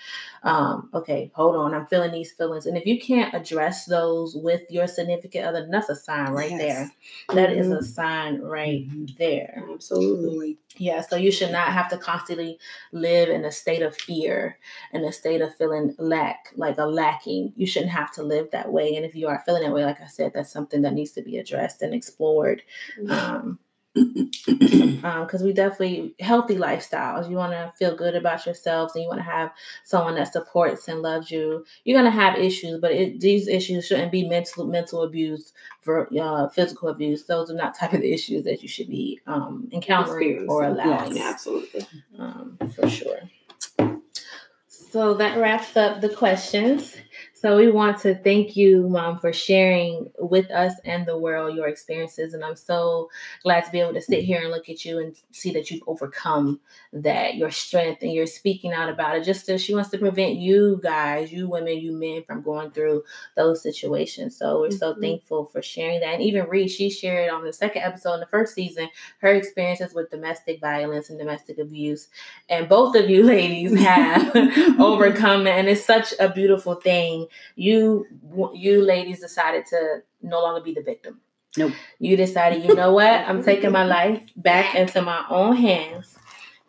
um, 0.42 0.88
okay, 0.94 1.30
hold 1.34 1.56
on, 1.56 1.74
I'm 1.74 1.86
feeling 1.86 2.12
these 2.12 2.32
feelings. 2.32 2.66
And 2.66 2.76
if 2.76 2.86
you 2.86 3.00
can't 3.00 3.34
address 3.34 3.84
those 3.86 4.36
with 4.36 4.62
your 4.70 4.86
significant 4.86 5.46
other, 5.46 5.68
that's 5.70 5.88
a 5.88 5.96
sign 5.96 6.30
right 6.32 6.50
yes. 6.50 6.60
there. 6.60 6.82
Mm-hmm. 7.30 7.36
That 7.36 7.52
is 7.52 7.66
a 7.70 7.76
mm-hmm. 7.76 7.84
sign 7.84 8.40
right 8.40 8.88
mm-hmm. 8.88 9.04
there. 9.18 9.64
Absolutely. 9.74 10.58
Yeah. 10.76 11.00
So 11.00 11.16
you 11.16 11.32
should 11.32 11.50
not 11.50 11.68
have 11.72 11.88
to 11.90 11.96
constantly 11.98 12.58
live 12.92 13.28
in 13.28 13.44
a 13.44 13.50
state 13.52 13.79
state 13.80 13.86
of 13.86 13.96
fear 13.96 14.58
and 14.92 15.04
a 15.04 15.12
state 15.12 15.40
of 15.40 15.54
feeling 15.56 15.94
lack, 15.98 16.50
like 16.56 16.78
a 16.78 16.84
lacking. 16.84 17.52
You 17.56 17.66
shouldn't 17.66 17.92
have 17.92 18.12
to 18.14 18.22
live 18.22 18.50
that 18.52 18.70
way. 18.72 18.96
And 18.96 19.04
if 19.06 19.14
you 19.14 19.28
are 19.28 19.42
feeling 19.46 19.62
that 19.62 19.74
way, 19.74 19.84
like 19.84 20.00
I 20.02 20.06
said, 20.06 20.32
that's 20.34 20.52
something 20.52 20.82
that 20.82 20.92
needs 20.94 21.12
to 21.12 21.22
be 21.22 21.38
addressed 21.38 21.82
and 21.82 21.94
explored. 21.94 22.62
because 23.00 23.18
mm-hmm. 23.18 23.36
um, 23.46 23.58
um 25.36 25.44
we 25.44 25.52
definitely 25.52 26.14
healthy 26.20 26.54
lifestyles. 26.56 27.28
You 27.28 27.36
want 27.36 27.52
to 27.52 27.72
feel 27.78 27.96
good 27.96 28.14
about 28.14 28.46
yourselves, 28.46 28.94
and 28.94 29.02
you 29.02 29.08
want 29.08 29.18
to 29.18 29.24
have 29.38 29.50
someone 29.84 30.14
that 30.14 30.32
supports 30.32 30.86
and 30.86 31.02
loves 31.02 31.28
you. 31.28 31.64
You're 31.84 31.98
gonna 31.98 32.12
have 32.24 32.38
issues, 32.38 32.78
but 32.80 32.92
it, 32.92 33.18
these 33.18 33.48
issues 33.48 33.88
shouldn't 33.88 34.12
be 34.12 34.28
mental 34.28 34.64
mental 34.68 35.02
abuse, 35.02 35.52
for 35.82 36.06
uh, 36.20 36.48
physical 36.50 36.88
abuse. 36.88 37.24
Those 37.24 37.50
are 37.50 37.54
not 37.56 37.76
type 37.80 37.92
of 37.92 38.02
issues 38.02 38.44
that 38.44 38.62
you 38.62 38.68
should 38.68 38.88
be 38.88 39.18
um, 39.26 39.68
encountering 39.72 40.46
or 40.48 40.62
allowing. 40.62 41.16
Yes, 41.16 41.32
absolutely, 41.34 41.84
um, 42.16 42.58
for 42.72 42.88
sure. 42.88 43.18
So 44.92 45.14
that 45.14 45.38
wraps 45.38 45.76
up 45.76 46.00
the 46.00 46.08
questions. 46.08 46.96
So, 47.40 47.56
we 47.56 47.70
want 47.70 47.98
to 48.00 48.14
thank 48.14 48.54
you, 48.54 48.86
Mom, 48.90 49.18
for 49.18 49.32
sharing 49.32 50.10
with 50.18 50.50
us 50.50 50.74
and 50.84 51.06
the 51.06 51.16
world 51.16 51.56
your 51.56 51.68
experiences. 51.68 52.34
And 52.34 52.44
I'm 52.44 52.54
so 52.54 53.08
glad 53.42 53.64
to 53.64 53.72
be 53.72 53.80
able 53.80 53.94
to 53.94 54.00
sit 54.02 54.24
here 54.24 54.42
and 54.42 54.50
look 54.50 54.68
at 54.68 54.84
you 54.84 54.98
and 54.98 55.16
see 55.30 55.50
that 55.52 55.70
you've 55.70 55.82
overcome 55.86 56.60
that, 56.92 57.36
your 57.36 57.50
strength, 57.50 58.02
and 58.02 58.12
you're 58.12 58.26
speaking 58.26 58.74
out 58.74 58.90
about 58.90 59.16
it. 59.16 59.24
Just 59.24 59.48
as 59.48 59.62
she 59.64 59.72
wants 59.74 59.88
to 59.88 59.96
prevent 59.98 60.34
you 60.36 60.80
guys, 60.82 61.32
you 61.32 61.48
women, 61.48 61.78
you 61.78 61.92
men, 61.92 62.24
from 62.24 62.42
going 62.42 62.72
through 62.72 63.04
those 63.38 63.62
situations. 63.62 64.36
So, 64.36 64.60
we're 64.60 64.68
mm-hmm. 64.68 64.76
so 64.76 64.96
thankful 65.00 65.46
for 65.46 65.62
sharing 65.62 66.00
that. 66.00 66.12
And 66.12 66.22
even 66.22 66.44
Rii, 66.46 66.68
she 66.68 66.90
shared 66.90 67.30
on 67.30 67.42
the 67.42 67.54
second 67.54 67.80
episode 67.84 68.14
in 68.14 68.20
the 68.20 68.26
first 68.26 68.52
season 68.52 68.90
her 69.22 69.32
experiences 69.34 69.94
with 69.94 70.10
domestic 70.10 70.60
violence 70.60 71.08
and 71.08 71.18
domestic 71.18 71.56
abuse. 71.56 72.08
And 72.50 72.68
both 72.68 72.94
of 72.96 73.08
you 73.08 73.22
ladies 73.24 73.80
have 73.82 74.36
overcome 74.78 75.46
it. 75.46 75.52
And 75.52 75.70
it's 75.70 75.86
such 75.86 76.12
a 76.20 76.28
beautiful 76.28 76.74
thing 76.74 77.28
you 77.56 78.06
you 78.54 78.82
ladies 78.82 79.20
decided 79.20 79.66
to 79.66 80.02
no 80.22 80.40
longer 80.40 80.60
be 80.60 80.72
the 80.74 80.82
victim. 80.82 81.20
Nope. 81.56 81.72
You 81.98 82.16
decided, 82.16 82.62
you 82.64 82.74
know 82.74 82.92
what? 82.92 83.10
I'm 83.10 83.42
taking 83.42 83.72
my 83.72 83.84
life 83.84 84.22
back 84.36 84.76
into 84.76 85.02
my 85.02 85.24
own 85.28 85.56
hands 85.56 86.16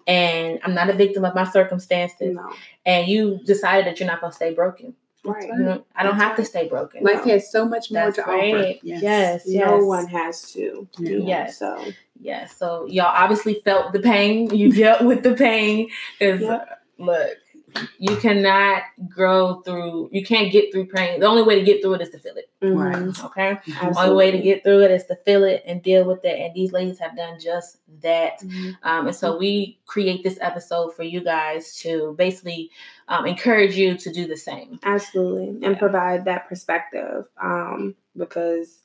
and 0.07 0.59
I'm 0.63 0.73
not 0.73 0.89
a 0.89 0.93
victim 0.93 1.23
of 1.23 1.35
my 1.35 1.43
circumstances. 1.43 2.35
No. 2.35 2.51
And 2.83 3.07
you 3.07 3.39
decided 3.45 3.85
that 3.85 3.99
you're 3.99 4.07
not 4.07 4.21
going 4.21 4.31
to 4.31 4.35
stay 4.35 4.55
broken. 4.55 4.95
Right. 5.23 5.45
You 5.47 5.59
know, 5.63 5.85
I 5.95 6.01
don't 6.01 6.15
have 6.15 6.35
to 6.37 6.45
stay 6.45 6.67
broken. 6.67 7.03
Life 7.03 7.23
has 7.25 7.51
so 7.51 7.63
much 7.67 7.91
more 7.91 8.05
That's 8.05 8.15
to 8.15 8.23
right. 8.23 8.55
offer. 8.55 8.67
Yes. 8.81 9.03
yes. 9.03 9.41
yes. 9.45 9.69
No 9.69 9.85
one 9.85 10.07
has 10.07 10.51
to. 10.53 10.87
You 10.97 11.19
know, 11.19 11.25
yes. 11.27 11.59
So. 11.59 11.85
Yes. 12.19 12.57
So 12.57 12.87
y'all 12.87 13.05
obviously 13.05 13.61
felt 13.63 13.93
the 13.93 13.99
pain. 13.99 14.49
You 14.49 14.71
dealt 14.73 15.03
with 15.03 15.21
the 15.21 15.35
pain. 15.35 15.89
Is 16.19 16.41
yep. 16.41 16.81
look 16.97 17.37
you 17.99 18.15
cannot 18.17 18.83
grow 19.09 19.61
through 19.61 20.09
you 20.11 20.23
can't 20.25 20.51
get 20.51 20.71
through 20.71 20.85
pain 20.85 21.19
the 21.19 21.25
only 21.25 21.41
way 21.43 21.55
to 21.57 21.63
get 21.65 21.81
through 21.81 21.93
it 21.93 22.01
is 22.01 22.09
to 22.09 22.19
feel 22.19 22.35
it 22.35 22.49
mm-hmm. 22.61 22.77
right 22.77 22.95
mm-hmm. 22.95 23.25
okay 23.25 23.51
Absolutely. 23.67 23.97
only 23.97 24.15
way 24.15 24.31
to 24.31 24.39
get 24.39 24.63
through 24.63 24.81
it 24.81 24.91
is 24.91 25.05
to 25.05 25.15
feel 25.17 25.43
it 25.43 25.63
and 25.65 25.81
deal 25.81 26.05
with 26.05 26.23
it 26.25 26.39
and 26.39 26.53
these 26.53 26.71
ladies 26.71 26.99
have 26.99 27.15
done 27.15 27.39
just 27.39 27.77
that 28.01 28.39
mm-hmm. 28.41 28.71
um, 28.83 29.07
and 29.07 29.15
so 29.15 29.37
we 29.37 29.79
create 29.85 30.23
this 30.23 30.37
episode 30.41 30.95
for 30.95 31.03
you 31.03 31.21
guys 31.23 31.75
to 31.77 32.15
basically 32.17 32.69
um, 33.07 33.25
encourage 33.25 33.75
you 33.75 33.95
to 33.97 34.11
do 34.11 34.27
the 34.27 34.37
same 34.37 34.79
absolutely 34.83 35.49
and 35.49 35.61
yeah. 35.63 35.77
provide 35.79 36.25
that 36.25 36.47
perspective 36.47 37.25
um, 37.41 37.95
because 38.17 38.79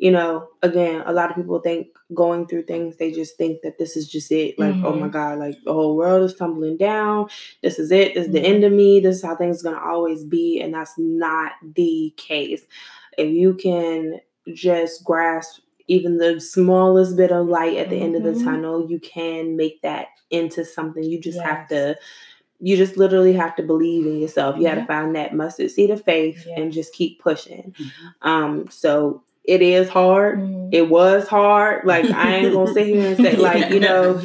you 0.00 0.10
know, 0.10 0.48
again, 0.62 1.02
a 1.04 1.12
lot 1.12 1.28
of 1.28 1.36
people 1.36 1.60
think 1.60 1.88
going 2.14 2.46
through 2.46 2.62
things, 2.62 2.96
they 2.96 3.12
just 3.12 3.36
think 3.36 3.60
that 3.62 3.76
this 3.78 3.98
is 3.98 4.08
just 4.08 4.32
it. 4.32 4.58
Like, 4.58 4.74
mm-hmm. 4.74 4.86
oh 4.86 4.92
my 4.94 5.00
mm-hmm. 5.02 5.10
God, 5.10 5.38
like 5.38 5.56
the 5.62 5.74
whole 5.74 5.94
world 5.94 6.22
is 6.24 6.34
tumbling 6.34 6.78
down. 6.78 7.28
This 7.62 7.78
is 7.78 7.90
it. 7.92 8.14
This 8.14 8.26
is 8.26 8.32
the 8.32 8.40
end 8.40 8.62
mm-hmm. 8.62 8.72
of 8.72 8.72
me. 8.72 9.00
This 9.00 9.16
is 9.16 9.22
how 9.22 9.36
things 9.36 9.60
are 9.60 9.68
going 9.70 9.74
to 9.76 9.86
always 9.86 10.24
be. 10.24 10.58
And 10.62 10.72
that's 10.72 10.94
not 10.96 11.52
the 11.74 12.14
case. 12.16 12.62
If 13.18 13.28
you 13.28 13.52
can 13.54 14.20
just 14.54 15.04
grasp 15.04 15.60
even 15.86 16.16
the 16.16 16.40
smallest 16.40 17.18
bit 17.18 17.30
of 17.30 17.46
light 17.48 17.76
at 17.76 17.90
the 17.90 17.96
mm-hmm. 17.96 18.04
end 18.06 18.16
of 18.16 18.22
the 18.22 18.30
mm-hmm. 18.30 18.44
tunnel, 18.44 18.90
you 18.90 19.00
can 19.00 19.54
make 19.54 19.82
that 19.82 20.06
into 20.30 20.64
something. 20.64 21.02
You 21.04 21.20
just 21.20 21.36
yes. 21.36 21.44
have 21.46 21.68
to 21.68 21.98
you 22.62 22.76
just 22.76 22.98
literally 22.98 23.32
have 23.32 23.56
to 23.56 23.62
believe 23.62 24.04
in 24.06 24.18
yourself. 24.20 24.56
You 24.56 24.64
yeah. 24.64 24.74
got 24.74 24.80
to 24.82 24.86
find 24.86 25.16
that 25.16 25.34
mustard 25.34 25.70
seed 25.70 25.88
of 25.90 26.04
faith 26.04 26.44
yeah. 26.46 26.60
and 26.60 26.72
just 26.72 26.92
keep 26.92 27.18
pushing. 27.18 27.74
Mm-hmm. 27.78 28.28
Um, 28.28 28.66
so 28.68 29.22
it 29.50 29.62
is 29.62 29.88
hard. 29.88 30.38
Mm-hmm. 30.38 30.68
It 30.70 30.88
was 30.88 31.26
hard. 31.26 31.84
Like 31.84 32.04
I 32.08 32.36
ain't 32.36 32.52
gonna 32.52 32.72
sit 32.72 32.86
here 32.86 33.04
and 33.08 33.16
say 33.16 33.34
like 33.36 33.72
you 33.72 33.80
know, 33.80 34.22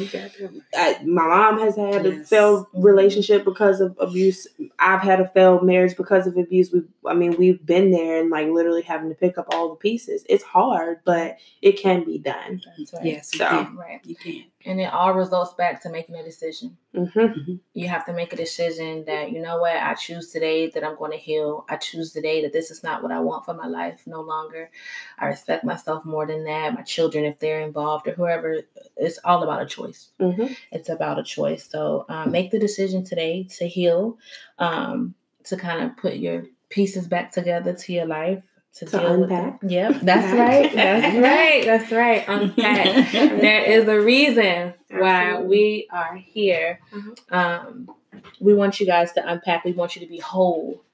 I, 0.72 1.00
my 1.04 1.26
mom 1.26 1.58
has 1.58 1.74
had 1.74 2.04
yes. 2.06 2.22
a 2.26 2.26
failed 2.26 2.66
mm-hmm. 2.68 2.82
relationship 2.82 3.44
because 3.44 3.80
of 3.80 3.96
abuse. 3.98 4.46
I've 4.78 5.00
had 5.00 5.18
a 5.18 5.26
failed 5.26 5.64
marriage 5.64 5.96
because 5.96 6.28
of 6.28 6.36
abuse. 6.36 6.70
We, 6.72 6.82
I 7.04 7.14
mean, 7.14 7.34
we've 7.38 7.64
been 7.66 7.90
there 7.90 8.20
and 8.20 8.30
like 8.30 8.46
literally 8.48 8.82
having 8.82 9.08
to 9.08 9.16
pick 9.16 9.36
up 9.36 9.48
all 9.50 9.70
the 9.70 9.74
pieces. 9.74 10.24
It's 10.28 10.44
hard, 10.44 11.00
but 11.04 11.38
it 11.60 11.72
can 11.72 12.04
be 12.04 12.18
done. 12.20 12.62
Right. 12.94 13.04
Yes, 13.04 13.36
so. 13.36 13.48
Can, 13.48 13.76
right, 13.76 14.00
you 14.04 14.14
can. 14.14 14.44
And 14.64 14.80
it 14.80 14.92
all 14.92 15.14
results 15.14 15.54
back 15.54 15.80
to 15.84 15.90
making 15.90 16.16
a 16.16 16.24
decision. 16.24 16.76
Mm-hmm. 16.94 17.18
mm-hmm. 17.18 17.54
You 17.74 17.88
have 17.88 18.04
to 18.06 18.12
make 18.12 18.32
a 18.32 18.36
decision 18.36 19.04
that 19.06 19.32
you 19.32 19.40
know 19.42 19.58
what 19.58 19.76
I 19.76 19.94
choose 19.94 20.30
today 20.30 20.70
that 20.70 20.82
I'm 20.84 20.96
going 20.96 21.12
to 21.12 21.16
heal. 21.18 21.64
I 21.68 21.74
choose 21.76 22.12
today 22.12 22.42
that 22.42 22.52
this 22.52 22.70
is 22.70 22.82
not 22.84 23.02
what 23.02 23.10
I 23.12 23.18
want 23.20 23.44
for 23.44 23.54
my 23.54 23.66
life 23.66 24.02
no 24.06 24.20
longer. 24.20 24.70
I 25.18 25.28
respect 25.28 25.64
myself 25.64 26.04
more 26.04 26.26
than 26.26 26.44
that. 26.44 26.74
My 26.74 26.82
children, 26.82 27.24
if 27.24 27.38
they're 27.38 27.60
involved 27.60 28.06
or 28.06 28.12
whoever, 28.12 28.60
it's 28.96 29.18
all 29.24 29.42
about 29.42 29.62
a 29.62 29.66
choice. 29.66 30.10
Mm-hmm. 30.20 30.52
It's 30.72 30.88
about 30.88 31.18
a 31.18 31.22
choice. 31.24 31.68
So 31.68 32.04
um, 32.08 32.30
make 32.32 32.50
the 32.50 32.58
decision 32.58 33.02
today 33.04 33.44
to 33.58 33.66
heal, 33.66 34.18
um, 34.58 35.14
to 35.44 35.56
kind 35.56 35.84
of 35.84 35.96
put 35.96 36.16
your 36.16 36.44
pieces 36.68 37.06
back 37.08 37.32
together 37.32 37.72
to 37.72 37.92
your 37.92 38.06
life. 38.06 38.42
To, 38.74 38.84
to 38.84 39.10
unpack. 39.14 39.60
Yep, 39.66 40.00
that's 40.02 40.36
right. 40.38 40.70
That's 40.74 41.16
right. 41.16 41.64
That's 41.64 41.90
right. 41.90 42.24
Unpack. 42.28 43.10
there 43.40 43.64
is 43.64 43.88
a 43.88 43.98
reason 43.98 44.74
why 44.90 45.40
we 45.40 45.88
are 45.90 46.14
here. 46.16 46.80
Mm-hmm. 46.92 47.34
Um, 47.34 47.90
we 48.38 48.52
want 48.52 48.78
you 48.78 48.84
guys 48.84 49.12
to 49.12 49.26
unpack. 49.26 49.64
We 49.64 49.72
want 49.72 49.96
you 49.96 50.02
to 50.02 50.06
be 50.06 50.18
whole 50.18 50.84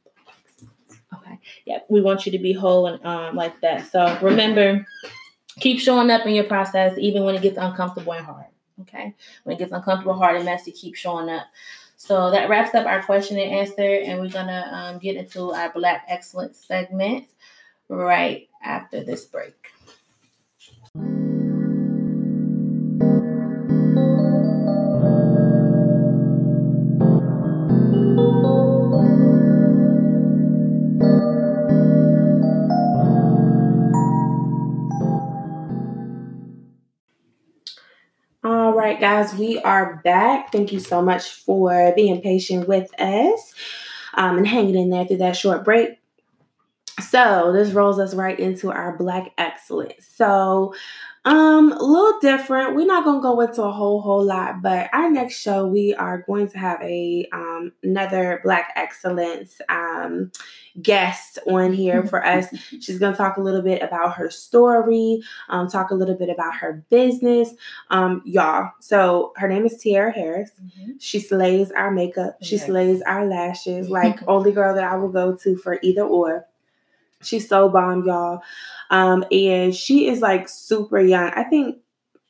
yeah, 1.64 1.78
we 1.88 2.00
want 2.00 2.26
you 2.26 2.32
to 2.32 2.38
be 2.38 2.52
whole 2.52 2.86
and 2.86 3.04
um, 3.04 3.34
like 3.34 3.60
that. 3.60 3.90
So 3.90 4.18
remember, 4.20 4.86
keep 5.60 5.80
showing 5.80 6.10
up 6.10 6.26
in 6.26 6.34
your 6.34 6.44
process, 6.44 6.96
even 6.98 7.24
when 7.24 7.34
it 7.34 7.42
gets 7.42 7.58
uncomfortable 7.58 8.14
and 8.14 8.24
hard. 8.24 8.46
Okay, 8.82 9.14
when 9.44 9.56
it 9.56 9.58
gets 9.58 9.72
uncomfortable, 9.72 10.14
hard, 10.14 10.36
and 10.36 10.44
messy, 10.44 10.72
keep 10.72 10.94
showing 10.94 11.28
up. 11.28 11.46
So 11.96 12.30
that 12.32 12.48
wraps 12.50 12.74
up 12.74 12.86
our 12.86 13.02
question 13.02 13.38
and 13.38 13.50
answer, 13.52 13.74
and 13.82 14.20
we're 14.20 14.28
gonna 14.28 14.68
um, 14.72 14.98
get 14.98 15.16
into 15.16 15.52
our 15.52 15.72
Black 15.72 16.04
Excellence 16.08 16.58
segment 16.58 17.26
right 17.88 18.48
after 18.62 19.04
this 19.04 19.24
break. 19.26 19.71
right, 38.82 38.98
guys, 38.98 39.32
we 39.36 39.60
are 39.60 40.00
back. 40.02 40.50
Thank 40.50 40.72
you 40.72 40.80
so 40.80 41.00
much 41.00 41.30
for 41.30 41.92
being 41.94 42.20
patient 42.20 42.66
with 42.66 42.92
us 43.00 43.54
um, 44.14 44.38
and 44.38 44.46
hanging 44.46 44.74
in 44.74 44.90
there 44.90 45.04
through 45.04 45.18
that 45.18 45.36
short 45.36 45.64
break 45.64 46.01
so 47.00 47.52
this 47.52 47.72
rolls 47.72 47.98
us 47.98 48.14
right 48.14 48.38
into 48.38 48.70
our 48.70 48.96
black 48.96 49.30
excellence. 49.38 50.06
So 50.14 50.74
um 51.24 51.70
a 51.70 51.82
little 51.82 52.18
different. 52.20 52.74
We're 52.74 52.84
not 52.86 53.04
gonna 53.04 53.22
go 53.22 53.40
into 53.40 53.62
a 53.62 53.70
whole 53.70 54.00
whole 54.00 54.24
lot, 54.24 54.60
but 54.60 54.90
our 54.92 55.08
next 55.08 55.38
show 55.40 55.66
we 55.66 55.94
are 55.94 56.22
going 56.26 56.48
to 56.48 56.58
have 56.58 56.82
a 56.82 57.28
um 57.32 57.72
another 57.84 58.40
black 58.42 58.72
excellence 58.74 59.60
um 59.68 60.32
guest 60.82 61.38
on 61.46 61.72
here 61.72 62.02
for 62.04 62.24
us. 62.26 62.46
She's 62.80 62.98
gonna 62.98 63.16
talk 63.16 63.36
a 63.36 63.40
little 63.40 63.62
bit 63.62 63.82
about 63.82 64.14
her 64.16 64.30
story, 64.30 65.22
um, 65.48 65.68
talk 65.68 65.92
a 65.92 65.94
little 65.94 66.16
bit 66.16 66.28
about 66.28 66.56
her 66.56 66.84
business. 66.90 67.50
Um, 67.90 68.22
y'all. 68.24 68.72
So 68.80 69.32
her 69.36 69.48
name 69.48 69.64
is 69.64 69.78
Tiara 69.78 70.12
Harris. 70.12 70.50
Mm-hmm. 70.60 70.92
She 70.98 71.20
slays 71.20 71.70
our 71.70 71.92
makeup, 71.92 72.38
she 72.42 72.56
yes. 72.56 72.66
slays 72.66 73.00
our 73.02 73.26
lashes, 73.26 73.88
like 73.88 74.18
only 74.26 74.50
girl 74.50 74.74
that 74.74 74.84
I 74.84 74.96
will 74.96 75.08
go 75.08 75.36
to 75.36 75.56
for 75.56 75.78
either 75.82 76.02
or. 76.02 76.48
She's 77.22 77.48
so 77.48 77.68
bomb, 77.68 78.04
y'all. 78.04 78.42
Um, 78.90 79.24
and 79.30 79.74
she 79.74 80.08
is 80.08 80.20
like 80.20 80.48
super 80.48 81.00
young. 81.00 81.30
I 81.30 81.44
think 81.44 81.78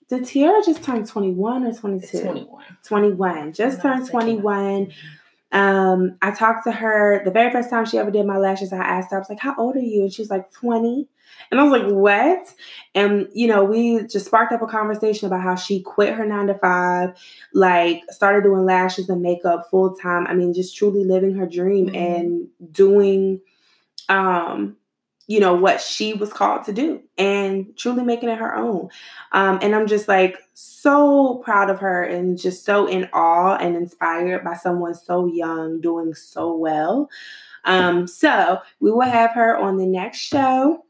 the 0.09 0.21
Tiara 0.21 0.63
just 0.65 0.83
turned 0.83 1.09
21 1.09 1.65
or 1.65 1.73
22? 1.73 2.21
21. 2.21 2.65
21. 2.85 3.53
Just 3.55 3.81
turned 3.81 4.09
21. 4.09 4.93
Um, 5.53 6.17
I 6.23 6.31
talked 6.31 6.65
to 6.65 6.73
her 6.73 7.23
the 7.25 7.31
very 7.31 7.51
first 7.51 7.69
time 7.71 7.85
she 7.85 7.99
ever 7.99 8.11
did 8.11 8.27
my 8.27 8.39
lashes. 8.39 8.73
I 8.73 8.77
asked 8.79 9.11
her, 9.11 9.17
I 9.17 9.21
was 9.21 9.29
like, 9.31 9.41
How 9.41 9.55
old 9.59 9.77
are 9.77 9.81
you? 9.81 10.03
And 10.03 10.13
she 10.13 10.23
was 10.23 10.31
like, 10.31 10.51
20. 10.53 11.09
And 11.51 11.61
I 11.61 11.63
was 11.65 11.73
like, 11.73 11.91
What? 11.91 12.55
And, 12.95 13.29
you 13.35 13.49
know, 13.49 13.63
we 13.65 14.07
just 14.07 14.27
sparked 14.27 14.53
up 14.53 14.63
a 14.63 14.67
conversation 14.67 15.27
about 15.27 15.43
how 15.43 15.57
she 15.57 15.81
quit 15.83 16.15
her 16.15 16.25
nine 16.27 16.47
to 16.49 16.55
five, 16.55 17.15
like, 17.53 18.01
started 18.11 18.45
doing 18.45 18.65
lashes 18.65 19.09
and 19.11 19.21
makeup 19.23 19.69
full 19.71 19.95
time. 19.95 20.27
I 20.27 20.35
mean, 20.35 20.55
just 20.55 20.75
truly 20.77 21.05
living 21.05 21.35
her 21.35 21.47
dream 21.47 21.87
mm-hmm. 21.89 21.97
and 21.97 22.49
doing 22.73 23.41
um 24.09 24.77
you 25.33 25.41
know 25.41 25.55
what 25.55 25.81
she 25.81 26.13
was 26.13 26.31
called 26.31 26.63
to 26.63 26.75
do 26.75 27.01
and 27.17 27.67
truly 27.79 28.05
making 28.05 28.29
it 28.29 28.37
her 28.39 28.55
own 28.55 28.91
um, 29.33 29.59
and 29.63 29.75
i'm 29.75 29.87
just 29.87 30.07
like 30.07 30.37
so 30.53 31.37
proud 31.43 31.71
of 31.71 31.79
her 31.79 32.03
and 32.03 32.39
just 32.39 32.67
so 32.67 32.87
in 32.87 33.09
awe 33.15 33.57
and 33.57 33.75
inspired 33.75 34.45
by 34.45 34.53
someone 34.53 34.93
so 34.95 35.25
young 35.25 35.81
doing 35.81 36.13
so 36.13 36.55
well 36.55 37.09
um, 37.65 38.07
so 38.09 38.59
we 38.81 38.91
will 38.91 39.01
have 39.09 39.31
her 39.35 39.57
on 39.57 39.79
the 39.79 39.87
next 39.87 40.19
show 40.19 40.85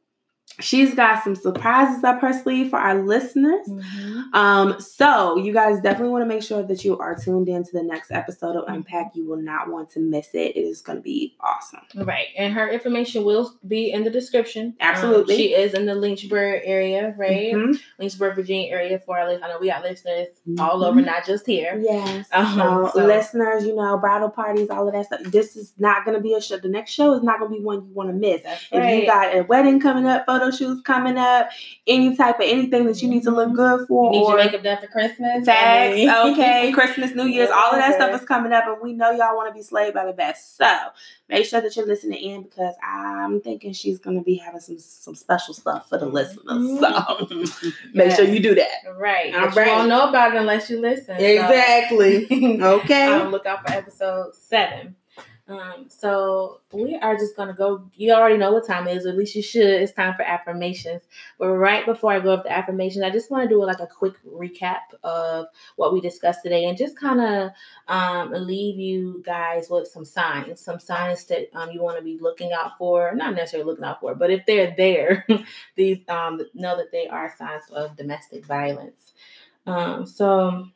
she's 0.60 0.94
got 0.94 1.22
some 1.24 1.34
surprises 1.34 2.04
up 2.04 2.20
her 2.20 2.32
sleeve 2.32 2.70
for 2.70 2.78
our 2.78 3.02
listeners. 3.02 3.66
Mm-hmm. 3.68 4.34
Um, 4.34 4.80
so 4.80 5.36
you 5.36 5.52
guys 5.52 5.80
definitely 5.80 6.10
want 6.10 6.22
to 6.22 6.26
make 6.26 6.42
sure 6.42 6.62
that 6.62 6.84
you 6.84 6.98
are 6.98 7.14
tuned 7.16 7.48
in 7.48 7.64
to 7.64 7.72
the 7.72 7.82
next 7.82 8.10
episode 8.10 8.56
of 8.56 8.64
Unpack. 8.72 9.12
You 9.14 9.26
will 9.28 9.40
not 9.42 9.68
want 9.70 9.90
to 9.92 10.00
miss 10.00 10.28
it. 10.34 10.56
It 10.56 10.60
is 10.60 10.80
going 10.80 10.96
to 10.96 11.02
be 11.02 11.36
awesome. 11.40 11.80
Right, 11.96 12.28
and 12.36 12.52
her 12.54 12.68
information 12.68 13.24
will 13.24 13.54
be 13.66 13.92
in 13.92 14.04
the 14.04 14.10
description. 14.10 14.66
Um, 14.68 14.74
Absolutely, 14.80 15.34
um, 15.34 15.38
she 15.38 15.54
is 15.54 15.74
in 15.74 15.86
the 15.86 15.94
Lynchburg 15.94 16.62
area, 16.64 17.14
right? 17.18 17.54
Mm-hmm. 17.54 17.72
Lynchburg, 17.98 18.34
Virginia 18.36 18.70
area 18.70 18.98
for 18.98 19.18
our 19.18 19.26
listeners. 19.26 19.42
I 19.48 19.52
know 19.52 19.58
we 19.60 19.68
got 19.70 19.82
listeners 19.82 20.28
mm-hmm. 20.48 20.60
all 20.60 20.84
over, 20.84 21.00
not 21.00 21.24
just 21.26 21.46
here. 21.46 21.78
Yes, 21.82 22.28
um, 22.32 22.54
so, 22.58 22.90
so. 22.94 23.06
listeners, 23.06 23.64
you 23.64 23.74
know, 23.76 23.96
bridal 23.98 24.30
parties, 24.30 24.70
all 24.70 24.86
of 24.86 24.94
that 24.94 25.06
stuff. 25.06 25.22
This 25.30 25.56
is 25.56 25.72
not 25.78 26.04
going 26.04 26.16
to 26.16 26.22
be 26.22 26.34
a 26.34 26.40
show. 26.40 26.58
The 26.58 26.68
next 26.68 26.92
show 26.92 27.14
is 27.14 27.22
not 27.22 27.38
going 27.40 27.50
to 27.52 27.56
be 27.58 27.62
one 27.64 27.86
you 27.86 27.92
want 27.94 28.10
to 28.10 28.14
miss. 28.14 28.42
That's 28.42 28.62
if 28.70 28.78
right. 28.78 29.00
you 29.00 29.06
got 29.06 29.34
a 29.34 29.42
wedding 29.42 29.80
coming 29.80 30.06
up, 30.06 30.26
photo 30.26 30.41
photo 30.42 30.56
shoots 30.56 30.80
coming 30.82 31.16
up, 31.16 31.50
any 31.86 32.16
type 32.16 32.36
of 32.36 32.42
anything 32.44 32.86
that 32.86 33.00
you 33.02 33.08
need 33.08 33.22
to 33.22 33.30
look 33.30 33.52
good 33.54 33.86
for. 33.86 34.12
You 34.12 34.20
need 34.20 34.28
your 34.28 34.36
makeup 34.36 34.62
done 34.62 34.78
for 34.80 34.86
Christmas. 34.88 35.44
Tags, 35.44 35.96
okay. 36.32 36.72
Christmas, 36.74 37.14
New 37.14 37.24
Year's, 37.26 37.50
all 37.50 37.70
of 37.70 37.76
that 37.78 37.94
stuff 37.94 38.20
is 38.20 38.26
coming 38.26 38.52
up, 38.52 38.64
and 38.66 38.80
we 38.82 38.92
know 38.92 39.10
y'all 39.10 39.36
want 39.36 39.48
to 39.50 39.54
be 39.54 39.62
slayed 39.62 39.94
by 39.94 40.04
the 40.04 40.12
best. 40.12 40.56
So 40.56 40.68
make 41.28 41.44
sure 41.46 41.60
that 41.60 41.76
you're 41.76 41.86
listening 41.86 42.18
in 42.18 42.42
because 42.42 42.74
I'm 42.82 43.40
thinking 43.40 43.72
she's 43.72 43.98
going 43.98 44.16
to 44.16 44.22
be 44.22 44.36
having 44.36 44.60
some 44.60 44.78
some 44.78 45.14
special 45.14 45.54
stuff 45.54 45.88
for 45.88 45.98
the 45.98 46.06
mm-hmm. 46.06 46.14
listeners. 46.14 47.56
So 47.58 47.70
make 47.94 48.08
yes. 48.08 48.16
sure 48.16 48.24
you 48.26 48.40
do 48.40 48.54
that. 48.54 48.68
Right. 48.98 49.34
right. 49.34 49.44
You 49.44 49.50
do 49.54 49.64
not 49.66 49.88
know 49.88 50.08
about 50.08 50.34
it 50.34 50.38
unless 50.40 50.68
you 50.70 50.80
listen. 50.80 51.16
Exactly. 51.16 52.26
So. 52.28 52.34
okay. 52.80 53.24
look 53.26 53.46
out 53.46 53.66
for 53.66 53.72
episode 53.72 54.34
seven. 54.34 54.96
Um, 55.60 55.86
so 55.88 56.60
we 56.72 56.98
are 57.02 57.16
just 57.16 57.36
gonna 57.36 57.52
go. 57.52 57.90
You 57.94 58.12
already 58.14 58.36
know 58.38 58.52
what 58.52 58.66
time 58.66 58.88
it 58.88 58.96
is, 58.96 59.04
at 59.06 59.16
least 59.16 59.34
you 59.34 59.42
should. 59.42 59.64
It's 59.82 59.92
time 59.92 60.14
for 60.14 60.22
affirmations. 60.22 61.02
But 61.38 61.48
right 61.50 61.84
before 61.84 62.12
I 62.12 62.20
go 62.20 62.32
over 62.32 62.42
the 62.42 62.52
affirmations, 62.52 63.04
I 63.04 63.10
just 63.10 63.30
want 63.30 63.42
to 63.44 63.48
do 63.48 63.62
like 63.64 63.80
a 63.80 63.86
quick 63.86 64.14
recap 64.26 64.80
of 65.04 65.46
what 65.76 65.92
we 65.92 66.00
discussed 66.00 66.42
today, 66.42 66.64
and 66.64 66.76
just 66.78 66.98
kind 66.98 67.20
of 67.20 67.50
um, 67.88 68.32
leave 68.32 68.78
you 68.78 69.22
guys 69.26 69.68
with 69.68 69.88
some 69.88 70.04
signs, 70.06 70.60
some 70.60 70.78
signs 70.80 71.24
that 71.26 71.48
um, 71.54 71.70
you 71.70 71.82
want 71.82 71.98
to 71.98 72.04
be 72.04 72.18
looking 72.20 72.52
out 72.52 72.72
for. 72.78 73.12
Not 73.14 73.34
necessarily 73.34 73.68
looking 73.68 73.84
out 73.84 74.00
for, 74.00 74.14
but 74.14 74.30
if 74.30 74.44
they're 74.46 74.74
there, 74.76 75.26
these 75.76 75.98
um, 76.08 76.40
know 76.54 76.76
that 76.76 76.92
they 76.92 77.08
are 77.08 77.34
signs 77.38 77.64
of 77.72 77.96
domestic 77.96 78.46
violence. 78.46 79.12
Um, 79.66 80.06
so 80.06 80.66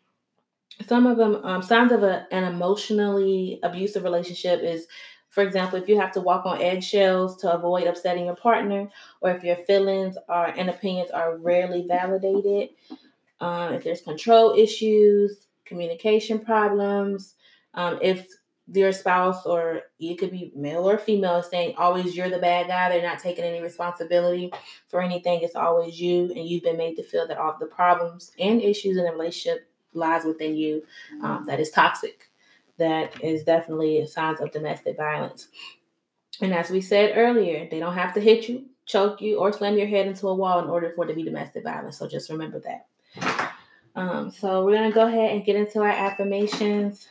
some 0.87 1.07
of 1.07 1.16
them 1.16 1.37
um, 1.45 1.62
signs 1.62 1.93
of 1.93 2.03
a, 2.03 2.27
an 2.33 2.45
emotionally 2.45 3.59
abusive 3.62 4.03
relationship 4.05 4.61
is 4.62 4.87
for 5.31 5.43
example 5.43 5.79
if 5.81 5.89
you 5.89 5.99
have 5.99 6.12
to 6.12 6.20
walk 6.20 6.45
on 6.47 6.61
eggshells 6.61 7.37
to 7.39 7.51
avoid 7.53 7.87
upsetting 7.87 8.27
your 8.27 8.37
partner 8.37 8.89
or 9.20 9.31
if 9.31 9.43
your 9.43 9.57
feelings 9.57 10.16
are 10.29 10.49
and 10.57 10.68
opinions 10.70 11.11
are 11.11 11.37
rarely 11.39 11.85
validated 11.87 12.70
um, 13.41 13.74
if 13.74 13.85
there's 13.85 14.01
control 14.01 14.55
issues 14.57 15.47
communication 15.64 16.39
problems 16.39 17.35
um, 17.74 17.99
if 18.03 18.27
your 18.72 18.91
spouse 18.91 19.47
or 19.47 19.83
it 20.01 20.18
could 20.18 20.33
be 20.33 20.51
male 20.57 20.91
or 20.91 20.99
female 20.99 21.37
is 21.37 21.47
saying 21.47 21.72
always 21.79 22.16
you're 22.16 22.31
the 22.31 22.39
bad 22.39 22.66
guy 22.66 22.89
they're 22.89 23.03
not 23.03 23.20
taking 23.20 23.45
any 23.45 23.61
responsibility 23.62 24.53
for 24.89 25.01
anything 25.01 25.41
it's 25.43 25.55
always 25.55 26.01
you 26.01 26.24
and 26.35 26.49
you've 26.49 26.64
been 26.64 26.77
made 26.77 26.97
to 26.97 27.03
feel 27.03 27.29
that 27.29 27.39
all 27.39 27.57
the 27.61 27.66
problems 27.66 28.33
and 28.41 28.61
issues 28.62 28.97
in 28.97 29.05
the 29.05 29.11
relationship 29.12 29.68
lies 29.97 30.25
within 30.25 30.57
you 30.57 30.85
um, 31.23 31.39
mm-hmm. 31.39 31.45
that 31.47 31.59
is 31.59 31.71
toxic, 31.71 32.29
that 32.79 33.23
is 33.25 33.43
definitely 33.43 34.07
signs 34.07 34.41
of 34.41 34.53
domestic 34.53 34.97
violence. 34.97 35.49
And 36.41 36.53
as 36.55 36.71
we 36.71 36.83
said 36.83 37.15
earlier, 37.17 37.67
they 37.71 37.81
don't 37.81 37.95
have 37.95 38.13
to 38.15 38.21
hit 38.21 38.49
you, 38.49 38.67
choke 38.85 39.21
you, 39.23 39.39
or 39.39 39.53
slam 39.53 39.79
your 39.79 39.87
head 39.87 40.07
into 40.07 40.29
a 40.29 40.35
wall 40.35 40.59
in 40.61 40.67
order 40.69 40.93
for 40.95 41.05
it 41.05 41.09
to 41.09 41.15
be 41.15 41.23
domestic 41.23 41.65
violence. 41.65 41.99
So 41.99 42.07
just 42.07 42.31
remember 42.31 42.61
that. 42.61 43.51
Um, 43.97 44.31
so 44.31 44.65
we're 44.65 44.75
gonna 44.75 44.93
go 44.93 45.07
ahead 45.07 45.33
and 45.35 45.45
get 45.45 45.57
into 45.57 45.81
our 45.81 45.89
affirmations. 45.89 47.09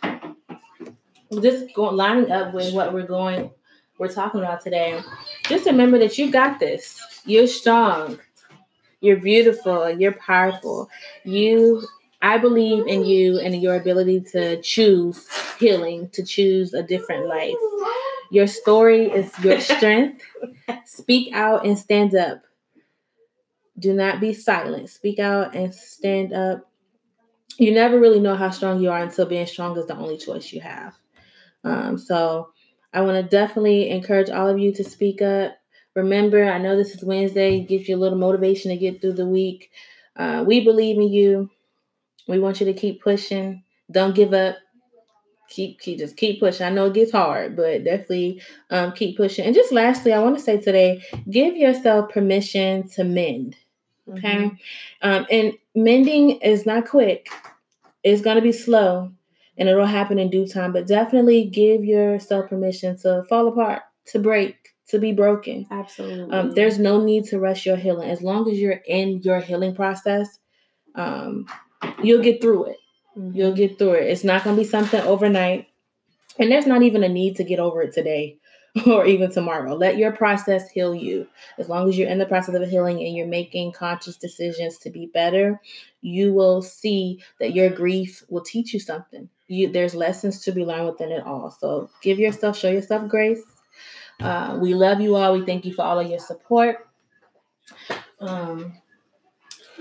Just 1.41 1.73
going 1.73 1.95
lining 1.97 2.31
up 2.31 2.53
with 2.53 2.71
what 2.73 2.93
we're 2.93 3.07
going, 3.07 3.49
we're 3.97 4.13
talking 4.13 4.41
about 4.41 4.63
today. 4.63 5.01
Just 5.49 5.65
remember 5.65 5.97
that 5.97 6.17
you 6.19 6.31
got 6.31 6.59
this. 6.59 6.99
You're 7.25 7.47
strong. 7.47 8.19
You're 9.01 9.17
beautiful. 9.17 9.89
You're 9.89 10.13
powerful. 10.13 10.89
You 11.23 11.83
I 12.25 12.39
believe 12.39 12.87
in 12.87 13.05
you 13.05 13.37
and 13.39 13.55
your 13.61 13.75
ability 13.75 14.21
to 14.31 14.59
choose 14.63 15.27
healing, 15.59 16.09
to 16.13 16.23
choose 16.25 16.73
a 16.73 16.81
different 16.81 17.27
life. 17.27 17.53
Your 18.31 18.47
story 18.47 19.11
is 19.11 19.31
your 19.43 19.59
strength. 19.59 20.23
Speak 20.85 21.31
out 21.35 21.67
and 21.67 21.77
stand 21.77 22.15
up. 22.15 22.41
Do 23.77 23.93
not 23.93 24.19
be 24.19 24.33
silent. 24.33 24.89
Speak 24.89 25.19
out 25.19 25.53
and 25.55 25.71
stand 25.71 26.33
up. 26.33 26.63
You 27.59 27.71
never 27.71 27.99
really 27.99 28.19
know 28.19 28.35
how 28.35 28.49
strong 28.49 28.81
you 28.81 28.89
are 28.89 29.03
until 29.03 29.27
being 29.27 29.45
strong 29.45 29.77
is 29.77 29.85
the 29.85 29.95
only 29.95 30.17
choice 30.17 30.51
you 30.51 30.61
have. 30.61 30.95
Um, 31.63 31.95
so 31.95 32.49
I 32.91 33.01
want 33.01 33.17
to 33.17 33.29
definitely 33.37 33.91
encourage 33.91 34.31
all 34.31 34.47
of 34.47 34.57
you 34.57 34.73
to 34.73 34.83
speak 34.83 35.21
up. 35.21 35.51
Remember, 35.93 36.43
I 36.51 36.57
know 36.57 36.75
this 36.75 36.95
is 36.95 37.03
Wednesday, 37.03 37.59
gives 37.59 37.87
you 37.87 37.95
a 37.95 38.01
little 38.01 38.17
motivation 38.17 38.71
to 38.71 38.77
get 38.77 38.99
through 38.99 39.13
the 39.13 39.27
week. 39.27 39.69
Uh, 40.15 40.43
we 40.45 40.61
believe 40.63 40.95
in 40.97 41.09
you. 41.09 41.51
We 42.27 42.39
want 42.39 42.59
you 42.59 42.65
to 42.65 42.73
keep 42.73 43.01
pushing. 43.03 43.63
Don't 43.91 44.15
give 44.15 44.33
up. 44.33 44.55
Keep, 45.49 45.79
keep, 45.79 45.99
just 45.99 46.17
keep 46.17 46.39
pushing. 46.39 46.65
I 46.65 46.71
know 46.71 46.87
it 46.87 46.93
gets 46.95 47.11
hard, 47.11 47.55
but 47.55 47.83
definitely 47.83 48.41
um, 48.71 48.91
keep 48.93 49.15
pushing. 49.15 49.45
And 49.45 49.53
just 49.53 49.71
lastly, 49.71 50.11
I 50.11 50.19
want 50.23 50.35
to 50.37 50.43
say 50.43 50.57
today, 50.59 51.01
give 51.29 51.55
yourself 51.55 52.09
permission 52.11 52.89
to 52.89 53.03
mend. 53.03 53.55
Okay, 54.07 54.35
mm-hmm. 54.35 55.07
um, 55.09 55.25
and 55.31 55.53
mending 55.75 56.37
is 56.41 56.67
not 56.67 56.87
quick. 56.87 57.27
It's 58.03 58.21
going 58.21 58.35
to 58.35 58.41
be 58.41 58.51
slow, 58.51 59.11
and 59.57 59.67
it'll 59.67 59.85
happen 59.87 60.19
in 60.19 60.29
due 60.29 60.45
time. 60.45 60.73
But 60.73 60.85
definitely 60.85 61.45
give 61.45 61.83
yourself 61.83 62.47
permission 62.49 62.97
to 62.99 63.23
fall 63.27 63.47
apart, 63.47 63.81
to 64.07 64.19
break, 64.19 64.73
to 64.89 64.99
be 64.99 65.11
broken. 65.11 65.65
Absolutely. 65.71 66.35
Um, 66.37 66.51
there's 66.51 66.77
no 66.77 67.03
need 67.03 67.23
to 67.25 67.39
rush 67.39 67.65
your 67.65 67.77
healing. 67.77 68.07
As 68.09 68.21
long 68.21 68.47
as 68.51 68.59
you're 68.59 68.81
in 68.87 69.23
your 69.23 69.39
healing 69.39 69.73
process, 69.73 70.37
um, 70.93 71.47
you'll 72.03 72.21
get 72.23 72.41
through 72.41 72.65
it. 72.65 72.77
Mm-hmm. 73.17 73.35
You'll 73.35 73.53
get 73.53 73.77
through 73.77 73.93
it. 73.93 74.07
It's 74.09 74.23
not 74.23 74.43
going 74.43 74.55
to 74.55 74.61
be 74.61 74.67
something 74.67 75.01
overnight. 75.01 75.67
And 76.37 76.51
there's 76.51 76.67
not 76.67 76.81
even 76.83 77.03
a 77.03 77.09
need 77.09 77.37
to 77.37 77.43
get 77.43 77.59
over 77.59 77.81
it 77.81 77.93
today 77.93 78.37
or 78.87 79.05
even 79.05 79.31
tomorrow. 79.31 79.73
Let 79.75 79.97
your 79.97 80.11
process 80.11 80.69
heal 80.69 80.93
you. 80.93 81.27
As 81.57 81.69
long 81.69 81.87
as 81.87 81.97
you're 81.97 82.09
in 82.09 82.17
the 82.19 82.25
process 82.25 82.55
of 82.55 82.69
healing 82.69 82.99
and 83.01 83.15
you're 83.15 83.27
making 83.27 83.71
conscious 83.71 84.17
decisions 84.17 84.77
to 84.79 84.89
be 84.89 85.05
better, 85.07 85.61
you 86.01 86.33
will 86.33 86.61
see 86.61 87.21
that 87.39 87.55
your 87.55 87.69
grief 87.69 88.23
will 88.29 88.41
teach 88.41 88.73
you 88.73 88.79
something. 88.79 89.29
You, 89.47 89.69
there's 89.71 89.95
lessons 89.95 90.41
to 90.43 90.51
be 90.51 90.65
learned 90.65 90.87
within 90.87 91.11
it 91.11 91.23
all. 91.23 91.51
So 91.51 91.89
give 92.01 92.19
yourself, 92.19 92.57
show 92.57 92.69
yourself 92.71 93.07
grace. 93.07 93.41
Uh, 94.19 94.57
we 94.59 94.73
love 94.73 95.01
you 95.01 95.15
all. 95.15 95.33
We 95.37 95.45
thank 95.45 95.65
you 95.65 95.73
for 95.73 95.83
all 95.83 95.99
of 95.99 96.09
your 96.09 96.19
support. 96.19 96.87
Um, 98.19 98.73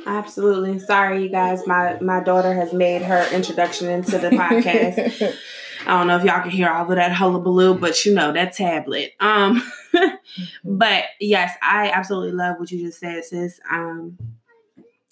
Absolutely. 0.07 0.79
Sorry, 0.81 1.23
you 1.25 1.29
guys. 1.29 1.67
My 1.67 1.99
my 2.01 2.21
daughter 2.23 2.53
has 2.53 2.73
made 2.73 3.03
her 3.03 3.27
introduction 3.33 3.89
into 3.89 4.19
the 4.19 4.31
podcast. 4.31 5.35
I 5.87 5.99
don't 5.99 6.07
know 6.07 6.17
if 6.17 6.25
y'all 6.25 6.41
can 6.41 6.51
hear 6.51 6.71
all 6.71 6.89
of 6.89 6.97
that 6.97 7.13
hullabaloo, 7.13 7.79
but 7.79 8.05
you 8.05 8.15
know 8.15 8.33
that 8.33 8.55
tablet. 8.55 9.13
Um, 9.21 9.63
but 10.65 11.05
yes, 11.21 11.55
I 11.63 11.91
absolutely 11.91 12.33
love 12.33 12.57
what 12.59 12.71
you 12.71 12.87
just 12.87 13.01
said, 13.01 13.25
sis. 13.25 13.61
Um, 13.71 14.19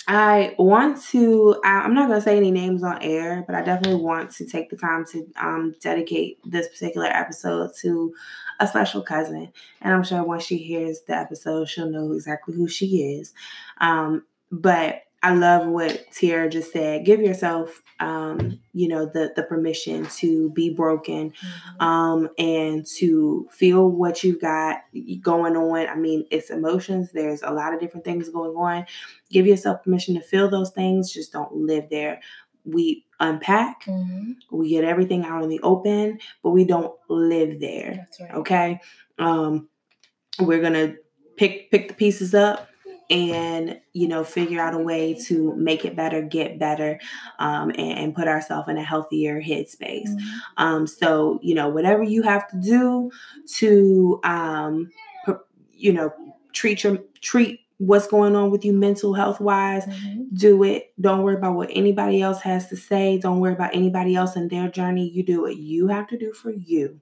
I 0.08 0.54
want 0.58 1.02
to. 1.06 1.58
I, 1.64 1.84
am 1.84 1.94
not 1.94 2.08
gonna 2.08 2.20
say 2.20 2.36
any 2.36 2.50
names 2.50 2.82
on 2.82 3.00
air, 3.02 3.44
but 3.46 3.54
I 3.54 3.62
definitely 3.62 4.00
want 4.02 4.32
to 4.32 4.44
take 4.46 4.68
the 4.68 4.76
time 4.76 5.06
to 5.12 5.26
um 5.40 5.74
dedicate 5.80 6.38
this 6.44 6.68
particular 6.68 7.06
episode 7.06 7.70
to 7.80 8.12
a 8.60 8.66
special 8.66 9.02
cousin, 9.02 9.52
and 9.80 9.94
I'm 9.94 10.04
sure 10.04 10.22
once 10.22 10.44
she 10.44 10.58
hears 10.58 11.00
the 11.06 11.16
episode, 11.16 11.66
she'll 11.68 11.88
know 11.90 12.12
exactly 12.12 12.54
who 12.54 12.68
she 12.68 13.14
is. 13.20 13.32
Um, 13.80 14.24
but 14.52 15.02
I 15.24 15.32
love 15.34 15.66
what 15.68 16.04
Tiara 16.12 16.50
just 16.50 16.72
said. 16.72 17.06
Give 17.06 17.20
yourself, 17.22 17.80
um, 18.00 18.58
you 18.74 18.86
know, 18.88 19.06
the 19.06 19.32
the 19.34 19.44
permission 19.44 20.04
to 20.16 20.50
be 20.50 20.68
broken, 20.70 21.30
mm-hmm. 21.30 21.82
um, 21.84 22.28
and 22.38 22.84
to 22.98 23.48
feel 23.50 23.88
what 23.88 24.22
you've 24.22 24.42
got 24.42 24.80
going 25.22 25.56
on. 25.56 25.88
I 25.88 25.94
mean, 25.94 26.26
it's 26.30 26.50
emotions. 26.50 27.10
There's 27.12 27.42
a 27.42 27.50
lot 27.52 27.72
of 27.72 27.80
different 27.80 28.04
things 28.04 28.28
going 28.28 28.50
on. 28.56 28.84
Give 29.30 29.46
yourself 29.46 29.82
permission 29.84 30.14
to 30.16 30.20
feel 30.20 30.50
those 30.50 30.70
things. 30.70 31.12
Just 31.12 31.32
don't 31.32 31.54
live 31.54 31.86
there. 31.88 32.20
We 32.64 33.06
unpack. 33.20 33.84
Mm-hmm. 33.84 34.32
We 34.50 34.70
get 34.70 34.84
everything 34.84 35.24
out 35.24 35.42
in 35.44 35.48
the 35.48 35.60
open, 35.62 36.18
but 36.42 36.50
we 36.50 36.64
don't 36.64 36.94
live 37.08 37.58
there. 37.60 38.06
Right. 38.20 38.30
Okay. 38.34 38.80
Um, 39.18 39.68
we're 40.40 40.60
gonna 40.60 40.96
pick 41.36 41.70
pick 41.70 41.88
the 41.88 41.94
pieces 41.94 42.34
up 42.34 42.68
and 43.12 43.78
you 43.92 44.08
know 44.08 44.24
figure 44.24 44.60
out 44.60 44.72
a 44.74 44.78
way 44.78 45.12
to 45.12 45.54
make 45.56 45.84
it 45.84 45.94
better 45.94 46.22
get 46.22 46.58
better 46.58 46.98
um, 47.38 47.68
and, 47.70 47.98
and, 47.98 48.14
put 48.14 48.26
ourselves 48.26 48.68
in 48.68 48.78
a 48.78 48.82
healthier 48.82 49.40
headspace 49.40 50.08
mm-hmm. 50.08 50.38
um, 50.56 50.86
so 50.86 51.38
you 51.42 51.54
know 51.54 51.68
whatever 51.68 52.02
you 52.02 52.22
have 52.22 52.48
to 52.48 52.56
do 52.56 53.10
to 53.46 54.18
um, 54.24 54.88
per, 55.26 55.40
you 55.74 55.92
know 55.92 56.10
treat 56.52 56.82
your 56.82 56.98
treat 57.20 57.60
what's 57.76 58.06
going 58.06 58.34
on 58.34 58.50
with 58.50 58.64
you 58.64 58.72
mental 58.72 59.12
health 59.12 59.40
wise 59.40 59.84
mm-hmm. 59.84 60.22
do 60.32 60.62
it 60.64 60.92
don't 60.98 61.22
worry 61.22 61.36
about 61.36 61.54
what 61.54 61.68
anybody 61.72 62.22
else 62.22 62.40
has 62.40 62.68
to 62.68 62.76
say 62.76 63.18
don't 63.18 63.40
worry 63.40 63.52
about 63.52 63.74
anybody 63.74 64.16
else 64.16 64.36
in 64.36 64.48
their 64.48 64.68
journey 64.68 65.06
you 65.10 65.22
do 65.22 65.42
what 65.42 65.56
you 65.56 65.88
have 65.88 66.08
to 66.08 66.16
do 66.16 66.32
for 66.32 66.50
you 66.50 66.98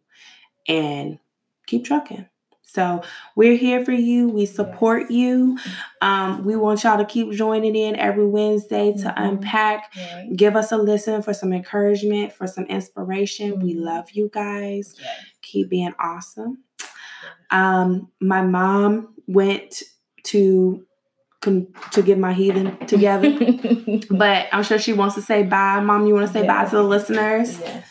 and 0.66 1.18
keep 1.66 1.84
trucking 1.84 2.26
so 2.72 3.02
we're 3.34 3.56
here 3.56 3.84
for 3.84 3.90
you. 3.92 4.28
We 4.28 4.46
support 4.46 5.02
yes. 5.02 5.10
you. 5.10 5.58
Um, 6.02 6.44
we 6.44 6.54
want 6.54 6.84
y'all 6.84 6.98
to 6.98 7.04
keep 7.04 7.32
joining 7.32 7.74
in 7.74 7.96
every 7.96 8.26
Wednesday 8.26 8.92
to 8.92 8.98
mm-hmm. 9.08 9.22
unpack. 9.22 9.92
Give 10.36 10.54
us 10.54 10.70
a 10.70 10.76
listen 10.76 11.20
for 11.22 11.34
some 11.34 11.52
encouragement, 11.52 12.32
for 12.32 12.46
some 12.46 12.64
inspiration. 12.66 13.52
Mm-hmm. 13.54 13.62
We 13.62 13.74
love 13.74 14.12
you 14.12 14.30
guys. 14.32 14.94
Yes. 15.00 15.16
Keep 15.42 15.68
being 15.70 15.94
awesome. 15.98 16.58
Um, 17.50 18.12
my 18.20 18.42
mom 18.42 19.14
went 19.26 19.82
to 20.24 20.86
to 21.42 22.02
get 22.02 22.18
my 22.18 22.34
heathen 22.34 22.76
together. 22.86 23.30
but 24.10 24.46
I'm 24.52 24.62
sure 24.62 24.78
she 24.78 24.92
wants 24.92 25.14
to 25.16 25.22
say 25.22 25.42
bye. 25.42 25.80
Mom, 25.80 26.06
you 26.06 26.12
want 26.14 26.26
to 26.26 26.32
say 26.32 26.44
yes. 26.44 26.48
bye 26.48 26.64
to 26.66 26.76
the 26.76 26.82
listeners? 26.84 27.58
Yes. 27.58 27.86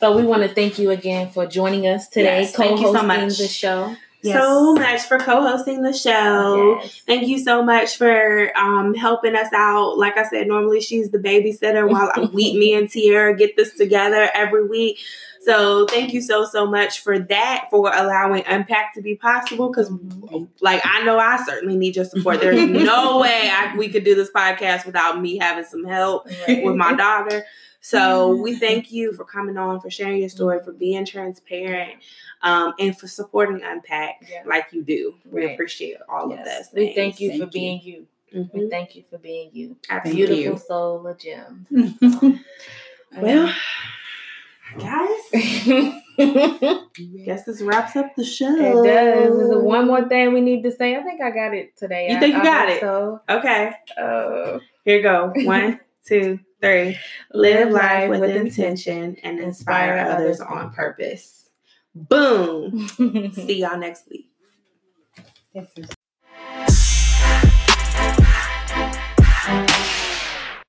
So 0.00 0.16
we 0.16 0.24
want 0.24 0.42
to 0.42 0.48
thank 0.52 0.78
you 0.78 0.90
again 0.90 1.28
for 1.30 1.44
joining 1.46 1.86
us 1.86 2.08
today, 2.08 2.40
yes, 2.40 2.56
co-hosting 2.56 3.30
so 3.30 3.42
the 3.42 3.48
show 3.48 3.94
yes. 4.24 4.42
so 4.42 4.74
much 4.74 5.02
for 5.02 5.18
co-hosting 5.18 5.82
the 5.82 5.92
show. 5.92 6.80
Yes. 6.80 7.02
Thank 7.06 7.28
you 7.28 7.38
so 7.38 7.62
much 7.62 7.96
for 7.96 8.56
um, 8.56 8.94
helping 8.94 9.36
us 9.36 9.48
out. 9.54 9.98
Like 9.98 10.16
I 10.16 10.24
said, 10.28 10.48
normally 10.48 10.80
she's 10.80 11.10
the 11.10 11.18
babysitter 11.18 11.88
while 11.88 12.30
we, 12.32 12.56
me, 12.58 12.74
and 12.74 12.90
Tiara 12.90 13.36
get 13.36 13.56
this 13.56 13.74
together 13.76 14.28
every 14.34 14.66
week. 14.66 14.98
So 15.42 15.84
thank 15.86 16.14
you 16.14 16.22
so 16.22 16.46
so 16.46 16.64
much 16.64 17.00
for 17.00 17.18
that 17.18 17.66
for 17.70 17.92
allowing 17.94 18.44
Unpack 18.46 18.94
to 18.94 19.02
be 19.02 19.14
possible 19.14 19.68
because 19.68 19.90
like 20.62 20.80
I 20.86 21.04
know 21.04 21.18
I 21.18 21.36
certainly 21.44 21.76
need 21.76 21.94
your 21.96 22.06
support. 22.06 22.40
There's 22.40 22.66
no 22.70 23.18
way 23.18 23.50
I, 23.52 23.74
we 23.76 23.90
could 23.90 24.04
do 24.04 24.14
this 24.14 24.30
podcast 24.30 24.86
without 24.86 25.20
me 25.20 25.36
having 25.36 25.64
some 25.66 25.84
help 25.84 26.28
right. 26.48 26.64
with 26.64 26.76
my 26.76 26.94
daughter. 26.94 27.44
So 27.86 28.32
mm-hmm. 28.32 28.42
we 28.42 28.56
thank 28.56 28.90
you 28.92 29.12
for 29.12 29.26
coming 29.26 29.58
on, 29.58 29.78
for 29.78 29.90
sharing 29.90 30.16
your 30.16 30.30
story, 30.30 30.58
for 30.64 30.72
being 30.72 31.04
transparent, 31.04 31.92
um, 32.40 32.72
and 32.78 32.98
for 32.98 33.06
supporting 33.08 33.62
Unpack 33.62 34.24
yeah. 34.26 34.42
like 34.46 34.68
you 34.72 34.82
do. 34.82 35.16
Right. 35.26 35.48
We 35.48 35.52
appreciate 35.52 35.98
all 36.08 36.30
yes. 36.30 36.38
of 36.38 36.44
this. 36.46 36.68
We 36.72 36.94
thank 36.94 37.20
you 37.20 37.28
thank 37.28 37.42
for 37.42 37.44
you. 37.44 37.50
being 37.50 37.82
you. 37.82 38.06
Mm-hmm. 38.34 38.58
We 38.58 38.70
thank 38.70 38.96
you 38.96 39.04
for 39.10 39.18
being 39.18 39.50
you. 39.52 39.76
Thank 39.86 40.04
Beautiful 40.04 40.42
you. 40.44 40.56
soul 40.66 41.06
of 41.06 41.18
Jim. 41.18 41.66
well, 43.18 43.52
guys. 44.78 45.20
Guess 47.26 47.44
this 47.44 47.60
wraps 47.60 47.96
up 47.96 48.16
the 48.16 48.24
show. 48.24 48.82
It 48.84 48.88
does. 48.94 49.36
Is 49.42 49.50
there 49.50 49.58
one 49.60 49.86
more 49.86 50.08
thing 50.08 50.32
we 50.32 50.40
need 50.40 50.62
to 50.62 50.72
say? 50.72 50.96
I 50.96 51.02
think 51.02 51.20
I 51.20 51.28
got 51.30 51.52
it 51.52 51.76
today. 51.76 52.08
You 52.08 52.16
I, 52.16 52.20
think 52.20 52.34
you 52.34 52.40
I 52.40 52.44
got 52.44 52.68
it? 52.70 52.80
So 52.80 53.20
okay. 53.28 53.74
Uh, 54.00 54.58
Here 54.86 54.96
you 54.96 55.02
go. 55.02 55.32
One, 55.34 55.80
two. 56.06 56.40
Three, 56.64 56.98
live 57.34 57.70
life 57.72 58.08
with 58.08 58.22
intention 58.34 59.16
and 59.22 59.38
inspire 59.38 59.98
others 60.08 60.40
on 60.40 60.72
purpose. 60.72 61.50
Boom. 61.94 62.88
See 62.88 63.60
y'all 63.60 63.76
next 63.76 64.08
week. 64.08 64.30